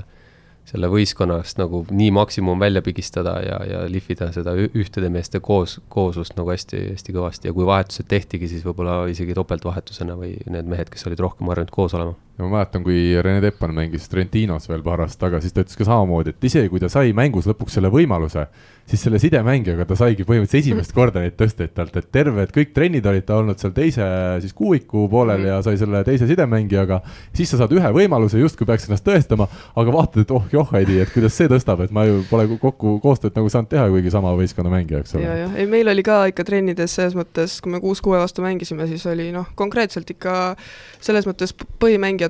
selle 0.71 0.91
võistkonnast 0.93 1.59
nagu 1.61 1.83
nii 1.91 2.11
maksimum 2.15 2.61
välja 2.63 2.83
pigistada 2.87 3.37
ja, 3.45 3.59
ja 3.67 3.83
lihvida 3.91 4.31
seda 4.35 4.55
ühtede 4.55 5.11
meeste 5.13 5.41
koos, 5.45 5.79
kooslust 5.93 6.37
nagu 6.39 6.53
hästi, 6.53 6.85
hästi 6.95 7.15
kõvasti. 7.17 7.51
Ja 7.51 7.57
kui 7.57 7.67
vahetused 7.67 8.09
tehtigi, 8.11 8.49
siis 8.51 8.65
võib-olla 8.67 9.03
isegi 9.11 9.37
topeltvahetusena 9.37 10.17
või 10.19 10.37
need 10.47 10.71
mehed, 10.71 10.93
kes 10.93 11.07
olid 11.11 11.23
rohkem 11.27 11.51
harjunud 11.51 11.75
koos 11.75 11.97
olema 11.99 12.15
ja 12.41 12.47
ma 12.49 12.57
mäletan, 12.57 12.85
kui 12.85 12.99
Rene 13.21 13.41
Teppan 13.45 13.75
mängis 13.77 14.09
Trentinos 14.09 14.69
veel 14.71 14.83
paar 14.85 15.05
aastat 15.05 15.27
tagasi, 15.27 15.49
siis 15.49 15.57
ta 15.57 15.65
ütles 15.65 15.77
ka 15.77 15.87
samamoodi, 15.89 16.33
et 16.33 16.45
isegi 16.49 16.71
kui 16.73 16.81
ta 16.81 16.89
sai 16.93 17.13
mängus 17.17 17.49
lõpuks 17.51 17.77
selle 17.77 17.91
võimaluse, 17.93 18.47
siis 18.91 19.03
selle 19.05 19.21
sidemängijaga 19.23 19.85
ta 19.87 19.97
saigi 19.99 20.25
põhimõtteliselt 20.27 20.65
esimest 20.65 20.95
korda 20.97 21.23
neid 21.23 21.37
tõsteid 21.39 21.75
talt, 21.77 21.95
et 22.01 22.09
terved 22.13 22.53
kõik 22.55 22.73
trennid 22.75 23.07
olid 23.07 23.27
ta 23.29 23.37
olnud 23.39 23.61
seal 23.61 23.75
teise 23.77 24.07
siis 24.43 24.55
kuuiku 24.57 25.05
poolel 25.13 25.45
ja 25.47 25.61
sai 25.63 25.77
selle 25.79 26.01
teise 26.07 26.27
sidemängijaga. 26.31 27.01
siis 27.37 27.53
sa 27.53 27.61
saad 27.61 27.75
ühe 27.77 27.93
võimaluse, 27.95 28.41
justkui 28.41 28.67
peaks 28.67 28.89
ennast 28.89 29.07
tõestama, 29.07 29.47
aga 29.77 29.95
vaatad, 29.95 30.25
et 30.25 30.35
oh 30.35 30.49
joh, 30.53 30.73
ei 30.79 30.89
tea, 30.89 31.05
et 31.05 31.13
kuidas 31.15 31.37
see 31.37 31.51
tõstab, 31.51 31.85
et 31.85 31.95
ma 31.95 32.07
ju 32.09 32.25
pole 32.31 32.49
kokku 32.57 32.97
koostööd 33.05 33.37
nagu 33.37 33.53
saanud 33.53 33.71
teha, 33.71 33.87
kuigi 33.93 34.15
sama 34.15 34.33
võistkonna 34.39 34.73
mängija, 34.73 35.05
eks 35.05 35.15
ja, 35.15 35.21
ole. 35.21 35.39
jah, 35.45 35.55
ei 35.61 35.69
meil 35.71 35.93
oli 35.93 36.07
ka 36.07 36.23
ikka 36.33 36.47
trennides 36.49 36.97
selles 36.97 37.15
mõttes, 37.19 37.61
kui 37.63 37.77
me 37.77 37.83
kuus-kuue 37.85 38.19
vastu 38.19 38.43
mängisime, 38.43 38.89
siis 38.91 39.07
oli 39.11 39.31
noh, 39.35 39.53
konkreetselt 39.61 40.11
ikka 40.17 40.57
selles 41.01 41.29
mõttes 41.29 41.55
p- 41.55 41.69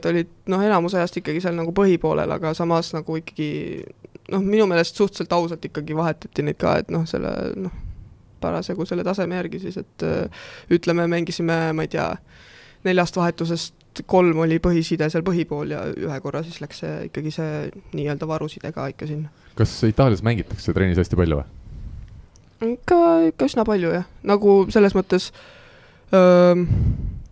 põhimängijad 0.00 0.08
olid 0.10 0.30
noh, 0.50 0.62
enamus 0.62 0.94
ajast 0.94 1.18
ikkagi 1.20 1.40
seal 1.40 1.56
nagu 1.56 1.72
põhipoolel, 1.72 2.30
aga 2.30 2.54
samas 2.54 2.92
nagu 2.94 3.16
ikkagi 3.16 3.84
noh, 4.30 4.40
minu 4.40 4.66
meelest 4.66 4.96
suhteliselt 4.96 5.32
ausalt 5.32 5.64
ikkagi 5.64 5.96
vahetati 5.96 6.42
neid 6.42 6.58
ka, 6.58 6.78
et 6.80 6.90
noh, 6.90 7.06
selle 7.06 7.52
noh, 7.56 7.72
parasjagu 8.40 8.86
selle 8.86 9.04
taseme 9.04 9.36
järgi 9.36 9.60
siis, 9.60 9.76
et 9.76 10.02
äh, 10.02 10.46
ütleme, 10.70 11.06
mängisime, 11.06 11.72
ma 11.72 11.84
ei 11.84 11.92
tea, 11.92 12.14
neljast 12.84 13.16
vahetusest 13.16 14.02
kolm 14.06 14.38
oli 14.40 14.60
põhiside 14.62 15.10
seal 15.10 15.24
põhipool 15.26 15.72
ja 15.74 15.84
ühe 15.90 16.20
korra 16.22 16.42
siis 16.46 16.60
läks 16.62 16.80
see 16.80 17.08
ikkagi 17.10 17.32
see 17.34 17.70
nii-öelda 17.92 18.28
varuside 18.30 18.70
ka 18.72 18.86
ikka 18.92 19.08
sinna. 19.10 19.28
kas 19.58 19.74
Itaalias 19.84 20.22
mängitakse 20.24 20.72
trennis 20.72 21.00
hästi 21.00 21.18
palju 21.18 21.40
või? 21.40 22.76
ikka, 22.76 23.00
ikka 23.32 23.50
üsna 23.50 23.66
palju 23.66 23.90
jah, 23.92 24.06
nagu 24.24 24.54
selles 24.72 24.94
mõttes 24.96 25.32
öö, 26.14 26.64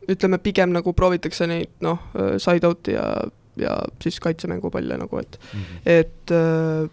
ütleme, 0.09 0.39
pigem 0.43 0.73
nagu 0.73 0.93
proovitakse 0.97 1.47
neid 1.51 1.75
noh, 1.85 1.99
side-out'i 2.41 2.95
ja 2.97 3.09
ja 3.59 3.79
siis 4.03 4.21
kaitsemängupalle 4.21 4.97
nagu, 4.99 5.19
et 5.19 5.41
mm, 5.55 5.61
-hmm. 5.61 5.81
et 5.87 6.31
äh, 6.31 6.91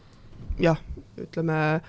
jah, 0.60 0.78
ütleme 1.22 1.82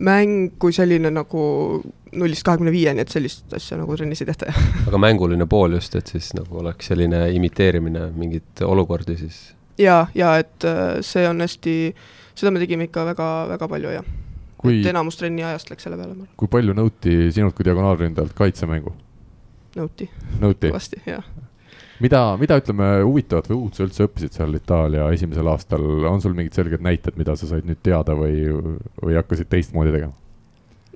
mäng 0.00 0.52
kui 0.58 0.72
selline 0.72 1.10
nagu 1.10 1.82
nullist 2.12 2.42
kahekümne 2.42 2.72
viieni, 2.72 3.00
et 3.00 3.08
sellist 3.08 3.52
asja 3.54 3.78
nagu 3.78 3.96
trennis 3.96 4.22
ei 4.22 4.26
tehta, 4.26 4.46
jah. 4.46 4.88
aga 4.88 4.98
mänguline 4.98 5.46
pool 5.46 5.72
just, 5.72 5.94
et 5.94 6.06
siis 6.06 6.32
nagu 6.34 6.58
oleks 6.58 6.86
selline 6.86 7.28
imiteerimine 7.30 8.10
mingeid 8.16 8.64
olukordi 8.64 9.16
siis? 9.16 9.54
ja, 9.78 10.06
ja 10.14 10.36
et 10.38 10.64
äh, 10.64 10.98
see 11.00 11.28
on 11.28 11.40
hästi, 11.40 11.94
seda 12.34 12.50
me 12.50 12.62
tegime 12.62 12.90
ikka 12.90 13.06
väga-väga 13.12 13.68
palju, 13.68 13.94
jah 14.00 14.04
kui, 14.56 14.80
et 14.80 14.90
enamus 14.90 15.16
trenni 15.20 15.44
ajast 15.44 15.70
läks 15.70 15.86
selle 15.86 15.96
peale, 16.00 16.28
kui 16.36 16.48
palju 16.50 16.74
nõuti 16.74 17.30
sinult 17.32 17.54
kui 17.54 17.66
diagonaalründajalt 17.70 18.34
kaitsemängu? 18.34 18.94
Nõuti. 19.78 20.08
nõuti? 20.42 20.70
kõvasti, 20.70 21.00
jah. 21.08 21.26
mida, 22.04 22.24
mida 22.40 22.58
ütleme, 22.60 22.90
huvitavat 23.02 23.50
või 23.50 23.60
uut 23.60 23.78
sa 23.78 23.86
üldse 23.86 24.08
õppisid 24.08 24.36
seal 24.38 24.58
Itaalia 24.58 25.08
esimesel 25.14 25.48
aastal, 25.52 25.84
on 26.10 26.22
sul 26.24 26.36
mingid 26.36 26.56
selged 26.56 26.84
näited, 26.84 27.18
mida 27.20 27.36
sa 27.38 27.50
said 27.50 27.66
nüüd 27.68 27.82
teada 27.84 28.16
või, 28.18 28.44
või 29.02 29.18
hakkasid 29.20 29.50
teistmoodi 29.52 29.94
tegema? 29.94 30.14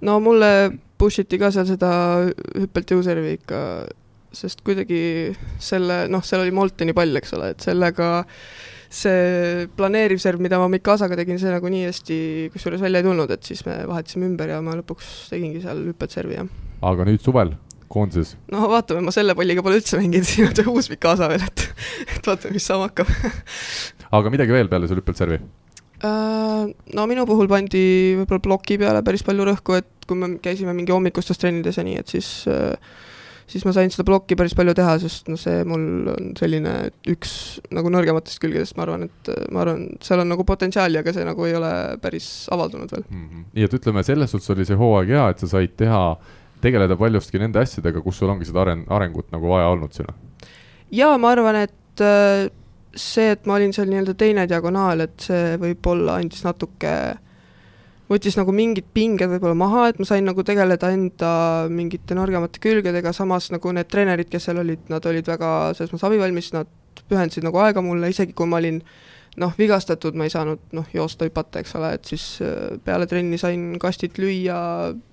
no 0.05 0.19
mulle 0.23 0.53
push 0.99 1.23
iti 1.23 1.39
ka 1.41 1.51
seal 1.55 1.67
seda 1.69 1.91
hüppelt 2.59 2.91
jõuservi 2.95 3.37
ikka, 3.39 3.61
sest 4.35 4.63
kuidagi 4.67 5.35
selle, 5.63 6.05
noh, 6.11 6.25
seal 6.27 6.45
oli 6.45 6.55
Molteni 6.55 6.95
pall, 6.97 7.17
eks 7.21 7.35
ole, 7.39 7.53
et 7.55 7.65
sellega 7.65 8.11
see 8.89 9.67
planeeriv 9.77 10.21
serv, 10.23 10.41
mida 10.41 10.59
ma 10.61 10.69
Mikasaga 10.73 11.17
tegin, 11.19 11.39
see 11.41 11.53
nagu 11.53 11.71
nii 11.73 11.85
hästi 11.91 12.19
kusjuures 12.55 12.83
välja 12.83 13.03
ei 13.03 13.09
tulnud, 13.09 13.33
et 13.35 13.45
siis 13.45 13.61
me 13.67 13.83
vahetasime 13.89 14.29
ümber 14.31 14.55
ja 14.55 14.63
ma 14.65 14.77
lõpuks 14.79 15.29
tegingi 15.33 15.61
seal 15.65 15.83
hüppelt 15.91 16.15
servi, 16.15 16.39
jah. 16.41 16.49
aga 16.89 17.09
nüüd 17.09 17.25
suvel 17.25 17.53
koondises? 17.93 18.37
no 18.53 18.69
vaatame, 18.73 19.05
ma 19.07 19.15
selle 19.15 19.37
palliga 19.39 19.65
pole 19.65 19.81
üldse 19.81 20.01
mänginud, 20.01 20.29
siin 20.29 20.51
on 20.51 20.57
see 20.59 20.69
uus 20.73 20.91
Mikasa 20.93 21.31
veel, 21.33 21.45
et, 21.49 21.65
et 22.17 22.31
vaatame, 22.31 22.57
mis 22.57 22.69
saama 22.69 22.91
hakkab 22.91 23.11
aga 24.21 24.35
midagi 24.35 24.57
veel 24.57 24.71
peale 24.73 24.91
selle 24.91 25.03
hüppelservi? 25.05 25.41
Äh, 26.07 26.65
no 26.95 27.07
minu 27.11 27.27
puhul 27.27 27.51
pandi 27.51 27.85
võib-olla 28.21 28.45
ploki 28.45 28.79
peale 28.79 29.03
päris 29.07 29.27
palju 29.27 29.49
rõhku, 29.49 29.79
et 29.81 30.09
kui 30.09 30.19
me 30.19 30.37
käisime 30.43 30.75
mingi 30.77 30.95
hommikustes 30.95 31.41
trennides 31.41 31.81
ja 31.81 31.87
nii, 31.87 31.99
et 32.05 32.13
siis 32.15 32.31
äh, 32.51 32.77
siis 33.49 33.65
ma 33.65 33.73
sain 33.75 33.91
seda 33.93 34.05
plokki 34.09 34.37
päris 34.39 34.55
palju 34.57 34.75
teha, 34.77 34.97
sest 35.03 35.29
noh, 35.33 35.39
see 35.41 35.63
mul 35.69 36.11
on 36.13 36.33
selline 36.39 36.75
üks 37.09 37.33
nagu 37.75 37.93
nõrgematest 37.93 38.41
külgedest, 38.43 38.77
ma 38.79 38.85
arvan, 38.85 39.07
et 39.09 39.31
ma 39.55 39.65
arvan, 39.65 39.87
seal 40.05 40.23
on 40.23 40.31
nagu 40.33 40.45
potentsiaali, 40.49 41.01
aga 41.01 41.15
see 41.17 41.27
nagu 41.27 41.49
ei 41.49 41.57
ole 41.59 41.73
päris 42.03 42.29
avaldunud 42.55 42.93
veel 42.93 43.07
mm. 43.07 43.25
-hmm. 43.25 43.47
nii 43.57 43.69
et 43.69 43.79
ütleme, 43.81 44.05
selles 44.07 44.35
suhtes 44.35 44.53
oli 44.55 44.69
see 44.69 44.79
hooaeg 44.79 45.15
hea, 45.17 45.29
et 45.33 45.45
sa 45.45 45.51
said 45.57 45.77
teha 45.81 46.03
tegeleda 46.63 46.97
paljustki 46.99 47.41
nende 47.43 47.63
asjadega, 47.63 48.03
kus 48.05 48.21
sul 48.21 48.33
ongi 48.33 48.49
seda 48.49 48.65
aren-, 48.65 48.87
arengut 48.95 49.31
nagu 49.35 49.53
vaja 49.53 49.71
olnud 49.73 49.95
sinna? 49.97 50.15
jaa, 50.95 51.15
ma 51.21 51.33
arvan, 51.35 51.63
et 51.67 52.05
äh, 52.05 52.49
see, 52.97 53.33
et 53.35 53.47
ma 53.47 53.59
olin 53.59 53.75
seal 53.77 53.91
nii-öelda 53.91 54.15
teine 54.19 54.47
diagonaal, 54.51 55.05
et 55.05 55.27
see 55.29 55.57
võib-olla 55.61 56.19
andis 56.23 56.45
natuke, 56.47 56.95
võttis 58.09 58.39
nagu 58.41 58.55
mingid 58.57 58.89
pinged 58.97 59.29
võib-olla 59.35 59.59
maha, 59.59 59.89
et 59.93 60.01
ma 60.01 60.09
sain 60.09 60.25
nagu 60.25 60.45
tegeleda 60.47 60.93
enda 60.95 61.33
mingite 61.73 62.17
nõrgemate 62.17 62.63
külgedega, 62.65 63.13
samas 63.17 63.51
nagu 63.55 63.75
need 63.77 63.91
treenerid, 63.93 64.31
kes 64.33 64.49
seal 64.49 64.63
olid, 64.65 64.89
nad 64.93 65.05
olid 65.07 65.29
väga 65.29 65.53
selles 65.77 65.93
mõttes 65.93 66.09
abivalmis, 66.09 66.55
nad 66.57 66.73
pühendasid 67.09 67.45
nagu 67.47 67.61
aega 67.63 67.85
mulle, 67.85 68.11
isegi 68.13 68.35
kui 68.37 68.49
ma 68.49 68.59
olin 68.63 68.81
äh, 68.81 69.08
noh, 69.39 69.55
vigastatud 69.59 70.17
ma 70.19 70.27
ei 70.27 70.33
saanud 70.33 70.75
noh, 70.77 70.87
joosta, 70.95 71.29
hüpata, 71.29 71.63
eks 71.63 71.75
ole, 71.79 71.93
et 71.99 72.11
siis 72.11 72.27
äh, 72.45 72.77
peale 72.85 73.09
trenni 73.11 73.39
sain 73.41 73.71
kastit 73.83 74.19
lüüa, 74.21 74.59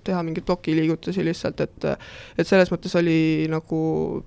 teha 0.06 0.22
mingeid 0.26 0.46
plokiliigutusi 0.48 1.24
lihtsalt, 1.26 1.62
et 1.64 1.90
et 2.36 2.46
selles 2.48 2.72
mõttes 2.72 2.94
oli 2.98 3.46
nagu 3.50 3.80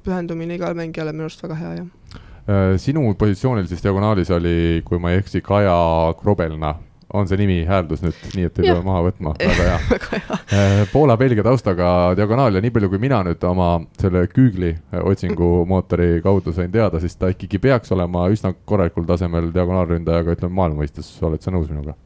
pühendumine 0.04 0.58
igale 0.58 0.78
mängijale 0.78 1.16
minu 1.16 1.28
arust 1.28 1.44
väga 1.46 1.60
hea, 1.60 1.74
jah. 1.82 2.20
Äh, 2.50 2.76
sinu 2.82 3.04
positsioonil 3.20 3.68
siis 3.70 3.84
diagonaalis 3.86 4.32
oli, 4.36 4.58
kui 4.86 5.02
ma 5.02 5.14
ei 5.14 5.24
eksi, 5.24 5.44
Kaja 5.46 5.76
Krobelna 6.20 6.76
on 7.14 7.28
see 7.30 7.40
nimi 7.42 7.58
hääldus 7.66 8.04
nüüd, 8.04 8.18
nii 8.36 8.48
et 8.50 8.60
ei 8.62 8.68
pea 8.68 8.82
maha 8.86 9.02
võtma, 9.08 9.34
väga 9.40 9.68
hea. 9.70 10.20
Äh, 10.50 10.84
Poola-Belgia 10.92 11.46
taustaga 11.46 11.88
diagonaal 12.18 12.58
ja 12.58 12.62
nii 12.64 12.74
palju, 12.74 12.90
kui 12.92 13.02
mina 13.02 13.22
nüüd 13.26 13.44
oma 13.50 13.72
selle 14.02 14.26
Google'i 14.32 14.76
äh, 14.76 15.02
otsingumootori 15.12 16.20
kaudu 16.26 16.54
sain 16.56 16.72
teada, 16.74 17.02
siis 17.02 17.18
ta 17.20 17.32
ikkagi 17.34 17.62
peaks 17.62 17.94
olema 17.96 18.28
üsna 18.34 18.54
korralikul 18.66 19.08
tasemel 19.10 19.52
diagonaalründajaga, 19.56 20.38
ütleme 20.38 20.58
maailma 20.62 20.84
mõistes, 20.84 21.12
oled 21.26 21.42
sa 21.46 21.54
nõus 21.56 21.72
minuga? 21.72 21.98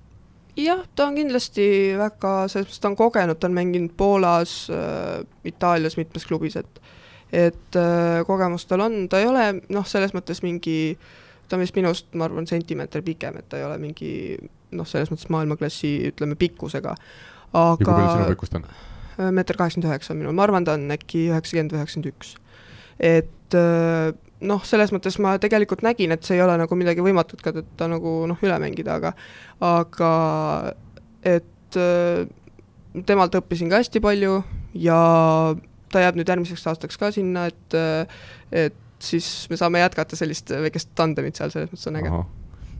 jah, 0.59 0.83
ta 0.95 1.07
on 1.09 1.15
kindlasti 1.17 1.65
väga, 1.97 2.33
selles 2.51 2.67
mõttes 2.67 2.81
ta 2.83 2.91
on 2.91 2.97
kogenud, 2.97 3.39
ta 3.39 3.49
on 3.49 3.55
mänginud 3.57 3.95
Poolas 3.97 4.67
äh,, 4.69 5.23
Itaalias 5.49 5.97
mitmes 5.97 6.27
klubis, 6.29 6.59
et 6.61 6.83
et 7.33 7.75
äh, 7.79 8.21
kogemus 8.27 8.67
tal 8.69 8.83
on, 8.85 9.07
ta 9.09 9.17
ei 9.17 9.25
ole 9.25 9.47
noh, 9.73 9.85
selles 9.89 10.13
mõttes 10.13 10.43
mingi, 10.45 10.93
ta 11.53 11.59
on 11.59 11.61
vist 11.61 11.75
minust, 11.77 12.07
ma 12.17 12.25
arvan, 12.25 12.47
sentimeeter 12.49 13.03
pikem, 13.05 13.37
et 13.37 13.45
ta 13.51 13.59
ei 13.59 13.67
ole 13.67 13.77
mingi 13.77 14.09
noh, 14.73 14.87
selles 14.89 15.11
mõttes 15.13 15.29
maailmaklassi, 15.29 15.91
ütleme, 16.09 16.33
pikkusega, 16.39 16.95
aga 17.53 17.67
ja 17.69 17.77
kui 17.77 17.91
palju 17.91 18.07
sinu 18.09 18.29
pikkust 18.31 18.57
on? 18.57 18.65
Äh, 19.19 19.29
meeter 19.29 19.59
kaheksakümmend 19.59 19.91
üheksa 19.91 20.15
on 20.15 20.21
minul, 20.23 20.33
ma 20.33 20.47
arvan, 20.47 20.65
ta 20.65 20.73
on 20.79 20.89
äkki 20.95 21.27
üheksakümmend, 21.29 21.75
üheksakümmend 21.77 22.09
üks. 22.09 22.33
et 22.97 23.59
äh, 23.59 24.09
noh, 24.49 24.65
selles 24.65 24.95
mõttes 24.95 25.19
ma 25.21 25.35
tegelikult 25.41 25.85
nägin, 25.85 26.15
et 26.15 26.25
see 26.25 26.39
ei 26.39 26.43
ole 26.45 26.57
nagu 26.57 26.77
midagi 26.79 27.05
võimatut 27.05 27.45
ka 27.45 27.53
teda 27.59 27.91
nagu 27.93 28.15
noh, 28.31 28.41
üle 28.41 28.57
mängida, 28.65 28.97
aga 28.97 29.13
aga 29.61 30.11
et 31.21 31.77
äh, 31.77 32.25
temalt 33.05 33.37
õppisin 33.37 33.69
ka 33.69 33.83
hästi 33.83 34.01
palju 34.01 34.39
ja 34.81 34.97
ta 35.93 36.01
jääb 36.01 36.17
nüüd 36.17 36.33
järgmiseks 36.33 36.65
aastaks 36.73 36.97
ka 36.97 37.13
sinna, 37.13 37.45
et 37.53 37.77
et 38.49 38.79
siis 39.03 39.33
me 39.51 39.59
saame 39.59 39.83
jätkata 39.83 40.19
sellist 40.19 40.53
väikest 40.53 40.93
tandemit 40.97 41.39
seal, 41.39 41.51
selles 41.53 41.71
mõttes 41.73 41.91
on 41.91 42.01
äge 42.01 42.15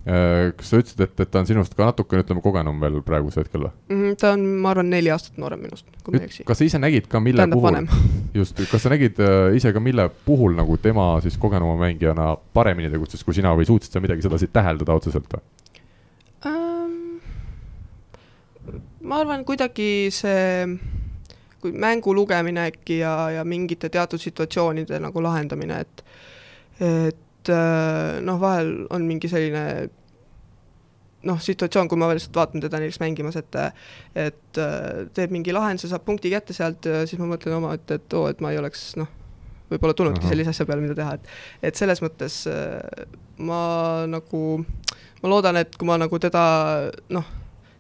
Äh, 0.04 0.50
kas 0.60 0.68
sa 0.68 0.82
ütlesid, 0.82 1.00
et, 1.00 1.14
et 1.24 1.30
ta 1.32 1.40
on 1.40 1.46
sinust 1.48 1.78
ka 1.78 1.86
natukene, 1.88 2.26
ütleme, 2.26 2.42
kogenum 2.44 2.82
veel 2.84 2.98
praegusel 3.08 3.46
hetkel 3.46 3.62
või 3.64 3.70
mm? 3.72 4.00
-hmm, 4.02 4.18
ta 4.20 4.34
on, 4.36 4.42
ma 4.60 4.74
arvan, 4.74 4.90
neli 4.92 5.08
aastat 5.14 5.38
noorem 5.40 5.62
minust, 5.64 5.88
kui 6.04 6.18
ma 6.18 6.20
ei 6.20 6.28
eksi. 6.28 6.44
kas 6.50 6.60
sa 6.60 6.68
ise 6.68 6.82
nägid 6.84 7.08
ka, 7.08 7.22
mille 7.24 7.40
Tähendab 7.40 7.62
puhul, 7.64 7.88
just, 8.42 8.60
kas 8.68 8.84
sa 8.84 8.92
nägid 8.92 9.22
äh, 9.24 9.56
ise 9.56 9.72
ka, 9.72 9.80
mille 9.80 10.10
puhul 10.26 10.58
nagu 10.60 10.76
tema 10.84 11.06
siis 11.24 11.40
kogenuma 11.40 11.78
mängijana 11.80 12.34
paremini 12.36 12.92
tegutses 12.92 13.24
kui 13.24 13.38
sina 13.38 13.56
või 13.56 13.64
suutsid 13.70 13.96
sa 13.96 14.04
midagi 14.04 14.28
sedasi 14.28 14.52
täheldada 14.52 15.00
otseselt 15.00 15.38
või 15.38 15.46
ma 19.08 19.24
arvan, 19.24 19.48
kuidagi 19.48 20.12
see, 20.12 20.68
kui 21.64 21.72
mängu 21.72 22.14
lugemine 22.16 22.68
äkki 22.70 23.00
ja, 23.00 23.16
ja 23.40 23.48
mingite 23.48 23.90
teatud 23.94 24.22
situatsioonide 24.22 25.00
nagu 25.04 25.24
lahendamine, 25.24 25.82
et 25.84 26.06
et 26.84 27.52
äh, 27.54 28.22
noh, 28.24 28.40
vahel 28.42 28.74
on 28.94 29.06
mingi 29.08 29.30
selline 29.32 29.90
noh, 31.28 31.40
situatsioon, 31.40 31.88
kui 31.88 32.00
ma 32.00 32.10
lihtsalt 32.12 32.36
vaatan 32.36 32.64
teda 32.64 32.80
näiteks 32.82 33.00
mängimas, 33.04 33.38
et 33.40 33.60
et 34.16 34.62
äh, 34.62 35.04
teeb 35.16 35.34
mingi 35.36 35.56
lahenduse, 35.56 35.92
saab 35.92 36.06
punkti 36.08 36.32
kätte 36.34 36.56
sealt 36.56 36.86
ja 36.90 37.04
siis 37.08 37.22
ma 37.22 37.30
mõtlen 37.32 37.60
oma, 37.60 37.76
et, 37.78 37.96
et 37.96 38.18
oo, 38.18 38.28
et 38.32 38.42
ma 38.44 38.52
ei 38.54 38.60
oleks 38.60 38.94
noh, 39.00 39.12
võib-olla 39.72 39.96
tulnudki 39.98 40.28
sellise 40.28 40.54
asja 40.54 40.68
peale, 40.70 40.84
mida 40.84 40.98
teha, 40.98 41.16
et 41.16 41.70
et 41.72 41.80
selles 41.80 42.04
mõttes 42.04 42.42
äh, 42.52 43.06
ma 43.44 43.62
nagu, 44.10 44.44
ma 45.24 45.32
loodan, 45.32 45.62
et 45.64 45.78
kui 45.78 45.88
ma 45.90 46.00
nagu 46.02 46.20
teda 46.22 46.44
noh, 47.16 47.32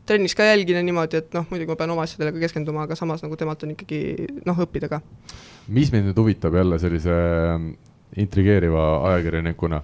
trennis 0.05 0.35
ka 0.35 0.47
jälgin 0.47 0.79
ja 0.79 0.83
niimoodi, 0.85 1.21
et 1.23 1.35
noh, 1.35 1.45
muidugi 1.51 1.71
ma 1.71 1.79
pean 1.79 1.93
oma 1.95 2.05
asjadele 2.07 2.33
ka 2.35 2.43
keskenduma, 2.43 2.87
aga 2.87 2.97
samas 2.99 3.23
nagu 3.23 3.37
temalt 3.39 3.63
on 3.63 3.75
ikkagi 3.75 4.01
noh, 4.47 4.63
õppida 4.65 4.91
ka. 4.91 5.01
mis 5.67 5.91
mind 5.93 6.09
nüüd 6.09 6.19
huvitab 6.19 6.55
jälle 6.59 6.79
sellise 6.81 7.19
intrigeeriva 8.19 8.87
ajakirjanikuna. 9.11 9.81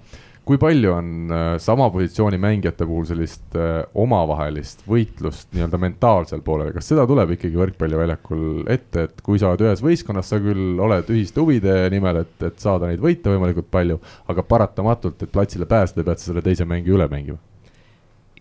kui 0.50 0.58
palju 0.58 0.90
on 0.90 1.10
äh, 1.30 1.48
sama 1.62 1.92
positsiooni 1.94 2.40
mängijate 2.42 2.86
puhul 2.90 3.04
sellist 3.06 3.54
äh, 3.54 3.84
omavahelist 4.02 4.82
võitlust 4.90 5.52
nii-öelda 5.54 5.78
mentaalsel 5.78 6.42
poolel, 6.42 6.72
kas 6.74 6.90
seda 6.90 7.06
tuleb 7.08 7.36
ikkagi 7.36 7.60
võrkpalliväljakul 7.60 8.64
ette, 8.74 9.04
et 9.06 9.22
kui 9.22 9.38
sa 9.38 9.52
oled 9.52 9.62
ühes 9.68 9.84
võistkonnas, 9.86 10.32
sa 10.32 10.40
küll 10.42 10.82
oled 10.82 11.12
ühiste 11.14 11.44
huvide 11.44 11.84
nimel, 11.94 12.24
et, 12.24 12.34
et 12.50 12.58
saada 12.58 12.90
neid 12.90 13.04
võite 13.04 13.30
võimalikult 13.30 13.70
palju, 13.70 14.00
aga 14.34 14.48
paratamatult, 14.56 15.22
et 15.22 15.36
platsile 15.38 15.70
pääseda, 15.70 16.08
pead 16.08 16.24
sa 16.24 16.32
selle 16.32 16.42
teise 16.46 16.66
mängija 16.66 16.98
üle 16.98 17.08
mängima? 17.14 17.38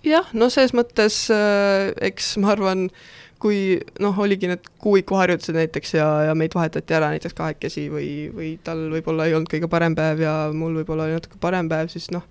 Jah, 0.09 0.28
no 0.32 0.50
selles 0.52 0.74
mõttes 0.76 1.26
äh, 1.34 1.92
eks 2.11 2.36
ma 2.42 2.54
arvan 2.56 2.88
kui 3.42 3.78
noh, 4.02 4.16
oligi 4.18 4.50
need 4.50 4.64
kuuikuharjutused 4.82 5.54
näiteks 5.54 5.94
ja, 5.94 6.06
ja 6.28 6.34
meid 6.38 6.54
vahetati 6.59 6.96
ära 6.96 7.12
näiteks 7.14 7.36
kahekesi 7.38 7.86
või, 7.92 8.09
või 8.34 8.52
tal 8.64 8.88
võib-olla 8.92 9.28
ei 9.28 9.36
olnud 9.38 9.50
kõige 9.52 9.70
parem 9.70 9.94
päev 9.98 10.24
ja 10.24 10.34
mul 10.54 10.80
võib-olla 10.80 11.06
oli 11.06 11.18
natuke 11.18 11.38
parem 11.40 11.70
päev, 11.70 11.90
siis 11.92 12.11
noh, 12.14 12.26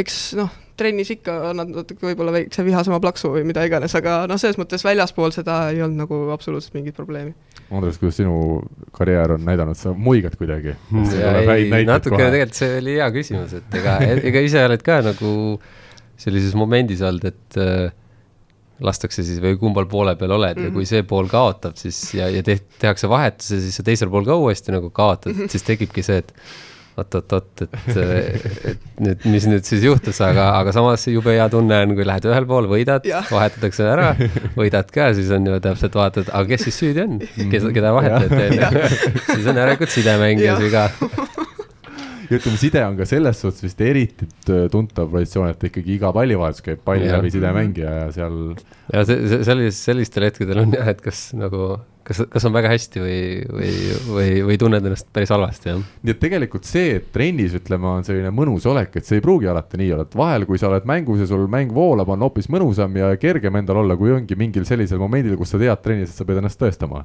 eks 0.00 0.16
noh, 0.38 0.52
trennis 0.80 1.10
ikka 1.12 1.34
annad 1.50 1.74
natuke 1.74 2.08
võib-olla 2.08 2.32
väikse 2.38 2.64
vihasema 2.64 3.00
plaksu 3.04 3.34
või 3.34 3.44
mida 3.48 3.66
iganes, 3.68 3.94
aga 3.98 4.22
noh, 4.30 4.40
selles 4.40 4.56
mõttes 4.60 4.84
väljaspool 4.86 5.34
seda 5.36 5.62
ei 5.74 5.82
olnud 5.84 6.06
nagu 6.06 6.22
absoluutselt 6.34 6.78
mingit 6.78 6.96
probleemi. 6.96 7.34
Andres, 7.70 8.00
kuidas 8.00 8.16
sinu 8.18 8.62
karjäär 8.96 9.36
on 9.36 9.44
näidanud, 9.46 9.78
sa 9.78 9.92
muigad 9.94 10.34
kuidagi 10.40 10.72
hmm.? 10.88 11.84
natukene 11.86 12.32
tegelikult 12.32 12.58
see 12.58 12.80
oli 12.80 12.96
hea 12.96 13.12
küsimus, 13.14 13.54
et 13.60 13.78
ega, 13.78 14.00
ega 14.32 14.42
ise 14.46 14.64
oled 14.70 14.82
ka 14.86 15.02
nagu 15.06 15.34
sellises 16.20 16.56
momendis 16.58 17.02
olnud, 17.06 17.26
et 17.30 17.60
äh, 17.60 17.90
lastakse 18.84 19.24
siis 19.26 19.40
või 19.42 19.58
kumbal 19.60 19.86
poole 19.90 20.16
peal 20.16 20.34
oled 20.36 20.56
mm 20.56 20.62
-hmm. 20.62 20.70
ja 20.70 20.74
kui 20.74 20.84
mhm. 20.84 20.90
see 20.94 21.04
pool 21.04 21.28
kaotab, 21.28 21.76
siis 21.76 22.00
ja, 22.16 22.30
ja 22.32 22.42
te, 22.42 22.58
tehakse 22.80 23.08
vahetuse, 23.08 23.60
siis 23.60 23.76
sa 23.76 23.86
teisel 23.86 24.10
pool 24.12 24.26
ka 24.28 24.36
uuesti 24.36 24.72
nagu 24.72 24.90
kaotad 24.90 25.32
mm, 25.34 25.40
-hmm. 25.42 25.52
siis 25.52 25.66
tekibki 25.66 26.02
see, 26.02 26.24
et 26.24 26.34
oot-oot-oot, 27.00 27.62
et, 27.62 27.96
et 28.70 29.00
nüüd, 29.00 29.24
mis 29.32 29.46
nüüd 29.48 29.64
siis 29.64 29.84
juhtus, 29.86 30.20
aga, 30.24 30.50
aga 30.58 30.72
samas 30.74 31.06
jube 31.08 31.32
hea 31.32 31.46
tunne 31.52 31.78
on, 31.84 31.94
kui 31.96 32.06
lähed 32.06 32.26
ühel 32.28 32.46
pool, 32.50 32.68
võidad, 32.68 33.06
vahetatakse 33.30 33.86
ära, 33.88 34.10
võidad 34.58 34.90
ka, 34.92 35.12
siis 35.16 35.30
on 35.36 35.46
ju 35.48 35.60
täpselt 35.64 35.96
vaatad, 35.96 36.28
aga 36.28 36.44
kes 36.50 36.66
siis 36.68 36.80
süüdi 36.82 37.04
on, 37.06 37.20
kes, 37.52 37.68
keda 37.76 37.94
on 37.96 38.10
ju. 38.10 38.18
siis 39.32 39.46
on 39.46 39.62
järelikult 39.62 39.96
sidemängijas 39.96 40.60
viga 40.66 40.88
ja 42.30 42.36
ütleme, 42.38 42.58
side 42.60 42.82
on 42.86 42.98
ka 42.98 43.06
selles 43.08 43.42
suhtes 43.42 43.64
vist 43.66 43.80
eriti 43.84 44.28
tuntav 44.72 45.10
positsioon, 45.12 45.52
et 45.52 45.70
ikkagi 45.70 45.96
iga 45.98 46.12
pallivahetus 46.14 46.64
käib 46.66 46.82
palli 46.86 47.08
ja. 47.08 47.18
läbi 47.18 47.32
sidemängija 47.34 47.94
ja 48.04 48.10
seal. 48.14 48.36
ja 48.92 49.06
see, 49.08 49.22
see, 49.30 49.46
sellis-, 49.48 49.80
sellistel 49.90 50.28
hetkedel 50.28 50.62
on 50.62 50.76
jah, 50.76 50.90
et 50.92 51.02
kas 51.04 51.30
nagu, 51.38 51.72
kas, 52.06 52.22
kas 52.32 52.46
on 52.48 52.54
väga 52.54 52.72
hästi 52.72 53.02
või, 53.02 53.20
või, 53.50 53.72
või, 54.08 54.28
või 54.50 54.58
tunned 54.62 54.90
ennast 54.90 55.10
päris 55.14 55.32
halvasti, 55.34 55.72
jah. 55.72 55.84
nii 56.06 56.14
et 56.14 56.22
tegelikult 56.22 56.68
see, 56.68 56.98
et 57.00 57.08
trennis 57.14 57.56
ütleme, 57.58 57.90
on 57.98 58.06
selline 58.06 58.32
mõnus 58.34 58.68
olek, 58.70 59.00
et 59.00 59.08
see 59.08 59.18
ei 59.20 59.24
pruugi 59.24 59.50
alati 59.50 59.80
nii 59.80 59.94
olla, 59.96 60.06
et 60.06 60.18
vahel, 60.22 60.46
kui 60.48 60.60
sa 60.60 60.70
oled 60.70 60.86
mängus 60.90 61.24
ja 61.24 61.30
sul 61.30 61.48
mäng 61.50 61.74
voolab, 61.74 62.14
on 62.14 62.28
hoopis 62.28 62.50
mõnusam 62.52 62.94
ja 63.00 63.10
kergem 63.20 63.58
endal 63.62 63.82
olla, 63.84 63.98
kui 63.98 64.14
ongi 64.14 64.38
mingil 64.38 64.68
sellisel 64.68 65.02
momendil, 65.02 65.38
kus 65.40 65.56
sa 65.56 65.62
tead 65.62 65.82
trennis, 65.84 66.14
et 66.14 66.22
sa 66.22 66.28
pead 66.28 66.42
ennast 66.42 66.60
tõestama 66.62 67.04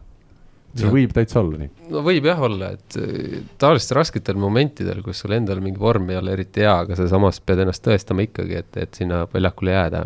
see 0.75 0.91
võib 0.91 1.15
täitsa 1.15 1.39
olla 1.41 1.61
nii. 1.61 1.71
no 1.93 2.03
võib 2.05 2.27
jah 2.27 2.43
olla, 2.47 2.73
et 2.75 2.99
äh, 2.99 3.39
taolistel 3.61 3.99
rasketel 4.01 4.39
momentidel, 4.41 5.01
kus 5.05 5.23
sul 5.23 5.35
endal 5.37 5.63
mingi 5.63 5.79
vorm 5.81 6.09
ei 6.11 6.19
ole 6.19 6.35
eriti 6.35 6.65
hea, 6.65 6.75
aga 6.85 6.99
sa 6.99 7.07
samas 7.11 7.39
pead 7.39 7.63
ennast 7.63 7.85
tõestama 7.85 8.27
ikkagi, 8.27 8.61
et, 8.63 8.77
et 8.83 9.01
sinna 9.01 9.23
väljakule 9.31 9.75
jääda. 9.75 10.05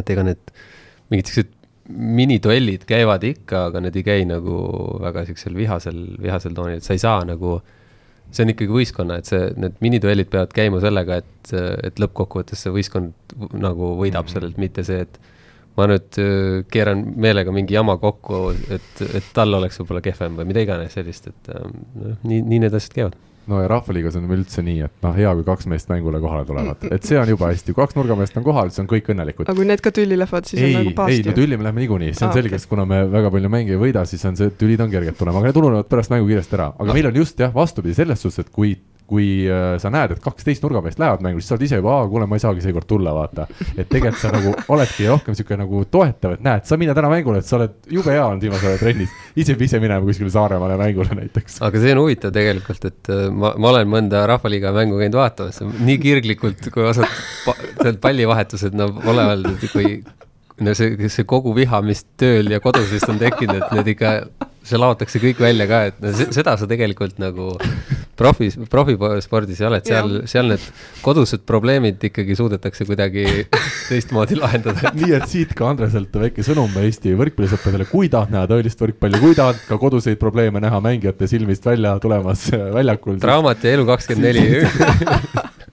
et 0.00 0.10
ega 0.10 0.26
need 0.30 0.56
mingid 1.12 1.30
siuksed 1.30 1.60
miniduellid 1.88 2.86
käivad 2.88 3.24
ikka, 3.28 3.66
aga 3.68 3.82
need 3.84 3.96
ei 3.98 4.04
käi 4.06 4.24
nagu 4.28 4.54
väga 5.02 5.26
siuksel 5.28 5.56
vihasel, 5.56 5.98
vihasel 6.22 6.54
toonil, 6.56 6.80
et 6.80 6.86
sa 6.86 6.96
ei 6.96 7.02
saa 7.02 7.24
nagu, 7.28 7.58
see 8.32 8.46
on 8.46 8.52
ikkagi 8.54 8.72
võistkonna, 8.72 9.18
et 9.20 9.28
see, 9.28 9.50
need 9.60 9.76
miniduellid 9.84 10.30
peavad 10.32 10.54
käima 10.56 10.80
sellega, 10.84 11.20
et, 11.20 11.52
et 11.84 12.00
lõppkokkuvõttes 12.00 12.64
see 12.64 12.72
võistkond 12.72 13.36
nagu 13.52 13.94
võidab 14.00 14.24
mm 14.24 14.28
-hmm. 14.28 14.32
sellelt, 14.32 14.60
mitte 14.60 14.84
see, 14.86 15.04
et 15.04 15.20
ma 15.78 15.88
nüüd 15.90 16.18
äh, 16.22 16.62
keeran 16.70 17.04
meelega 17.18 17.54
mingi 17.54 17.76
jama 17.76 17.98
kokku, 18.02 18.46
et, 18.74 19.04
et 19.10 19.30
tal 19.36 19.58
oleks 19.58 19.80
võib-olla 19.80 20.04
kehvem 20.04 20.40
või 20.40 20.50
mida 20.50 20.62
iganes 20.64 20.94
sellist, 20.94 21.30
et 21.32 21.54
ähm, 21.54 21.78
noh, 21.98 22.18
nii, 22.22 22.42
nii 22.46 22.66
need 22.66 22.76
asjad 22.78 22.98
käivad 22.98 23.18
no 23.50 23.60
ja 23.60 23.68
Rahvaliigas 23.68 24.16
on 24.18 24.28
üldse 24.32 24.62
nii, 24.64 24.86
et 24.86 25.04
noh, 25.04 25.12
hea, 25.16 25.32
kui 25.36 25.44
kaks 25.46 25.68
meest 25.68 25.90
mängule 25.90 26.20
kohale 26.22 26.46
tulevad, 26.48 26.86
et 26.94 27.04
see 27.04 27.18
on 27.20 27.28
juba 27.28 27.50
hästi, 27.50 27.74
kui 27.74 27.82
kaks 27.82 27.98
nurgameest 27.98 28.38
on 28.40 28.46
kohal, 28.46 28.70
siis 28.72 28.84
on 28.84 28.88
kõik 28.90 29.10
õnnelikud. 29.12 29.48
aga 29.48 29.58
kui 29.58 29.68
need 29.68 29.82
ka 29.84 29.92
tülli 29.94 30.18
lähevad, 30.18 30.48
siis 30.48 30.62
ei, 30.62 30.70
on 30.70 30.80
nagu 30.80 30.94
paasti? 30.96 31.18
ei, 31.18 31.26
no 31.28 31.36
tülli 31.36 31.58
me 31.60 31.68
läheme 31.68 31.84
niikuinii, 31.84 32.14
see 32.14 32.24
on 32.24 32.32
ah, 32.32 32.38
selge 32.38 32.54
okay., 32.54 32.62
sest 32.62 32.70
kuna 32.72 32.86
me 32.88 33.02
väga 33.12 33.32
palju 33.34 33.52
mänge 33.52 33.76
ei 33.76 33.80
võida, 33.80 34.06
siis 34.08 34.24
on 34.30 34.38
see, 34.40 34.54
tülid 34.60 34.80
on 34.84 34.92
kerged 34.92 35.18
tulema, 35.20 35.42
aga 35.42 35.50
need 35.50 35.60
ununevad 35.60 35.90
pärast 35.92 36.14
mängu 36.14 36.30
kiiresti 36.30 36.58
ära, 36.60 36.70
aga 36.80 36.96
meil 36.96 37.10
on 37.10 37.20
just 37.20 37.44
jah, 37.44 37.52
vastupidi 37.54 37.96
selles 37.98 38.24
suhtes, 38.24 38.46
et 38.46 38.54
kui 38.54 38.72
kui 39.10 39.44
äh, 39.50 39.74
sa 39.82 39.90
näed, 39.92 40.14
et 40.14 40.22
kaksteist 40.24 40.64
nurgameest 40.64 41.00
lähevad 41.00 41.24
mängu, 41.24 41.42
siis 41.42 41.50
sa 41.52 41.56
oled 41.56 41.66
ise 41.66 41.80
juba, 41.80 41.98
aa, 41.98 42.06
kuule, 42.08 42.28
ma 42.30 42.38
ei 42.38 42.44
saagi 42.44 42.64
seekord 42.64 42.88
tulla, 42.88 43.12
vaata. 43.16 43.46
et 43.76 43.88
tegelikult 43.90 44.20
sa 44.22 44.32
nagu 44.32 44.54
oledki 44.74 45.08
rohkem 45.10 45.36
sihuke 45.36 45.58
nagu 45.60 45.82
toetav, 45.92 46.38
et 46.38 46.44
näed, 46.46 46.64
sa 46.68 46.78
mine 46.80 46.96
täna 46.96 47.10
mängule, 47.12 47.42
et 47.42 47.48
sa 47.48 47.58
oled 47.58 47.76
jube 47.92 48.14
hea 48.14 48.24
olnud 48.24 48.46
viimasel 48.46 48.72
ajal 48.72 48.80
trennis. 48.80 49.12
ise 49.36 49.52
peab 49.52 49.66
ise 49.68 49.82
minema 49.82 50.08
kuskile 50.08 50.32
Saaremaale 50.32 50.78
mängule 50.80 51.18
näiteks. 51.20 51.60
aga 51.68 51.84
see 51.84 51.92
on 51.92 52.02
huvitav 52.04 52.32
tegelikult, 52.34 52.88
et 52.90 53.12
äh, 53.12 53.26
ma, 53.28 53.52
ma 53.60 53.72
olen 53.74 53.92
mõnda 53.92 54.24
Rahvaliiga 54.30 54.72
mängu 54.76 55.00
käinud 55.02 55.20
vaatamas, 55.20 55.60
nii 55.84 56.00
kirglikult, 56.00 56.70
kui 56.72 56.88
osad 56.88 57.08
pa, 57.44 57.56
pallivahetused, 58.08 58.76
no 58.78 58.88
pole 59.02 59.28
öeldud, 59.34 59.68
kui 59.74 59.98
no 60.62 60.74
see, 60.74 61.08
see 61.10 61.26
kogu 61.28 61.54
viha, 61.56 61.80
mis 61.84 62.04
tööl 62.20 62.52
ja 62.52 62.60
kodus 62.62 62.90
vist 62.92 63.08
on 63.10 63.18
tekkinud, 63.20 63.58
et 63.58 63.72
need 63.74 63.94
ikka, 63.94 64.12
see 64.64 64.78
laotakse 64.78 65.20
kõik 65.22 65.40
välja 65.42 65.66
ka, 65.70 65.80
et 65.90 66.02
no 66.02 66.12
seda 66.14 66.54
sa 66.60 66.68
tegelikult 66.70 67.18
nagu 67.22 67.50
profis, 68.18 68.56
profispordis 68.70 69.60
ei 69.60 69.68
ole, 69.68 69.80
et 69.82 69.90
seal, 69.90 70.20
seal 70.30 70.52
need 70.52 70.62
kodused 71.04 71.42
probleemid 71.48 72.06
ikkagi 72.10 72.36
suudetakse 72.38 72.86
kuidagi 72.88 73.26
teistmoodi 73.88 74.38
lahendada. 74.38 74.92
nii 74.98 75.16
et 75.18 75.26
siit 75.30 75.56
ka 75.58 75.72
Andreselt 75.72 76.14
väike 76.22 76.46
sõnum 76.46 76.70
Eesti 76.84 77.16
võrkpallisõpradele, 77.18 77.88
kui 77.90 78.12
tahad 78.12 78.30
näha 78.34 78.46
tõelist 78.50 78.86
võrkpalli, 78.86 79.22
kui 79.22 79.34
tahad 79.38 79.58
ka 79.66 79.80
koduseid 79.82 80.22
probleeme 80.22 80.62
näha 80.62 80.78
mängijate 80.84 81.28
silmist 81.30 81.66
välja 81.66 81.96
tulemas 82.02 82.46
väljakul. 82.52 83.18
draamat 83.22 83.66
ja 83.66 83.74
Elu24 83.78 85.50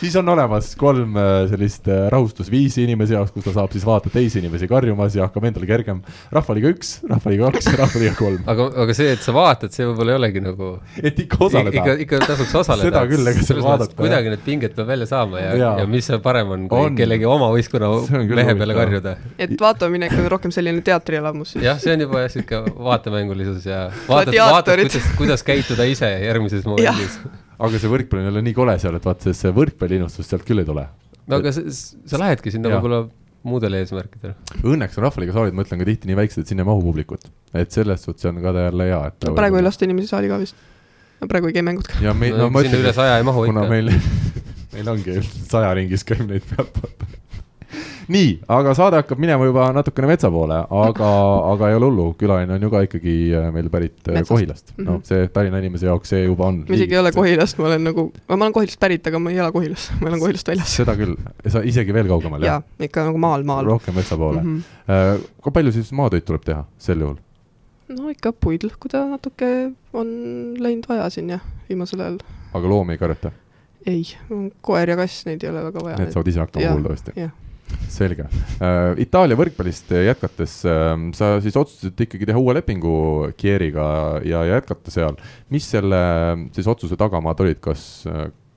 siis 0.00 0.16
on 0.16 0.28
olemas 0.32 0.72
kolm 0.80 1.16
äh, 1.18 1.44
sellist 1.50 1.88
äh, 1.88 2.06
rahustusviisi 2.12 2.84
inimese 2.86 3.16
jaoks, 3.16 3.32
kus 3.34 3.46
ta 3.46 3.54
saab 3.54 3.74
siis 3.74 3.84
vaadata 3.86 4.12
teisi 4.14 4.40
inimesi 4.40 4.68
karjumas 4.70 5.16
ja 5.16 5.26
hakkab 5.26 5.46
endal 5.50 5.66
kergem. 5.68 6.00
rahvaliiga 6.32 6.72
üks, 6.74 6.92
rahvaliiga 7.10 7.50
kaks, 7.50 7.70
rahvaliiga 7.82 8.14
kolm. 8.18 8.40
aga, 8.50 8.68
aga 8.84 8.96
see, 8.96 9.10
et 9.16 9.24
sa 9.24 9.34
vaatad, 9.36 9.74
see 9.76 9.88
võib-olla 9.88 10.14
ei 10.14 10.20
olegi 10.20 10.44
nagu. 10.44 10.70
et 11.02 11.20
ikka 11.24 11.42
osaleda. 11.48 11.74
ikka, 11.76 11.96
ikka 12.06 12.22
tasuks 12.24 12.54
osaleda. 12.62 12.88
seda 12.88 13.04
küll, 13.10 13.32
ega 13.32 13.44
seal 13.50 13.62
vaadata. 13.66 13.98
kuidagi 13.98 14.34
need 14.34 14.44
pinged 14.46 14.76
peab 14.78 14.90
välja 14.94 15.10
saama 15.10 15.42
ja, 15.42 15.52
ja., 15.58 15.74
ja 15.82 15.90
mis 15.90 16.10
parem 16.24 16.56
on, 16.56 16.66
kui 16.70 16.88
on. 16.88 16.96
kellegi 16.98 17.28
oma 17.28 17.50
võistkonna 17.54 17.92
mehe 18.40 18.56
peale 18.62 18.78
karjuda. 18.78 19.16
et 19.36 19.54
vaatamine 19.60 20.08
ikka 20.10 20.22
on 20.24 20.32
rohkem 20.36 20.56
selline 20.56 20.84
teatrielamus. 20.86 21.56
jah, 21.60 21.80
see 21.82 21.92
on 21.96 22.06
juba 22.06 22.24
jah, 22.24 22.32
sihuke 22.32 22.64
vaatemängulisus 22.88 23.68
ja 23.68 23.86
vaatad, 24.08 24.34
vaatad, 24.40 24.84
kuidas, 24.86 25.12
kuidas 25.20 25.46
käituda 25.46 25.88
ise 25.90 26.10
järgmises 26.24 26.66
momendis 26.68 27.20
aga 27.66 27.80
see 27.80 27.92
võrkpall 27.92 28.22
on 28.22 28.28
jälle 28.30 28.42
nii 28.46 28.56
kole 28.56 28.76
seal, 28.82 28.96
et 28.98 29.06
vaata, 29.06 29.34
see 29.36 29.52
võrkpalliinnustus 29.56 30.30
sealt 30.30 30.46
küll 30.48 30.62
ei 30.62 30.68
tule. 30.68 30.86
no 31.30 31.40
aga 31.40 31.52
sa, 31.54 31.64
sa 31.70 32.20
lähedki 32.22 32.52
sinna 32.54 32.72
võib-olla 32.74 33.04
muudel 33.46 33.78
eesmärkidel. 33.78 34.34
Õnneks 34.60 34.98
on 34.98 35.06
Rahvaliiga 35.06 35.32
saalid, 35.36 35.56
ma 35.56 35.64
ütlen 35.64 35.80
ka 35.80 35.86
tihti 35.88 36.10
nii 36.10 36.18
väiksed, 36.18 36.44
et 36.44 36.50
sinna 36.50 36.64
ei 36.64 36.68
mahu 36.68 36.82
publikut. 36.84 37.30
et 37.56 37.72
selles 37.72 38.04
suhtes 38.04 38.28
on 38.28 38.42
ka 38.42 38.52
ta 38.56 38.66
jälle 38.68 38.90
hea, 38.90 39.00
et 39.12 39.28
no 39.28 39.36
praegu 39.38 39.60
ei 39.60 39.64
lasta 39.64 39.88
inimesi 39.88 40.12
saali 40.12 40.28
ka 40.30 40.40
vist. 40.42 40.58
no 41.20 41.30
praegu 41.30 41.50
ei 41.50 41.56
käi 41.56 41.64
mängud 41.66 41.88
ka. 41.88 42.00
ja 42.04 42.14
meil, 42.14 42.36
no, 42.36 42.48
no 42.48 42.54
ma 42.56 42.64
ütlen, 42.64 42.82
üle 42.84 42.92
saja 42.96 43.16
ei 43.20 43.26
mahu 43.26 43.46
ikka. 43.48 43.54
kuna 43.54 43.68
meil 43.70 43.92
meil 44.74 44.92
ongi 44.92 45.16
saja 45.24 45.72
ringis 45.78 46.04
käib 46.06 46.26
neid 46.28 46.46
pealt 46.52 46.76
vaata 46.82 47.19
nii, 48.10 48.30
aga 48.50 48.72
saade 48.76 48.98
hakkab 49.00 49.20
minema 49.22 49.46
juba 49.46 49.68
natukene 49.74 50.08
metsa 50.10 50.30
poole, 50.32 50.56
aga, 50.80 51.10
aga 51.52 51.70
ei 51.70 51.76
ole 51.78 51.88
hullu, 51.88 52.06
külaline 52.20 52.56
on 52.56 52.66
ju 52.66 52.70
ka 52.72 52.82
ikkagi 52.86 53.14
äh, 53.38 53.48
meil 53.54 53.70
pärit 53.72 53.98
äh, 54.08 54.16
Metsast. 54.18 54.32
Kohilast 54.32 54.72
noh, 54.82 55.00
see 55.06 55.28
Tallinna 55.34 55.60
inimese 55.62 55.88
jaoks 55.88 56.12
see 56.14 56.24
juba 56.24 56.48
on. 56.50 56.62
ma 56.68 56.78
isegi 56.78 56.96
ei 56.96 57.00
ole 57.02 57.12
Kohilast, 57.14 57.58
ma 57.60 57.68
olen 57.70 57.86
nagu, 57.90 58.06
ma 58.30 58.38
olen 58.38 58.54
Kohilast 58.56 58.80
pärit, 58.82 59.06
aga 59.10 59.22
ma 59.22 59.32
ei 59.32 59.40
ela 59.40 59.52
Kohilas, 59.54 59.88
ma 60.02 60.10
elan 60.10 60.22
Kohilast 60.22 60.52
väljas. 60.52 60.76
seda 60.80 60.96
küll, 60.98 61.16
sa 61.46 61.64
isegi 61.66 61.96
veel 61.96 62.10
kaugemal 62.10 62.46
jah? 62.46 62.60
jaa, 62.60 62.88
ikka 62.88 63.06
nagu 63.10 63.20
maal, 63.22 63.46
maal. 63.48 63.68
rohkem 63.76 63.96
metsa 63.98 64.18
poole 64.20 64.42
mm. 64.42 64.62
-hmm. 64.88 65.28
kui 65.44 65.58
palju 65.58 65.74
siis 65.76 65.92
maatöid 65.96 66.26
tuleb 66.26 66.46
teha 66.46 66.64
sel 66.78 67.04
juhul? 67.06 67.20
no 67.94 68.10
ikka 68.10 68.32
puid 68.32 68.66
lõhkuda 68.66 69.04
natuke 69.10 69.52
on 69.92 70.10
läinud 70.58 70.88
vaja 70.90 71.10
siin 71.14 71.30
jah, 71.36 71.44
viimasel 71.68 72.02
ajal. 72.02 72.18
aga 72.54 72.74
loomi 72.74 72.98
ei 72.98 73.02
karjata? 73.02 73.32
ei, 73.86 74.02
koer 74.60 74.90
ja 74.90 74.98
kass, 74.98 75.22
neid 75.28 75.44
ei 75.44 75.50
ole 75.50 75.62
väga 75.70 75.84
vaja. 75.84 76.02
Need 76.02 76.12
saavad 76.12 76.28
ise 76.34 76.42
hakkama 76.42 76.74
kuuldavasti? 76.74 77.14
jah 77.16 77.30
selge 77.90 78.26
uh,. 78.26 78.98
Itaalia 79.00 79.38
võrkpallist 79.38 79.92
jätkates 79.94 80.60
uh,, 80.68 80.94
sa 81.16 81.32
siis 81.44 81.56
otsustasid 81.58 82.04
ikkagi 82.06 82.28
teha 82.30 82.42
uue 82.42 82.56
lepingu 82.58 82.94
Kieriga 83.40 84.20
ja 84.26 84.44
jätkata 84.48 84.94
seal. 84.94 85.18
mis 85.52 85.66
selle 85.70 86.02
siis 86.56 86.68
otsuse 86.70 86.98
tagamaad 87.00 87.42
olid, 87.44 87.60
kas, 87.62 88.04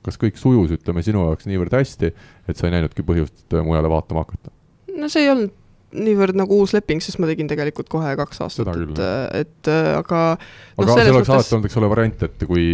kas 0.06 0.20
kõik 0.22 0.40
sujus, 0.40 0.76
ütleme 0.78 1.04
sinu 1.06 1.28
jaoks 1.30 1.50
niivõrd 1.50 1.76
hästi, 1.80 2.14
et 2.48 2.60
sa 2.60 2.70
ei 2.70 2.78
näinudki 2.78 3.06
põhjust 3.06 3.60
mujale 3.64 3.92
vaatama 3.92 4.26
hakata? 4.26 4.54
no 4.94 5.10
see 5.12 5.26
ei 5.26 5.34
olnud 5.34 5.60
niivõrd 5.94 6.38
nagu 6.38 6.58
uus 6.58 6.74
leping, 6.74 7.02
sest 7.04 7.20
ma 7.22 7.30
tegin 7.30 7.50
tegelikult 7.50 7.90
kohe 7.92 8.14
kaks 8.18 8.42
aastat, 8.46 8.70
et, 8.74 9.02
et 9.44 9.72
aga 9.72 10.22
no, 10.34 10.86
aga 10.86 10.96
see 10.98 11.14
oleks 11.14 11.30
mõttes... 11.30 11.34
alati 11.36 11.56
olnud, 11.58 11.70
eks 11.70 11.80
ole, 11.80 11.90
variant, 11.94 12.26
et 12.28 12.46
kui 12.50 12.68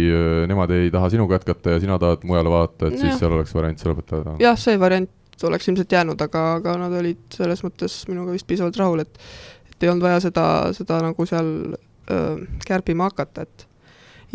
nemad 0.50 0.74
ei 0.76 0.92
taha 0.94 1.10
sinuga 1.12 1.36
jätkata 1.38 1.76
ja 1.76 1.82
sina 1.82 1.98
tahad 2.00 2.24
mujale 2.28 2.52
vaadata, 2.52 2.88
et 2.88 2.96
ja. 2.96 3.02
siis 3.04 3.20
seal 3.20 3.36
oleks 3.36 3.52
variant 3.56 3.82
see 3.82 3.90
lõpetada? 3.92 4.36
jah, 4.42 4.56
see 4.60 4.80
variant 4.80 5.12
oleks 5.48 5.68
ilmselt 5.68 5.92
jäänud, 5.92 6.20
aga, 6.20 6.44
aga 6.58 6.76
nad 6.84 6.98
olid 7.00 7.22
selles 7.36 7.64
mõttes 7.66 8.02
minuga 8.10 8.34
vist 8.34 8.48
piisavalt 8.48 8.78
rahul, 8.80 9.04
et 9.04 9.18
et 9.70 9.86
ei 9.86 9.88
olnud 9.88 10.04
vaja 10.04 10.20
seda, 10.20 10.44
seda 10.76 10.98
nagu 11.00 11.24
seal 11.24 11.46
öö, 11.72 12.34
kärpima 12.68 13.06
hakata, 13.08 13.46
et 13.46 13.66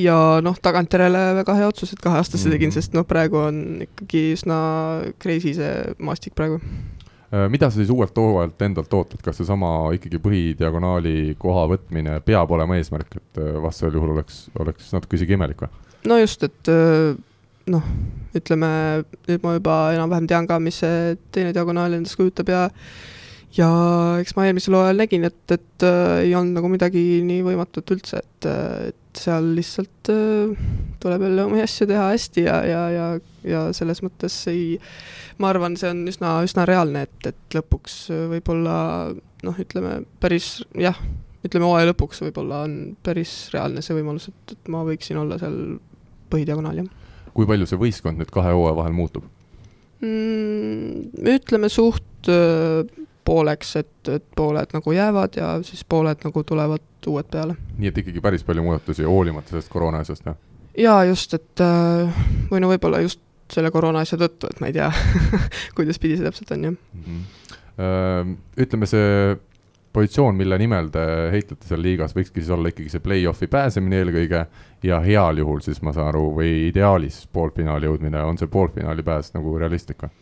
ja 0.02 0.16
noh, 0.44 0.58
tagantjärele 0.62 1.22
väga 1.40 1.56
hea 1.60 1.70
otsus, 1.70 1.94
et 1.94 2.02
kaheaastase 2.04 2.50
tegin, 2.50 2.72
mhm. 2.72 2.80
sest 2.80 2.98
noh, 2.98 3.06
praegu 3.08 3.40
on 3.44 3.62
ikkagi 3.86 4.26
üsna 4.36 4.58
crazy 5.22 5.54
see 5.58 5.96
maastik 6.04 6.36
praegu. 6.36 6.60
mida 7.52 7.70
sa 7.70 7.82
siis 7.82 7.90
uuelt 7.92 8.16
hooajalt 8.16 8.62
endalt 8.64 8.94
ootad, 8.94 9.22
kas 9.24 9.38
seesama 9.42 9.92
ikkagi 9.98 10.22
põhidiagonaali 10.24 11.36
koha 11.42 11.66
võtmine 11.74 12.20
peab 12.26 12.52
olema 12.56 12.78
eesmärk, 12.80 13.18
et 13.18 13.42
vastasel 13.62 13.98
juhul 13.98 14.14
oleks, 14.16 14.46
oleks 14.60 14.94
natuke 14.96 15.20
isegi 15.20 15.36
imelik 15.36 15.66
või? 15.66 15.72
no 16.08 16.20
just, 16.22 16.46
et 16.48 16.74
noh, 17.72 17.90
ütleme 18.36 18.70
nüüd 19.26 19.44
ma 19.44 19.56
juba 19.58 19.76
enam-vähem 19.96 20.30
tean 20.30 20.48
ka, 20.50 20.60
mis 20.62 20.82
see 20.84 21.16
teine 21.34 21.54
diagonaal 21.56 21.98
endast 21.98 22.20
kujutab 22.20 22.52
ja 22.52 22.66
ja 23.56 23.70
eks 24.20 24.36
ma 24.36 24.48
eelmisel 24.48 24.76
hooajal 24.76 25.00
nägin, 25.00 25.26
et, 25.30 25.42
et 25.54 25.86
äh, 25.88 26.26
ei 26.26 26.34
olnud 26.36 26.60
nagu 26.60 26.70
midagi 26.72 27.04
nii 27.26 27.44
võimatut 27.46 27.94
üldse, 27.96 28.20
et, 28.24 28.48
äh, 28.50 28.90
et 28.92 29.22
seal 29.22 29.48
lihtsalt 29.56 30.12
äh, 30.12 30.66
tuleb 31.04 31.24
jälle 31.24 31.46
omi 31.48 31.62
asju 31.64 31.88
teha 31.90 32.10
hästi 32.12 32.46
ja, 32.48 32.58
ja, 32.68 32.82
ja, 32.92 33.06
ja 33.48 33.62
selles 33.76 34.04
mõttes 34.04 34.36
ei, 34.52 34.76
ma 35.40 35.54
arvan, 35.54 35.78
see 35.80 35.94
on 35.94 36.04
üsna, 36.12 36.38
üsna 36.48 36.68
reaalne, 36.68 37.06
et, 37.08 37.32
et 37.32 37.58
lõpuks 37.58 38.02
võib-olla 38.34 38.76
noh, 39.46 39.64
ütleme 39.64 40.02
päris 40.20 40.58
jah, 40.80 41.00
ütleme 41.46 41.70
hooaja 41.70 41.94
lõpuks 41.94 42.26
võib-olla 42.28 42.66
on 42.68 42.78
päris 43.06 43.38
reaalne 43.56 43.86
see 43.86 43.96
võimalus, 43.96 44.28
et, 44.34 44.58
et 44.58 44.72
ma 44.74 44.84
võiksin 44.88 45.22
olla 45.22 45.40
seal 45.40 45.78
põhidiagonaal, 46.34 46.84
jah 46.84 47.05
kui 47.36 47.48
palju 47.50 47.68
see 47.70 47.80
võistkond 47.82 48.22
nüüd 48.22 48.32
kahe 48.34 48.54
hooaja 48.56 48.78
vahel 48.80 48.96
muutub 48.98 49.28
mm,? 50.02 51.28
ütleme 51.36 51.70
suht 51.74 52.32
pooleks, 53.26 53.76
et, 53.82 54.10
et 54.14 54.26
pooled 54.38 54.74
nagu 54.76 54.94
jäävad 54.94 55.38
ja 55.40 55.52
siis 55.66 55.86
pooled 55.90 56.22
nagu 56.26 56.44
tulevad 56.44 57.10
uued 57.10 57.30
peale. 57.32 57.56
nii 57.78 57.92
et 57.92 58.02
ikkagi 58.04 58.22
päris 58.24 58.46
palju 58.46 58.66
muudatusi, 58.66 59.06
hoolimata 59.10 59.54
sellest 59.54 59.72
koroona 59.74 60.02
asjast, 60.06 60.26
jah? 60.30 60.38
jaa, 60.78 61.04
just, 61.10 61.34
et 61.38 61.66
või 62.52 62.62
no 62.62 62.70
võib-olla 62.74 63.02
just 63.06 63.22
selle 63.52 63.70
koroona 63.74 64.02
asja 64.06 64.18
tõttu, 64.22 64.50
et 64.50 64.62
ma 64.62 64.70
ei 64.72 64.78
tea 64.78 64.90
kuidas 65.78 66.00
pidi 66.02 66.18
see 66.18 66.26
täpselt 66.26 66.54
on, 66.56 66.70
jah 66.70 66.76
mm. 66.76 67.04
-hmm. 67.06 67.26
Ütleme, 68.64 68.88
see 68.88 69.36
positsioon, 69.96 70.36
mille 70.38 70.58
nimel 70.60 70.90
te 70.94 71.04
heitlete 71.34 71.70
seal 71.70 71.84
liigas, 71.84 72.16
võikski 72.18 72.44
siis 72.44 72.52
olla 72.54 72.72
ikkagi 72.72 72.92
see 72.92 73.04
play-off'i 73.04 73.50
pääsemine 73.52 74.02
eelkõige 74.04 74.46
ja 74.86 75.00
heal 75.04 75.42
juhul 75.42 75.64
siis 75.66 75.82
ma 75.86 75.94
saan 75.96 76.12
aru, 76.12 76.28
või 76.40 76.68
ideaalis 76.70 77.24
poolfinaali 77.34 77.90
jõudmine, 77.90 78.24
on 78.28 78.40
see 78.42 78.52
poolfinaali 78.52 79.06
pääs 79.08 79.34
nagu 79.36 79.58
realistlik 79.62 80.06
või? 80.06 80.14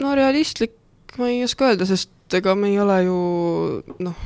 no 0.00 0.14
realistlik 0.18 0.76
ma 1.18 1.30
ei 1.30 1.42
oska 1.44 1.70
öelda, 1.70 1.88
sest 1.88 2.38
ega 2.38 2.54
me 2.54 2.70
ei 2.70 2.78
ole 2.80 3.00
ju 3.04 3.18
noh, 4.06 4.22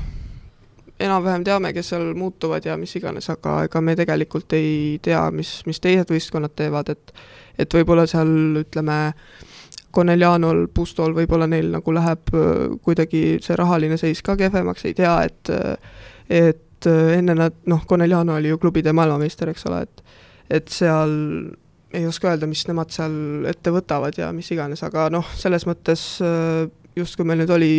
enam-vähem 1.01 1.45
teame, 1.47 1.73
kes 1.75 1.95
seal 1.95 2.13
muutuvad 2.19 2.67
ja 2.67 2.77
mis 2.81 2.93
iganes, 2.99 3.31
aga 3.33 3.65
ega 3.69 3.81
me 3.83 3.97
tegelikult 3.99 4.53
ei 4.57 5.01
tea, 5.03 5.25
mis, 5.35 5.57
mis 5.67 5.81
teised 5.83 6.13
võistkonnad 6.13 6.55
teevad, 6.57 6.93
et 6.95 7.17
et 7.59 7.71
võib-olla 7.71 8.03
seal 8.11 8.31
ütleme, 8.65 8.97
Cornelianol, 9.95 10.67
Pustol, 10.75 11.15
võib-olla 11.17 11.49
neil 11.51 11.71
nagu 11.73 11.95
läheb 11.95 12.33
kuidagi 12.85 13.25
see 13.45 13.57
rahaline 13.59 13.99
seis 14.01 14.23
ka 14.27 14.37
kehvemaks, 14.41 14.87
ei 14.89 14.97
tea, 14.99 15.17
et 15.29 15.53
et 16.35 16.89
enne 16.91 17.37
nad, 17.39 17.55
noh, 17.71 17.85
Corneliano 17.89 18.35
oli 18.37 18.51
ju 18.51 18.59
klubide 18.61 18.93
maailmameister, 18.93 19.53
eks 19.53 19.69
ole, 19.71 19.85
et 19.87 20.03
et 20.59 20.69
seal 20.69 21.13
ei 21.95 22.07
oska 22.07 22.33
öelda, 22.33 22.49
mis 22.51 22.65
nemad 22.69 22.91
seal 22.93 23.47
ette 23.49 23.73
võtavad 23.73 24.17
ja 24.19 24.33
mis 24.35 24.51
iganes, 24.53 24.83
aga 24.85 25.07
noh, 25.15 25.29
selles 25.39 25.65
mõttes 25.69 26.03
justkui 26.97 27.27
meil 27.27 27.43
nüüd 27.43 27.53
oli 27.55 27.73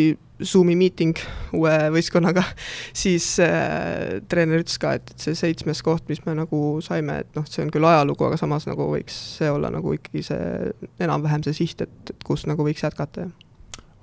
Zoomi 0.43 0.75
miiting 0.75 1.15
uue 1.55 1.73
võistkonnaga, 1.95 2.43
siis 3.03 3.29
äh, 3.43 4.19
treener 4.27 4.65
ütles 4.65 4.79
ka, 4.81 4.95
et, 4.99 5.13
et 5.13 5.27
see 5.27 5.37
seitsmes 5.39 5.79
koht, 5.85 6.03
mis 6.11 6.19
me 6.25 6.35
nagu 6.35 6.61
saime, 6.83 7.21
et 7.23 7.39
noh, 7.39 7.47
see 7.47 7.63
on 7.63 7.71
küll 7.71 7.87
ajalugu, 7.87 8.27
aga 8.27 8.39
samas 8.41 8.67
nagu 8.67 8.89
võiks 8.91 9.15
see 9.37 9.51
olla 9.51 9.71
nagu 9.71 9.95
ikkagi 9.95 10.25
see 10.27 10.75
enam-vähem 11.07 11.47
see 11.47 11.63
siht, 11.63 11.85
et, 11.87 11.97
et 12.11 12.27
kus 12.27 12.43
nagu 12.49 12.67
võiks 12.67 12.83
jätkata, 12.83 13.29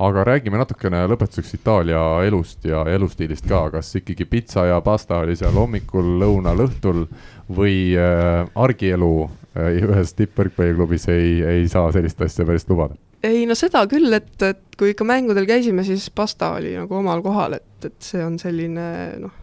aga 0.03 0.25
räägime 0.27 0.59
natukene 0.59 1.05
lõpetuseks 1.11 1.59
Itaalia 1.59 2.01
elust 2.27 2.65
ja 2.67 2.83
elustiilist 2.91 3.47
ka, 3.49 3.67
kas 3.75 3.93
ikkagi 4.01 4.27
pitsa 4.27 4.67
ja 4.71 4.81
pasta 4.85 5.21
oli 5.23 5.37
seal 5.39 5.55
hommikul, 5.57 6.17
lõunal, 6.23 6.65
õhtul 6.67 7.05
või 7.53 7.93
äh, 8.01 8.43
argielu 8.55 9.13
äh, 9.29 9.79
ühes 9.85 10.17
tippvõrkpalliklubis 10.19 11.09
ei, 11.13 11.41
ei 11.45 11.69
saa 11.69 11.93
sellist 11.95 12.25
asja 12.25 12.49
päris 12.49 12.67
lubada? 12.71 12.97
Ei 13.27 13.45
no 13.49 13.57
seda 13.59 13.85
küll, 13.91 14.13
et, 14.17 14.35
et 14.47 14.79
kui 14.79 14.93
ikka 14.93 15.07
mängudel 15.07 15.47
käisime, 15.49 15.85
siis 15.87 16.09
pasta 16.15 16.53
oli 16.59 16.75
nagu 16.79 16.99
omal 16.99 17.23
kohal, 17.25 17.59
et, 17.59 17.89
et 17.89 17.99
see 18.03 18.23
on 18.25 18.39
selline 18.41 18.87
noh, 19.23 19.35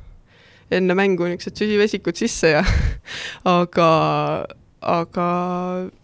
enne 0.73 0.97
mängu 0.97 1.27
niisugused 1.29 1.63
süsivesikud 1.63 2.17
sisse 2.19 2.53
ja 2.53 2.63
aga, 3.59 3.91
aga 4.95 5.29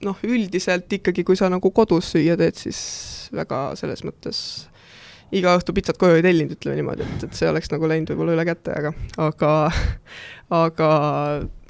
noh, 0.06 0.24
üldiselt 0.26 0.92
ikkagi, 1.00 1.26
kui 1.28 1.38
sa 1.40 1.52
nagu 1.52 1.72
kodus 1.76 2.14
süüa 2.16 2.38
teed, 2.40 2.58
siis 2.60 2.80
väga 3.36 3.68
selles 3.80 4.06
mõttes 4.08 4.40
iga 5.36 5.56
õhtu 5.58 5.74
pitsat 5.76 5.98
koju 6.00 6.20
ei 6.20 6.24
tellinud, 6.24 6.56
ütleme 6.56 6.78
niimoodi, 6.80 7.06
et, 7.06 7.28
et 7.28 7.38
see 7.38 7.50
oleks 7.50 7.72
nagu 7.74 7.90
läinud 7.90 8.12
võib-olla 8.14 8.38
üle 8.38 8.46
käte, 8.48 8.76
aga, 8.78 8.94
aga 9.26 9.52
aga 10.54 10.90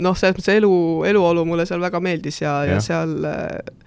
noh, 0.03 0.17
selles 0.17 0.35
mõttes 0.35 0.51
elu, 0.57 0.75
eluolu 1.07 1.45
mulle 1.47 1.65
seal 1.67 1.83
väga 1.83 2.01
meeldis 2.03 2.41
ja, 2.43 2.57
ja., 2.67 2.77
ja 2.77 2.83
seal 2.83 3.15
äh, 3.29 3.84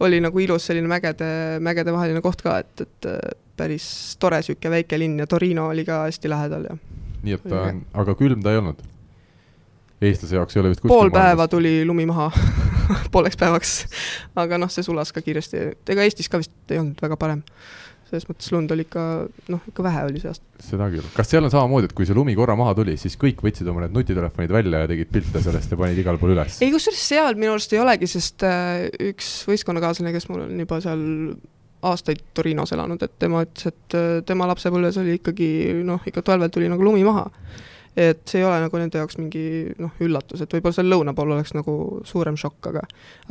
oli 0.00 0.20
nagu 0.22 0.38
ilus 0.38 0.68
selline 0.68 0.88
mägede, 0.90 1.30
mägede 1.64 1.92
vaheline 1.92 2.22
koht 2.22 2.42
ka, 2.42 2.58
et, 2.62 2.84
et 2.84 3.08
äh, 3.10 3.18
päris 3.58 3.88
tore 4.20 4.38
niisugune 4.38 4.76
väike 4.78 4.98
linn 5.00 5.18
ja 5.18 5.26
Torino 5.26 5.68
oli 5.72 5.84
ka 5.86 6.04
hästi 6.06 6.30
lähedal 6.30 6.68
ja. 6.70 6.78
nii 7.22 7.34
et 7.34 7.48
ta 7.48 7.64
on, 7.72 7.82
aga 8.04 8.14
külm 8.18 8.44
ta 8.44 8.54
ei 8.54 8.62
olnud? 8.62 8.84
eestlase 10.02 10.38
jaoks 10.38 10.56
ei 10.56 10.62
ole 10.62 10.72
vist 10.72 10.84
pool 10.86 11.10
päeva 11.10 11.48
tuli 11.50 11.80
lumi 11.86 12.06
maha 12.06 12.30
pooleks 13.12 13.38
päevaks. 13.40 13.74
aga 14.38 14.60
noh, 14.62 14.70
see 14.70 14.86
sulas 14.86 15.12
ka 15.12 15.22
kiiresti, 15.24 15.64
ega 15.90 16.06
Eestis 16.06 16.30
ka 16.30 16.40
vist 16.42 16.54
ei 16.70 16.78
olnud 16.78 17.02
väga 17.02 17.18
parem 17.20 17.42
selles 18.08 18.26
mõttes 18.28 18.48
lund 18.54 18.72
oli 18.74 18.86
ikka, 18.86 19.02
noh, 19.52 19.66
ikka 19.70 19.84
vähe 19.84 20.04
oli 20.08 20.22
see 20.22 20.30
aasta. 20.30 20.46
seda 20.64 20.88
küll, 20.92 21.10
kas 21.14 21.30
seal 21.30 21.44
on 21.46 21.52
samamoodi, 21.52 21.90
et 21.90 21.94
kui 21.96 22.08
see 22.08 22.16
lumi 22.16 22.34
korra 22.38 22.56
maha 22.58 22.74
tuli, 22.78 22.96
siis 23.00 23.18
kõik 23.20 23.42
võtsid 23.44 23.68
oma 23.70 23.84
need 23.84 23.96
nutitelefonid 23.96 24.54
välja 24.54 24.82
ja 24.84 24.90
tegid 24.90 25.12
pilte 25.12 25.42
sellest 25.44 25.74
ja 25.74 25.80
panid 25.80 26.00
igal 26.00 26.20
pool 26.20 26.34
üles? 26.36 26.58
ei, 26.64 26.72
kusjuures 26.74 27.04
seal 27.12 27.38
minu 27.38 27.54
arust 27.56 27.76
ei 27.76 27.82
olegi, 27.84 28.10
sest 28.10 28.46
äh, 28.48 28.88
üks 29.10 29.30
võistkonnakaaslane, 29.50 30.14
kes 30.16 30.28
mul 30.32 30.46
on 30.46 30.64
juba 30.64 30.80
seal 30.84 31.06
aastaid 31.88 32.24
Torinos 32.34 32.72
elanud, 32.74 33.02
et 33.04 33.18
tema 33.22 33.44
ütles, 33.46 33.70
et 33.70 33.98
äh, 33.98 34.10
tema 34.26 34.48
lapsepõlves 34.50 34.98
oli 35.02 35.18
ikkagi 35.20 35.48
noh, 35.86 36.02
ikka 36.08 36.24
talvel 36.26 36.52
tuli 36.54 36.70
nagu 36.72 36.88
lumi 36.88 37.04
maha 37.06 37.28
et 37.98 38.20
see 38.30 38.38
ei 38.42 38.46
ole 38.46 38.58
nagu 38.62 38.78
nende 38.78 39.00
jaoks 39.00 39.18
mingi 39.18 39.44
noh, 39.80 39.94
üllatus, 40.04 40.42
et 40.44 40.52
võib-olla 40.54 40.76
seal 40.76 40.90
lõuna 40.92 41.14
pool 41.18 41.32
oleks 41.34 41.54
nagu 41.56 41.74
suurem 42.06 42.36
šokk, 42.38 42.70
aga 42.70 42.84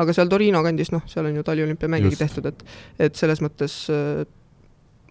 aga 0.03 0.15
seal 0.15 0.31
Torino 0.31 0.63
kandis, 0.65 0.91
noh, 0.91 1.05
seal 1.07 1.29
on 1.29 1.37
ju 1.39 1.45
taliolümpiamängigi 1.47 2.19
tehtud, 2.19 2.49
et 2.51 2.65
et 3.07 3.19
selles 3.19 3.41
mõttes 3.43 3.77
äh, 3.93 4.25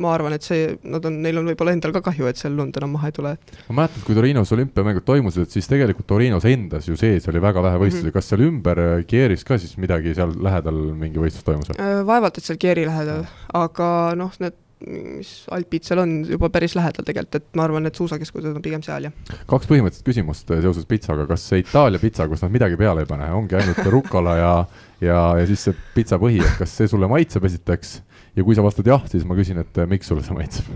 ma 0.02 0.12
arvan, 0.14 0.34
et 0.36 0.44
see, 0.44 0.74
nad 0.88 1.04
on, 1.08 1.20
neil 1.24 1.40
on 1.40 1.48
võib-olla 1.50 1.72
endal 1.76 1.94
ka 1.96 2.02
kahju, 2.10 2.28
et 2.30 2.40
seal 2.40 2.56
lund 2.58 2.76
enam 2.76 2.92
maha 2.96 3.10
ei 3.10 3.16
tule. 3.16 3.32
ma 3.68 3.78
mäletan, 3.80 4.04
kui 4.06 4.18
Torinos 4.18 4.52
olümpiamängud 4.56 5.06
toimusid, 5.08 5.46
et 5.46 5.56
siis 5.56 5.70
tegelikult 5.70 6.08
Torinos 6.10 6.46
endas 6.48 6.90
ju 6.90 6.98
sees 7.00 7.28
oli 7.32 7.42
väga 7.42 7.64
vähe 7.64 7.80
võistlusi 7.80 8.04
mm, 8.04 8.10
-hmm. 8.10 8.18
kas 8.18 8.30
seal 8.32 8.44
ümber 8.48 8.82
äh, 8.82 9.06
Kieris 9.08 9.44
ka 9.44 9.58
siis 9.62 9.76
midagi 9.80 10.14
seal 10.14 10.36
lähedal 10.42 10.78
mingi 10.98 11.22
võistlus 11.22 11.46
toimus 11.46 11.72
või? 11.72 11.80
Äh, 11.80 12.04
vaevalt, 12.06 12.38
et 12.38 12.44
seal 12.44 12.60
Kieri 12.60 12.86
lähedal, 12.88 13.26
aga 13.54 13.90
noh, 14.18 14.32
need 14.42 14.62
mis 14.86 15.30
alpid 15.56 15.86
seal 15.88 16.02
on 16.02 16.10
juba 16.28 16.50
päris 16.52 16.74
lähedal 16.76 17.06
tegelikult, 17.06 17.38
et 17.38 17.56
ma 17.56 17.64
arvan, 17.64 17.88
et 17.88 17.96
suusakeskused 17.96 18.50
on 18.50 18.64
pigem 18.64 18.82
seal, 18.84 19.08
jah. 19.08 19.38
kaks 19.48 19.70
põhimõttelist 19.70 20.04
küsimust 20.04 20.52
äh, 20.52 20.60
seoses 20.64 20.84
pitsaga, 20.88 21.24
kas 21.30 21.46
see 21.48 21.62
Itaalia 21.64 22.00
pitsa, 22.02 22.28
kus 22.28 22.44
nad 22.44 22.52
midagi 22.52 22.76
peale 22.76 23.06
ei 23.06 23.08
pane, 23.08 23.30
ongi 23.38 23.56
ainult 23.56 23.80
rucola 23.94 24.36
ja 24.36 24.52
ja, 25.00 25.16
ja 25.40 25.46
siis 25.48 25.64
see 25.66 25.76
pitsa 25.96 26.20
põhi, 26.20 26.42
et 26.44 26.60
kas 26.60 26.76
see 26.76 26.88
sulle 26.92 27.08
maitseb 27.10 27.44
esiteks 27.48 27.96
ja 28.36 28.44
kui 28.44 28.56
sa 28.56 28.64
vastad 28.64 28.88
jah, 28.88 29.04
siis 29.10 29.24
ma 29.28 29.36
küsin, 29.38 29.60
et 29.62 29.80
miks 29.90 30.10
sulle 30.10 30.24
see 30.26 30.36
maitseb? 30.36 30.68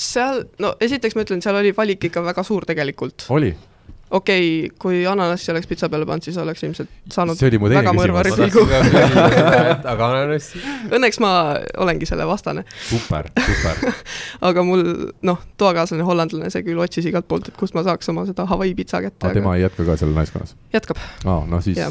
seal, 0.00 0.44
no 0.62 0.74
esiteks 0.80 1.16
ma 1.16 1.26
ütlen, 1.26 1.42
seal 1.44 1.58
oli 1.58 1.74
valik 1.76 2.08
ikka 2.08 2.22
väga 2.24 2.44
suur 2.46 2.66
tegelikult. 2.68 3.26
oli? 3.34 3.52
Okei 4.10 4.46
okay,, 4.66 4.76
kui 4.80 5.00
ananassi 5.06 5.52
oleks 5.52 5.68
pitsa 5.70 5.88
peale 5.90 6.06
pannud, 6.08 6.24
siis 6.26 6.38
oleks 6.40 6.64
ilmselt 6.66 6.90
saanud 7.12 7.38
väga 7.70 7.92
mõrva 7.94 8.24
ripilgu. 8.26 8.64
aga 9.92 10.08
ananassi? 10.08 10.62
Õnneks 10.90 11.20
ma 11.22 11.32
olengi 11.82 12.08
selle 12.08 12.26
vastane. 12.28 12.64
super, 12.88 13.30
super 13.46 13.94
aga 14.50 14.64
mul 14.66 14.84
noh, 15.26 15.40
toakaaslane 15.60 16.06
hollandlane, 16.06 16.50
see 16.52 16.64
küll 16.66 16.80
otsis 16.82 17.06
igalt 17.10 17.28
poolt, 17.30 17.52
et 17.52 17.58
kust 17.60 17.76
ma 17.78 17.84
saaks 17.86 18.10
oma 18.12 18.26
seda 18.28 18.46
Hawaii 18.50 18.74
pitsa 18.78 19.02
kätte. 19.04 19.22
aga 19.28 19.38
tema 19.38 19.56
ei 19.56 19.64
jätka 19.64 19.86
ka 19.86 19.98
seal 20.00 20.14
naiskonnas? 20.16 20.56
jätkab. 20.74 21.02
aa, 21.24 21.44
no 21.50 21.62
siis 21.64 21.78
ja. 21.78 21.90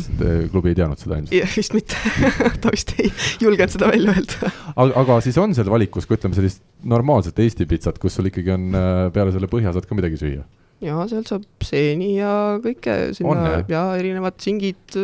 klubi 0.51 0.74
ei 0.74 0.80
teadnud 0.80 0.99
seda 0.99 1.22
ilmselt. 1.22 1.55
vist 1.55 1.78
mitte 1.78 2.15
ta 2.63 2.76
vist 2.76 2.95
ei 2.99 3.11
julgenud 3.41 3.78
seda 3.78 3.91
välja 3.93 4.15
öelda 4.17 4.53
aga, 4.76 4.91
aga 5.03 5.20
siis 5.24 5.39
on 5.39 5.55
seal 5.57 5.72
valikus 5.72 6.09
ka 6.09 6.20
ütleme 6.20 6.38
sellist 6.38 6.63
normaalset 6.84 7.39
Eesti 7.39 7.67
pitsat, 7.70 7.99
kus 7.99 8.15
sul 8.20 8.30
ikkagi 8.30 8.53
on 8.55 8.72
äh, 8.76 9.05
peale 9.15 9.34
selle 9.36 9.49
põhja 9.51 9.74
saad 9.76 9.88
ka 9.88 9.97
midagi 9.97 10.20
süüa? 10.20 10.43
Ja 10.84 11.03
sealt 11.09 11.30
saab 11.32 11.65
seeni 11.65 12.13
ja 12.17 12.32
kõike 12.63 12.97
sinna 13.17 13.61
ja 13.69 13.84
erinevad 13.99 14.39
singid, 14.43 14.95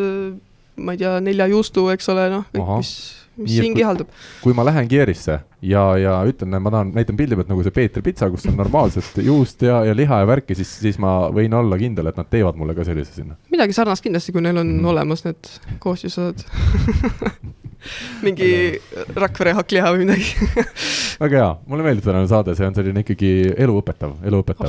ma 0.75 0.95
ei 0.95 1.01
tea, 1.01 1.17
nelja 1.23 1.49
juustu, 1.51 1.87
eks 1.93 2.09
ole, 2.13 2.29
noh, 2.31 2.47
kõik, 2.53 2.71
mis, 2.79 2.93
mis 3.41 3.57
siin 3.59 3.75
kihaldub. 3.75 4.11
kui 4.43 4.55
ma 4.57 4.65
lähen 4.67 4.87
Kierisse 4.91 5.39
ja, 5.65 5.83
ja 5.99 6.15
ütlen, 6.27 6.55
ma 6.63 6.71
tahan, 6.71 6.93
näitan 6.95 7.19
pildi 7.19 7.37
pealt 7.39 7.51
nagu 7.51 7.65
see 7.65 7.75
Peetri 7.75 8.05
pitsa, 8.05 8.29
kus 8.31 8.47
on 8.51 8.57
normaalselt 8.59 9.19
juust 9.23 9.65
ja, 9.67 9.81
ja 9.87 9.97
liha 9.97 10.21
ja 10.23 10.29
värki, 10.29 10.57
siis, 10.57 10.71
siis 10.85 10.99
ma 11.01 11.17
võin 11.35 11.53
olla 11.57 11.79
kindel, 11.81 12.11
et 12.11 12.19
nad 12.19 12.31
teevad 12.31 12.59
mulle 12.59 12.77
ka 12.77 12.87
sellise 12.87 13.15
sinna. 13.17 13.39
midagi 13.51 13.75
sarnast 13.75 14.05
kindlasti, 14.05 14.35
kui 14.35 14.45
neil 14.45 14.63
on 14.63 14.77
mm. 14.77 14.89
olemas 14.93 15.27
need 15.27 15.53
koostisosad 15.83 16.45
mingi 18.25 18.49
Rakvere 19.15 19.55
hakkliha 19.57 19.91
või 19.93 20.05
midagi 20.05 20.29
väga 21.23 21.39
hea, 21.39 21.49
mulle 21.69 21.85
meeldib 21.85 22.07
tänane 22.07 22.29
saade, 22.29 22.55
see 22.57 22.67
on 22.67 22.75
selline 22.77 23.03
ikkagi 23.05 23.31
eluõpetav, 23.65 24.17
eluõpetav. 24.25 24.67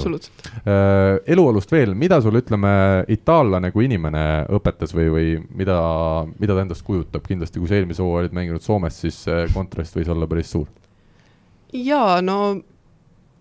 äh,. 0.62 1.18
eluolust 1.34 1.72
veel, 1.72 1.96
mida 1.98 2.20
sul, 2.24 2.38
ütleme, 2.40 2.70
itaallane 3.12 3.72
kui 3.74 3.88
inimene 3.88 4.24
õpetas 4.56 4.94
või, 4.96 5.10
või 5.12 5.34
mida, 5.58 5.78
mida 6.38 6.56
ta 6.56 6.64
endast 6.66 6.86
kujutab, 6.86 7.26
kindlasti 7.26 7.62
kui 7.62 7.70
sa 7.70 7.80
eelmise 7.80 8.04
hooaja 8.04 8.26
olid 8.26 8.38
mänginud 8.38 8.64
Soomes, 8.64 9.02
siis 9.04 9.22
kontrast 9.54 9.96
võis 9.98 10.10
olla 10.12 10.28
päris 10.30 10.52
suur. 10.54 10.70
jaa, 11.72 12.20
no 12.22 12.56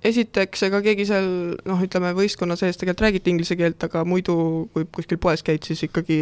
esiteks, 0.06 0.66
ega 0.68 0.82
keegi 0.86 1.06
seal 1.10 1.28
noh, 1.66 1.82
ütleme 1.82 2.12
võistkonna 2.18 2.58
sees 2.60 2.78
tegelikult 2.78 3.06
räägiti 3.06 3.32
inglise 3.34 3.58
keelt, 3.60 3.82
aga 3.88 4.04
muidu, 4.08 4.36
kui 4.74 4.86
kuskil 4.94 5.20
poes 5.22 5.44
käid, 5.46 5.66
siis 5.66 5.82
ikkagi 5.88 6.18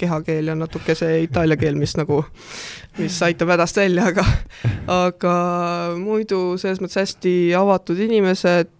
kehakeel 0.00 0.52
ja 0.52 0.56
natuke 0.58 0.96
see 0.98 1.22
itaalia 1.26 1.56
keel, 1.60 1.78
mis 1.80 1.94
nagu, 1.98 2.20
mis 2.98 3.16
aitab 3.24 3.54
hädast 3.54 3.80
välja, 3.80 4.10
aga 4.12 4.26
aga 4.92 5.34
muidu 6.00 6.58
selles 6.60 6.82
mõttes 6.82 7.00
hästi 7.00 7.34
avatud 7.58 8.00
inimesed, 8.04 8.74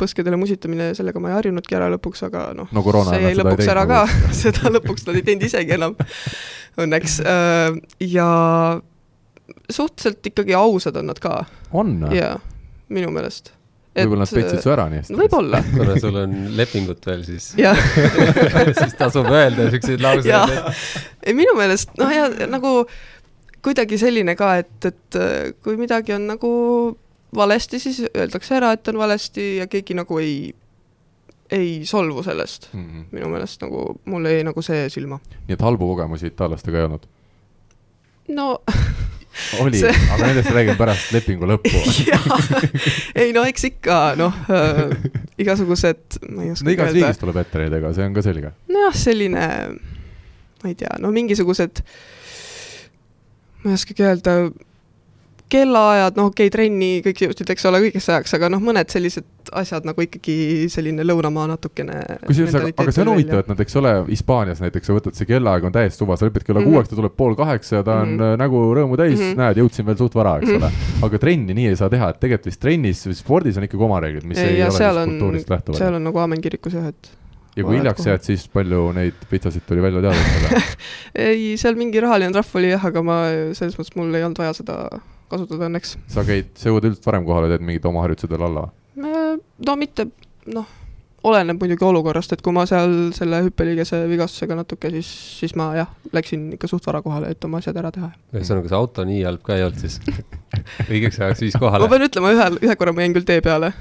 põskedele 0.00 0.40
musitamine, 0.40 0.92
sellega 0.98 1.22
ma 1.22 1.32
ei 1.32 1.38
harjunudki 1.38 1.78
ära 1.78 1.88
lõpuks, 1.96 2.26
aga 2.28 2.50
noh 2.58 2.72
no 2.72 2.84
see 3.08 3.22
jäi 3.24 3.34
lõpuks 3.38 3.72
ära 3.72 3.86
ka, 3.88 4.04
seda 4.42 4.72
lõpuks 4.76 5.08
nad 5.08 5.18
ei 5.18 5.26
teinud 5.26 5.48
isegi 5.48 5.76
enam, 5.78 5.96
õnneks. 6.82 7.18
Äh, 7.28 7.80
ja 8.12 8.28
suhteliselt 9.70 10.32
ikkagi 10.32 10.54
ausad 10.56 10.96
on 11.00 11.10
nad 11.12 11.20
ka. 11.22 11.42
on? 11.72 11.98
jaa, 12.12 12.36
minu 12.92 13.10
meelest 13.14 13.54
võib-olla 13.96 14.24
nad 14.24 14.34
petsid 14.34 14.64
su 14.64 14.72
ära 14.72 14.86
nii 14.90 15.02
hästi. 15.02 15.16
võib-olla. 15.20 15.62
kuna 15.78 15.96
sul 16.00 16.18
on 16.22 16.36
lepingut 16.56 17.06
veel, 17.06 17.24
siis 17.26 17.52
siis 18.80 18.96
tasub 18.98 19.28
öelda 19.30 19.68
siukseid 19.74 20.04
lauseid. 20.04 20.56
ei, 21.22 21.36
minu 21.36 21.56
meelest 21.58 21.94
noh, 22.00 22.12
ja 22.12 22.48
nagu 22.50 22.80
kuidagi 23.62 23.98
selline 24.00 24.34
ka, 24.38 24.56
et, 24.62 24.90
et 24.90 25.20
kui 25.62 25.78
midagi 25.78 26.16
on 26.16 26.26
nagu 26.32 26.52
valesti, 27.36 27.78
siis 27.78 28.02
öeldakse 28.10 28.56
ära, 28.58 28.72
et 28.76 28.88
on 28.88 28.98
valesti 29.00 29.56
ja 29.60 29.68
keegi 29.70 29.94
nagu 29.96 30.18
ei, 30.18 30.52
ei 31.52 31.70
solvu 31.86 32.22
sellest 32.22 32.68
mm. 32.72 32.84
-hmm. 32.84 33.04
minu 33.12 33.28
meelest 33.28 33.62
nagu 33.62 34.00
mul 34.04 34.26
jäi 34.26 34.44
nagu 34.44 34.62
see 34.62 34.88
silma. 34.90 35.20
nii 35.48 35.54
et 35.58 35.62
halbu 35.62 35.88
kogemusi 35.94 36.26
itaallastega 36.32 36.78
ei 36.78 36.84
olnud? 36.84 37.06
no 38.28 38.62
oli 39.62 39.80
see..., 39.80 39.92
aga 40.14 40.28
nendest 40.28 40.52
räägime 40.54 40.76
pärast 40.78 41.12
lepingu 41.14 41.48
lõppu. 41.48 41.82
Ei 43.22 43.32
no 43.36 43.44
eks 43.48 43.68
ikka 43.70 44.00
noh 44.20 44.36
äh,, 44.52 44.96
igasugused, 45.42 46.18
ma 46.28 46.46
ei 46.46 46.52
oska 46.54 46.68
no 46.68 46.74
igas 46.74 46.92
riigis 46.96 47.22
tuleb 47.22 47.40
ette 47.42 47.62
neid, 47.62 47.78
ega 47.78 47.92
see 47.96 48.08
on 48.08 48.16
ka 48.16 48.24
selge. 48.24 48.52
nojah, 48.72 48.98
selline, 49.04 49.46
ma 50.62 50.70
ei 50.72 50.76
tea, 50.78 50.92
no 51.02 51.12
mingisugused, 51.14 51.84
ma 53.62 53.72
ei 53.72 53.80
oskagi 53.80 54.06
öelda 54.08 54.36
kellaajad, 55.52 56.16
noh 56.18 56.30
okei 56.30 56.48
okay,, 56.48 56.52
trenni 56.52 56.88
kõik 57.04 57.20
jõudsid, 57.26 57.50
eks 57.52 57.66
ole, 57.68 57.80
õigeks 57.86 58.08
ajaks, 58.12 58.34
aga 58.38 58.48
noh, 58.52 58.62
mõned 58.64 58.88
sellised 58.92 59.52
asjad 59.58 59.86
nagu 59.86 60.04
ikkagi 60.04 60.68
selline 60.72 61.04
lõunamaa 61.04 61.48
natukene. 61.50 61.98
kusjuures, 62.26 62.56
aga, 62.58 62.72
aga 62.84 62.94
see 62.94 63.04
on 63.04 63.10
huvitav, 63.12 63.42
et 63.42 63.50
nad, 63.52 63.62
eks 63.64 63.78
ole, 63.80 63.92
Hispaanias 64.08 64.62
näiteks 64.64 64.90
sa 64.90 64.96
võtad, 64.96 65.16
see 65.18 65.28
kellaaeg 65.28 65.66
on 65.68 65.74
täiesti 65.74 66.02
suva, 66.02 66.16
sa 66.18 66.28
lepid 66.28 66.46
kella 66.46 66.62
mm 66.62 66.66
-hmm. 66.66 66.76
kuueks, 66.78 66.92
ta 66.92 67.00
tuleb 67.00 67.16
pool 67.18 67.36
kaheksa 67.38 67.80
ja 67.80 67.86
ta 67.86 68.00
on 68.02 68.14
mm 68.14 68.20
-hmm. 68.20 68.42
nägu 68.44 68.62
rõõmu 68.78 69.00
täis 69.00 69.18
mm, 69.18 69.24
-hmm. 69.24 69.40
näed, 69.42 69.62
jõudsin 69.62 69.86
veel 69.86 69.98
suht 69.98 70.14
vara, 70.14 70.36
eks 70.38 70.48
mm 70.48 70.58
-hmm. 70.58 70.64
ole. 70.64 71.08
aga 71.08 71.18
trenni 71.18 71.54
nii 71.54 71.68
ei 71.72 71.76
saa 71.76 71.90
teha, 71.90 72.10
et 72.10 72.20
tegelikult 72.20 72.46
vist 72.46 72.60
trennis, 72.60 73.08
spordis 73.18 73.56
on 73.56 73.68
ikkagi 73.68 73.84
oma 73.84 74.00
reeglid, 74.00 74.24
mis 74.24 74.38
ei, 74.38 74.56
ei 74.56 74.62
ole 74.62 74.70
siis 74.70 75.04
kultuurist 75.04 75.50
lähtuvad. 75.50 75.78
seal 75.78 75.94
on 75.94 76.04
nagu 76.04 76.18
aamen 76.18 76.40
kirikus 76.40 76.78
jah, 76.78 76.86
et 76.88 77.12
ja 77.56 77.64
kui 77.64 77.76
hiljaks 77.76 78.06
jääd, 78.06 78.22
siis 78.24 78.48
palju 78.48 78.92
neid 78.96 79.26
pitsasid 79.30 79.66
tuli 79.68 79.82
välja 79.82 80.00
teadvustada 80.00 80.62
ei, 81.28 81.56
seal 81.60 81.76
mingi 81.76 82.00
rahaline 82.00 82.32
trahv 82.32 82.60
oli 82.60 82.70
jah, 82.72 82.86
aga 82.88 83.02
ma 83.04 83.18
selles 83.52 83.76
mõttes 83.76 83.96
mul 83.98 84.14
ei 84.14 84.24
olnud 84.24 84.40
vaja 84.40 84.54
seda 84.56 84.78
kasutada 85.32 85.70
õnneks. 85.70 85.96
sa 86.12 86.26
käid, 86.28 86.52
sa 86.58 86.70
jõuad 86.70 86.90
üldiselt 86.90 87.08
varem 87.10 87.26
kohale, 87.28 87.50
teed 87.52 87.66
mingid 87.66 87.88
oma 87.90 88.04
harjutused 88.06 88.32
veel 88.32 88.46
alla 88.50 88.68
või? 88.68 88.78
no 89.66 89.76
mitte, 89.80 90.06
noh, 90.52 90.68
oleneb 91.26 91.60
muidugi 91.62 91.84
olukorrast, 91.86 92.34
et 92.34 92.42
kui 92.42 92.54
ma 92.54 92.64
seal 92.68 93.12
selle 93.14 93.38
hüppeliigese 93.46 94.02
vigastusega 94.10 94.56
natuke, 94.58 94.90
siis, 94.96 95.08
siis 95.38 95.54
ma 95.58 95.68
jah, 95.76 95.90
läksin 96.14 96.48
ikka 96.56 96.70
suht 96.70 96.86
vara 96.88 97.02
kohale, 97.04 97.30
et 97.32 97.46
oma 97.46 97.60
asjad 97.62 97.78
ära 97.78 97.92
teha. 97.94 98.10
ühesõnaga, 98.34 98.70
see 98.70 98.78
auto 98.78 99.06
nii 99.08 99.22
halb 99.26 99.44
ka 99.46 99.56
ei 99.58 99.66
olnud 99.66 99.82
siis 99.82 100.00
õigeks 100.90 101.20
ajaks 101.22 101.44
viis 101.46 101.58
kohale? 101.58 101.86
ma 101.86 101.92
pean 101.92 102.06
ütlema, 102.08 102.34
ühel, 102.34 102.58
ühe 102.66 102.76
korra 102.80 102.96
ma 102.96 103.06
jäin 103.06 103.16
küll 103.16 103.28
tee 103.28 103.44
peale 103.44 103.72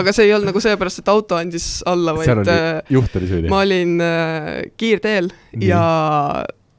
aga 0.00 0.14
see 0.14 0.28
ei 0.28 0.34
olnud 0.34 0.50
nagu 0.50 0.62
seepärast, 0.64 1.02
et 1.02 1.12
auto 1.14 1.38
andis 1.38 1.70
alla, 1.88 2.16
vaid 2.18 2.50
äh, 2.50 2.68
juht 2.92 3.18
oli 3.20 3.30
süüdi? 3.30 3.52
ma 3.52 3.62
olin 3.64 3.96
äh, 4.02 4.52
kiirteel 4.80 5.30
nii. 5.30 5.70
ja 5.70 5.82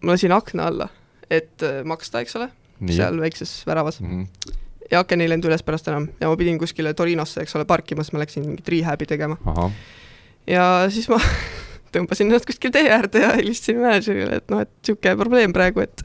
ma 0.03 0.15
lasin 0.15 0.35
akna 0.35 0.69
alla, 0.73 0.89
et 1.31 1.63
äh, 1.65 1.81
maksta, 1.87 2.25
eks 2.25 2.35
ole 2.39 2.51
seal 2.87 3.19
väikses 3.21 3.63
väravas 3.67 3.99
mm. 4.01 4.09
-hmm. 4.09 4.57
ja 4.91 4.99
aken 5.03 5.21
ei 5.21 5.29
lendu 5.29 5.49
üles 5.49 5.63
pärast 5.63 5.87
enam 5.87 6.09
ja 6.19 6.29
ma 6.29 6.37
pidin 6.37 6.59
kuskile 6.59 6.93
Torinosse, 6.93 7.41
eks 7.41 7.55
ole, 7.55 7.65
parkima, 7.65 8.03
sest 8.03 8.13
ma 8.13 8.23
läksin 8.23 8.45
mingit 8.45 8.69
rehab'i 8.69 9.05
tegema. 9.05 9.37
ja 10.47 10.87
siis 10.89 11.09
ma 11.09 11.19
tõmbasin 11.93 12.29
ennast 12.29 12.45
kuskil 12.45 12.71
tee 12.71 12.89
äärde 12.89 13.23
ja 13.23 13.33
helistasin 13.35 13.79
mänedžerile, 13.81 14.41
et 14.41 14.51
noh, 14.53 14.61
et 14.61 14.71
niisugune 14.81 15.15
probleem 15.17 15.53
praegu, 15.53 15.81
et 15.85 16.03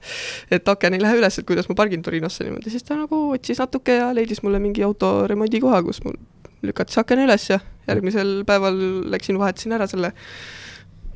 et 0.51 0.68
aken 0.68 0.95
ei 0.95 1.03
lähe 1.03 1.18
üles, 1.20 1.39
et 1.39 1.47
kuidas 1.47 1.68
ma 1.68 1.75
pargin 1.75 2.03
Torinosse 2.03 2.45
niimoodi, 2.45 2.72
siis 2.72 2.83
ta 2.83 2.97
nagu 2.99 3.31
otsis 3.37 3.61
natuke 3.61 4.01
ja 4.01 4.12
leidis 4.16 4.43
mulle 4.43 4.59
mingi 4.59 4.83
auto 4.83 5.27
remondikoha, 5.31 5.83
kus 5.83 6.03
mul 6.05 6.16
lükati 6.64 6.95
see 6.95 7.05
aken 7.05 7.25
üles 7.27 7.49
ja 7.51 7.61
järgmisel 7.89 8.37
päeval 8.49 8.79
läksin, 9.12 9.39
vahetasin 9.39 9.77
ära 9.77 9.87
selle 9.91 10.14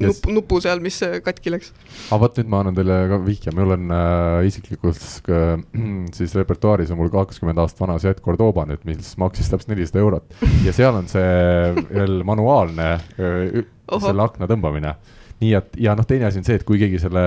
nupp, 0.03 0.29
nupu 0.33 0.61
seal, 0.63 0.81
mis 0.85 0.99
katki 1.25 1.53
läks. 1.53 1.73
aga 2.09 2.21
vot 2.23 2.39
nüüd 2.39 2.51
ma 2.53 2.63
annan 2.63 2.77
teile 2.79 2.99
ka 3.11 3.19
vihje, 3.25 3.55
mul 3.57 3.75
on 3.77 3.95
äh, 3.95 4.49
isiklikult 4.49 5.31
äh, 5.33 5.55
siis 6.19 6.35
repertuaaris 6.39 6.93
on 6.95 7.01
mul 7.01 7.13
kakskümmend 7.13 7.61
aastat 7.63 7.85
vana 7.85 7.99
Seat 8.03 8.23
Cordoba 8.25 8.67
nüüd, 8.69 8.85
mis 8.89 9.15
maksis 9.21 9.51
täpselt 9.51 9.73
nelisada 9.73 10.03
eurot. 10.05 10.41
Ja 10.67 10.75
seal 10.77 10.99
on 10.99 11.09
see 11.11 11.29
veel 11.99 12.21
manuaalne 12.29 12.91
äh, 12.95 13.63
selle 13.99 14.27
akna 14.27 14.51
tõmbamine. 14.51 14.97
Nii 15.39 15.55
et 15.55 15.77
ja 15.79 15.95
noh, 15.95 16.07
teine 16.07 16.27
asi 16.27 16.41
on 16.41 16.47
see, 16.47 16.57
et 16.59 16.67
kui 16.67 16.81
keegi 16.81 16.99
selle 16.99 17.23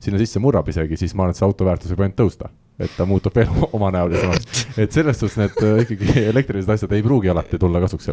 sinna 0.00 0.20
sisse 0.20 0.40
murrab 0.40 0.68
isegi, 0.72 0.96
siis 0.96 1.12
ma 1.12 1.26
arvan, 1.26 1.36
et 1.36 1.40
see 1.40 1.44
auto 1.44 1.66
väärtus 1.68 1.92
võib 1.92 2.06
ainult 2.06 2.20
tõusta. 2.22 2.52
et 2.82 2.90
ta 2.96 3.04
muutub 3.06 3.34
veel 3.36 3.50
omanäolisemaks. 3.76 4.64
et 4.80 4.92
selles 4.92 5.20
suhtes 5.20 5.36
need 5.38 5.60
äh, 5.60 5.84
ikkagi 5.84 6.24
elektrilised 6.32 6.72
asjad 6.72 6.92
ei 6.96 7.04
pruugi 7.04 7.28
alati 7.28 7.60
tulla 7.60 7.80
kasuks 7.84 8.08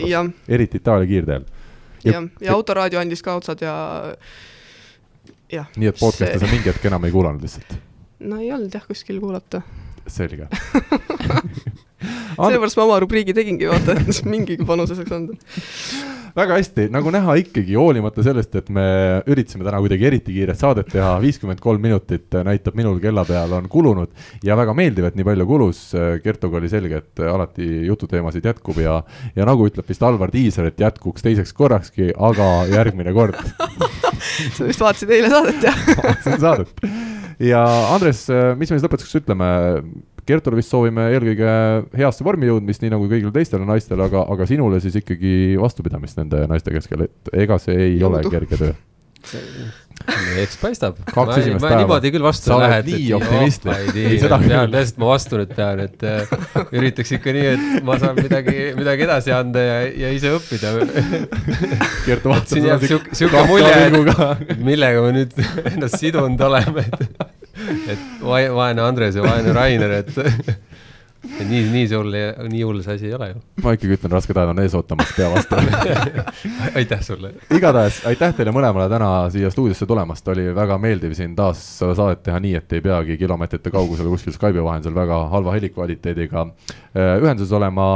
eriti 0.47 0.81
Itaalia 0.81 1.07
kiirteel 1.07 1.47
jah, 2.05 2.29
ja 2.41 2.53
autoraadio 2.53 2.99
andis 3.01 3.23
ka 3.25 3.35
otsad 3.39 3.61
ja 3.65 3.75
jah. 5.51 5.69
nii 5.75 5.91
et 5.91 5.99
podcast'e 5.99 6.39
sa 6.39 6.51
mingi 6.51 6.71
hetk 6.71 6.85
enam 6.91 7.05
ei 7.07 7.15
kuulanud 7.15 7.43
lihtsalt? 7.45 7.77
no 8.19 8.39
ei 8.39 8.51
olnud 8.55 8.73
jah 8.73 8.85
kuskil 8.87 9.19
kuulata. 9.23 9.61
selge 10.07 10.47
sellepärast 12.39 12.79
ma 12.79 12.85
oma 12.85 12.99
rubriigi 13.03 13.35
tegingi, 13.35 13.67
vaata, 13.69 13.97
et 13.99 14.23
mingigi 14.25 14.65
panuse 14.67 14.95
saaks 14.99 15.15
anda 15.15 15.35
väga 16.39 16.57
hästi, 16.59 16.85
nagu 16.93 17.11
näha 17.13 17.35
ikkagi 17.41 17.75
hoolimata 17.77 18.23
sellest, 18.25 18.53
et 18.59 18.69
me 18.73 18.85
üritasime 19.29 19.65
täna 19.67 19.81
kuidagi 19.83 20.07
eriti 20.09 20.35
kiiret 20.35 20.59
saadet 20.59 20.89
teha, 20.93 21.11
viiskümmend 21.23 21.61
kolm 21.63 21.83
minutit 21.83 22.37
näitab 22.47 22.77
minul 22.79 22.99
kella 23.03 23.25
peal 23.27 23.53
on 23.57 23.67
kulunud. 23.71 24.13
Ja 24.45 24.57
väga 24.59 24.75
meeldiv, 24.77 25.09
et 25.09 25.19
nii 25.19 25.27
palju 25.27 25.47
kulus. 25.49 25.81
Kertuga 26.23 26.59
oli 26.61 26.71
selge, 26.71 27.03
et 27.03 27.23
alati 27.27 27.67
jututeemasid 27.89 28.47
jätkub 28.49 28.79
ja, 28.83 28.99
ja 29.35 29.47
nagu 29.49 29.67
ütleb 29.67 29.89
vist 29.89 30.03
Alvar 30.05 30.31
Tiisler, 30.33 30.71
et 30.71 30.83
jätkuks 30.83 31.25
teiseks 31.25 31.55
korrakski, 31.57 32.11
aga 32.15 32.49
järgmine 32.71 33.13
kord. 33.15 33.39
Sa 34.55 34.67
vist 34.67 34.83
vaatasid 34.83 35.11
eile 35.15 35.31
saadet, 35.31 35.63
jah? 35.69 35.85
vaatasin 36.03 36.39
saadet. 36.39 36.89
Ja 37.39 37.61
Andres, 37.93 38.25
mis 38.59 38.67
me 38.67 38.75
siis 38.75 38.83
lõpetuseks 38.83 39.21
ütleme, 39.21 39.47
Kertule 40.29 40.59
vist 40.59 40.69
soovime 40.73 41.07
eelkõige 41.15 41.53
heasse 41.97 42.25
vormi 42.25 42.49
jõudmist, 42.51 42.83
nii 42.83 42.93
nagu 42.93 43.09
kõigile 43.09 43.33
teistele 43.33 43.65
naistele, 43.67 44.05
aga, 44.05 44.27
aga 44.35 44.45
sinule 44.49 44.79
siis 44.83 44.99
ikkagi 45.01 45.57
vastupidamist 45.59 46.21
nende 46.21 46.45
naiste 46.51 46.73
keskel, 46.75 47.07
et 47.07 47.33
ega 47.45 47.57
see 47.61 47.75
ei 47.75 47.95
Jõudu. 47.97 48.21
ole 48.21 48.33
kerge 48.37 48.61
töö 48.61 48.73
eks 50.43 50.59
paistab. 50.61 50.99
kaks 51.05 51.31
ma, 51.31 51.37
esimest 51.41 51.65
päeva. 51.65 51.79
niimoodi 51.81 52.11
küll 52.15 52.25
vastu 52.25 52.51
ei 52.53 52.59
lähe. 52.61 52.69
sa 52.69 52.79
oled 52.79 52.89
nii 52.93 53.09
optimistlik. 53.17 53.91
pean, 54.45 54.71
lihtsalt 54.73 55.01
ma 55.01 55.09
vastu 55.11 55.41
nüüd 55.41 55.53
pean, 55.57 55.83
et 55.85 56.05
äh, 56.07 56.69
üritaks 56.79 57.13
ikka 57.17 57.35
nii, 57.35 57.47
et 57.55 57.87
ma 57.87 57.97
saan 58.01 58.19
midagi, 58.19 58.69
midagi 58.79 59.07
edasi 59.07 59.35
anda 59.35 59.65
ja, 59.65 59.81
ja 60.05 60.13
ise 60.15 60.33
õppida 60.37 60.75
Kertu 62.05 62.31
vaatab 62.31 62.53
siin 62.53 62.69
jääb 62.69 62.85
sihuke, 62.85 63.17
sihuke 63.17 63.43
mulje, 63.49 63.75
et 64.53 64.63
millega 64.63 65.03
me 65.05 65.13
nüüd 65.19 65.35
ennast 65.73 65.99
sidunud 66.01 66.47
oleme, 66.49 66.85
et 66.87 67.37
et 67.91 68.03
vaene 68.23 68.81
Andres 68.83 69.17
ja 69.19 69.23
vaene 69.25 69.53
Rainer, 69.55 69.99
et 70.01 70.68
nii, 71.23 71.63
nii 71.71 71.87
hull, 71.91 72.15
nii 72.51 72.61
hull 72.63 72.81
see 72.83 72.95
asi 72.95 73.09
ei 73.09 73.13
ole 73.15 73.27
ju. 73.33 73.41
ma 73.63 73.73
ikkagi 73.75 73.95
ütlen, 73.97 74.13
rasked 74.15 74.37
ajad 74.37 74.51
on 74.53 74.61
ees 74.63 74.75
ootamas, 74.77 75.11
pea 75.17 75.27
vastu 75.33 75.57
aitäh 76.79 77.01
sulle. 77.03 77.33
igatahes 77.55 77.99
aitäh 78.09 78.33
teile 78.37 78.53
mõlemale 78.55 78.87
täna 78.91 79.09
siia 79.33 79.51
stuudiosse 79.51 79.87
tulemast, 79.89 80.27
oli 80.31 80.47
väga 80.55 80.77
meeldiv 80.81 81.15
siin 81.17 81.35
taas 81.35 81.61
saadet 81.81 82.23
teha 82.23 82.39
nii, 82.43 82.55
et 82.61 82.77
ei 82.77 82.83
peagi 82.85 83.19
kilomeetrite 83.19 83.73
kaugusel 83.73 84.07
kuskil 84.13 84.35
Skype'i 84.35 84.63
vahendusel 84.63 84.95
väga 84.95 85.19
halva 85.33 85.57
helikvaliteediga 85.57 86.45
äh, 86.47 87.11
ühenduses 87.19 87.51
olema. 87.55 87.89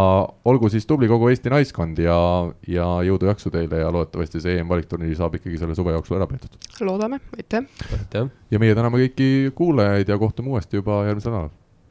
olgu 0.46 0.70
siis 0.74 0.88
tubli 0.90 1.08
kogu 1.08 1.32
Eesti 1.32 1.54
naiskond 1.54 2.04
ja, 2.04 2.20
ja 2.68 2.90
jõudu-jaksu 3.08 3.54
teile 3.56 3.84
ja 3.86 3.92
loodetavasti 3.92 4.44
see 4.44 4.60
EM-valikturniir 4.60 5.16
saab 5.20 5.40
ikkagi 5.40 5.62
selle 5.62 5.80
suve 5.80 5.96
jooksul 5.96 6.20
ära 6.20 6.28
peetud. 6.28 6.60
loodame, 6.84 7.24
aitäh. 7.40 8.28
ja 8.52 8.60
meie 8.60 8.76
täname 8.76 9.06
kõiki 9.06 9.52
kuulajaid 9.56 10.12
ja 10.12 10.20
kohtume 10.20 10.58
uuesti 10.58 10.84
juba 10.84 11.06
järgmisel 11.08 11.32
nädalal 11.32 11.63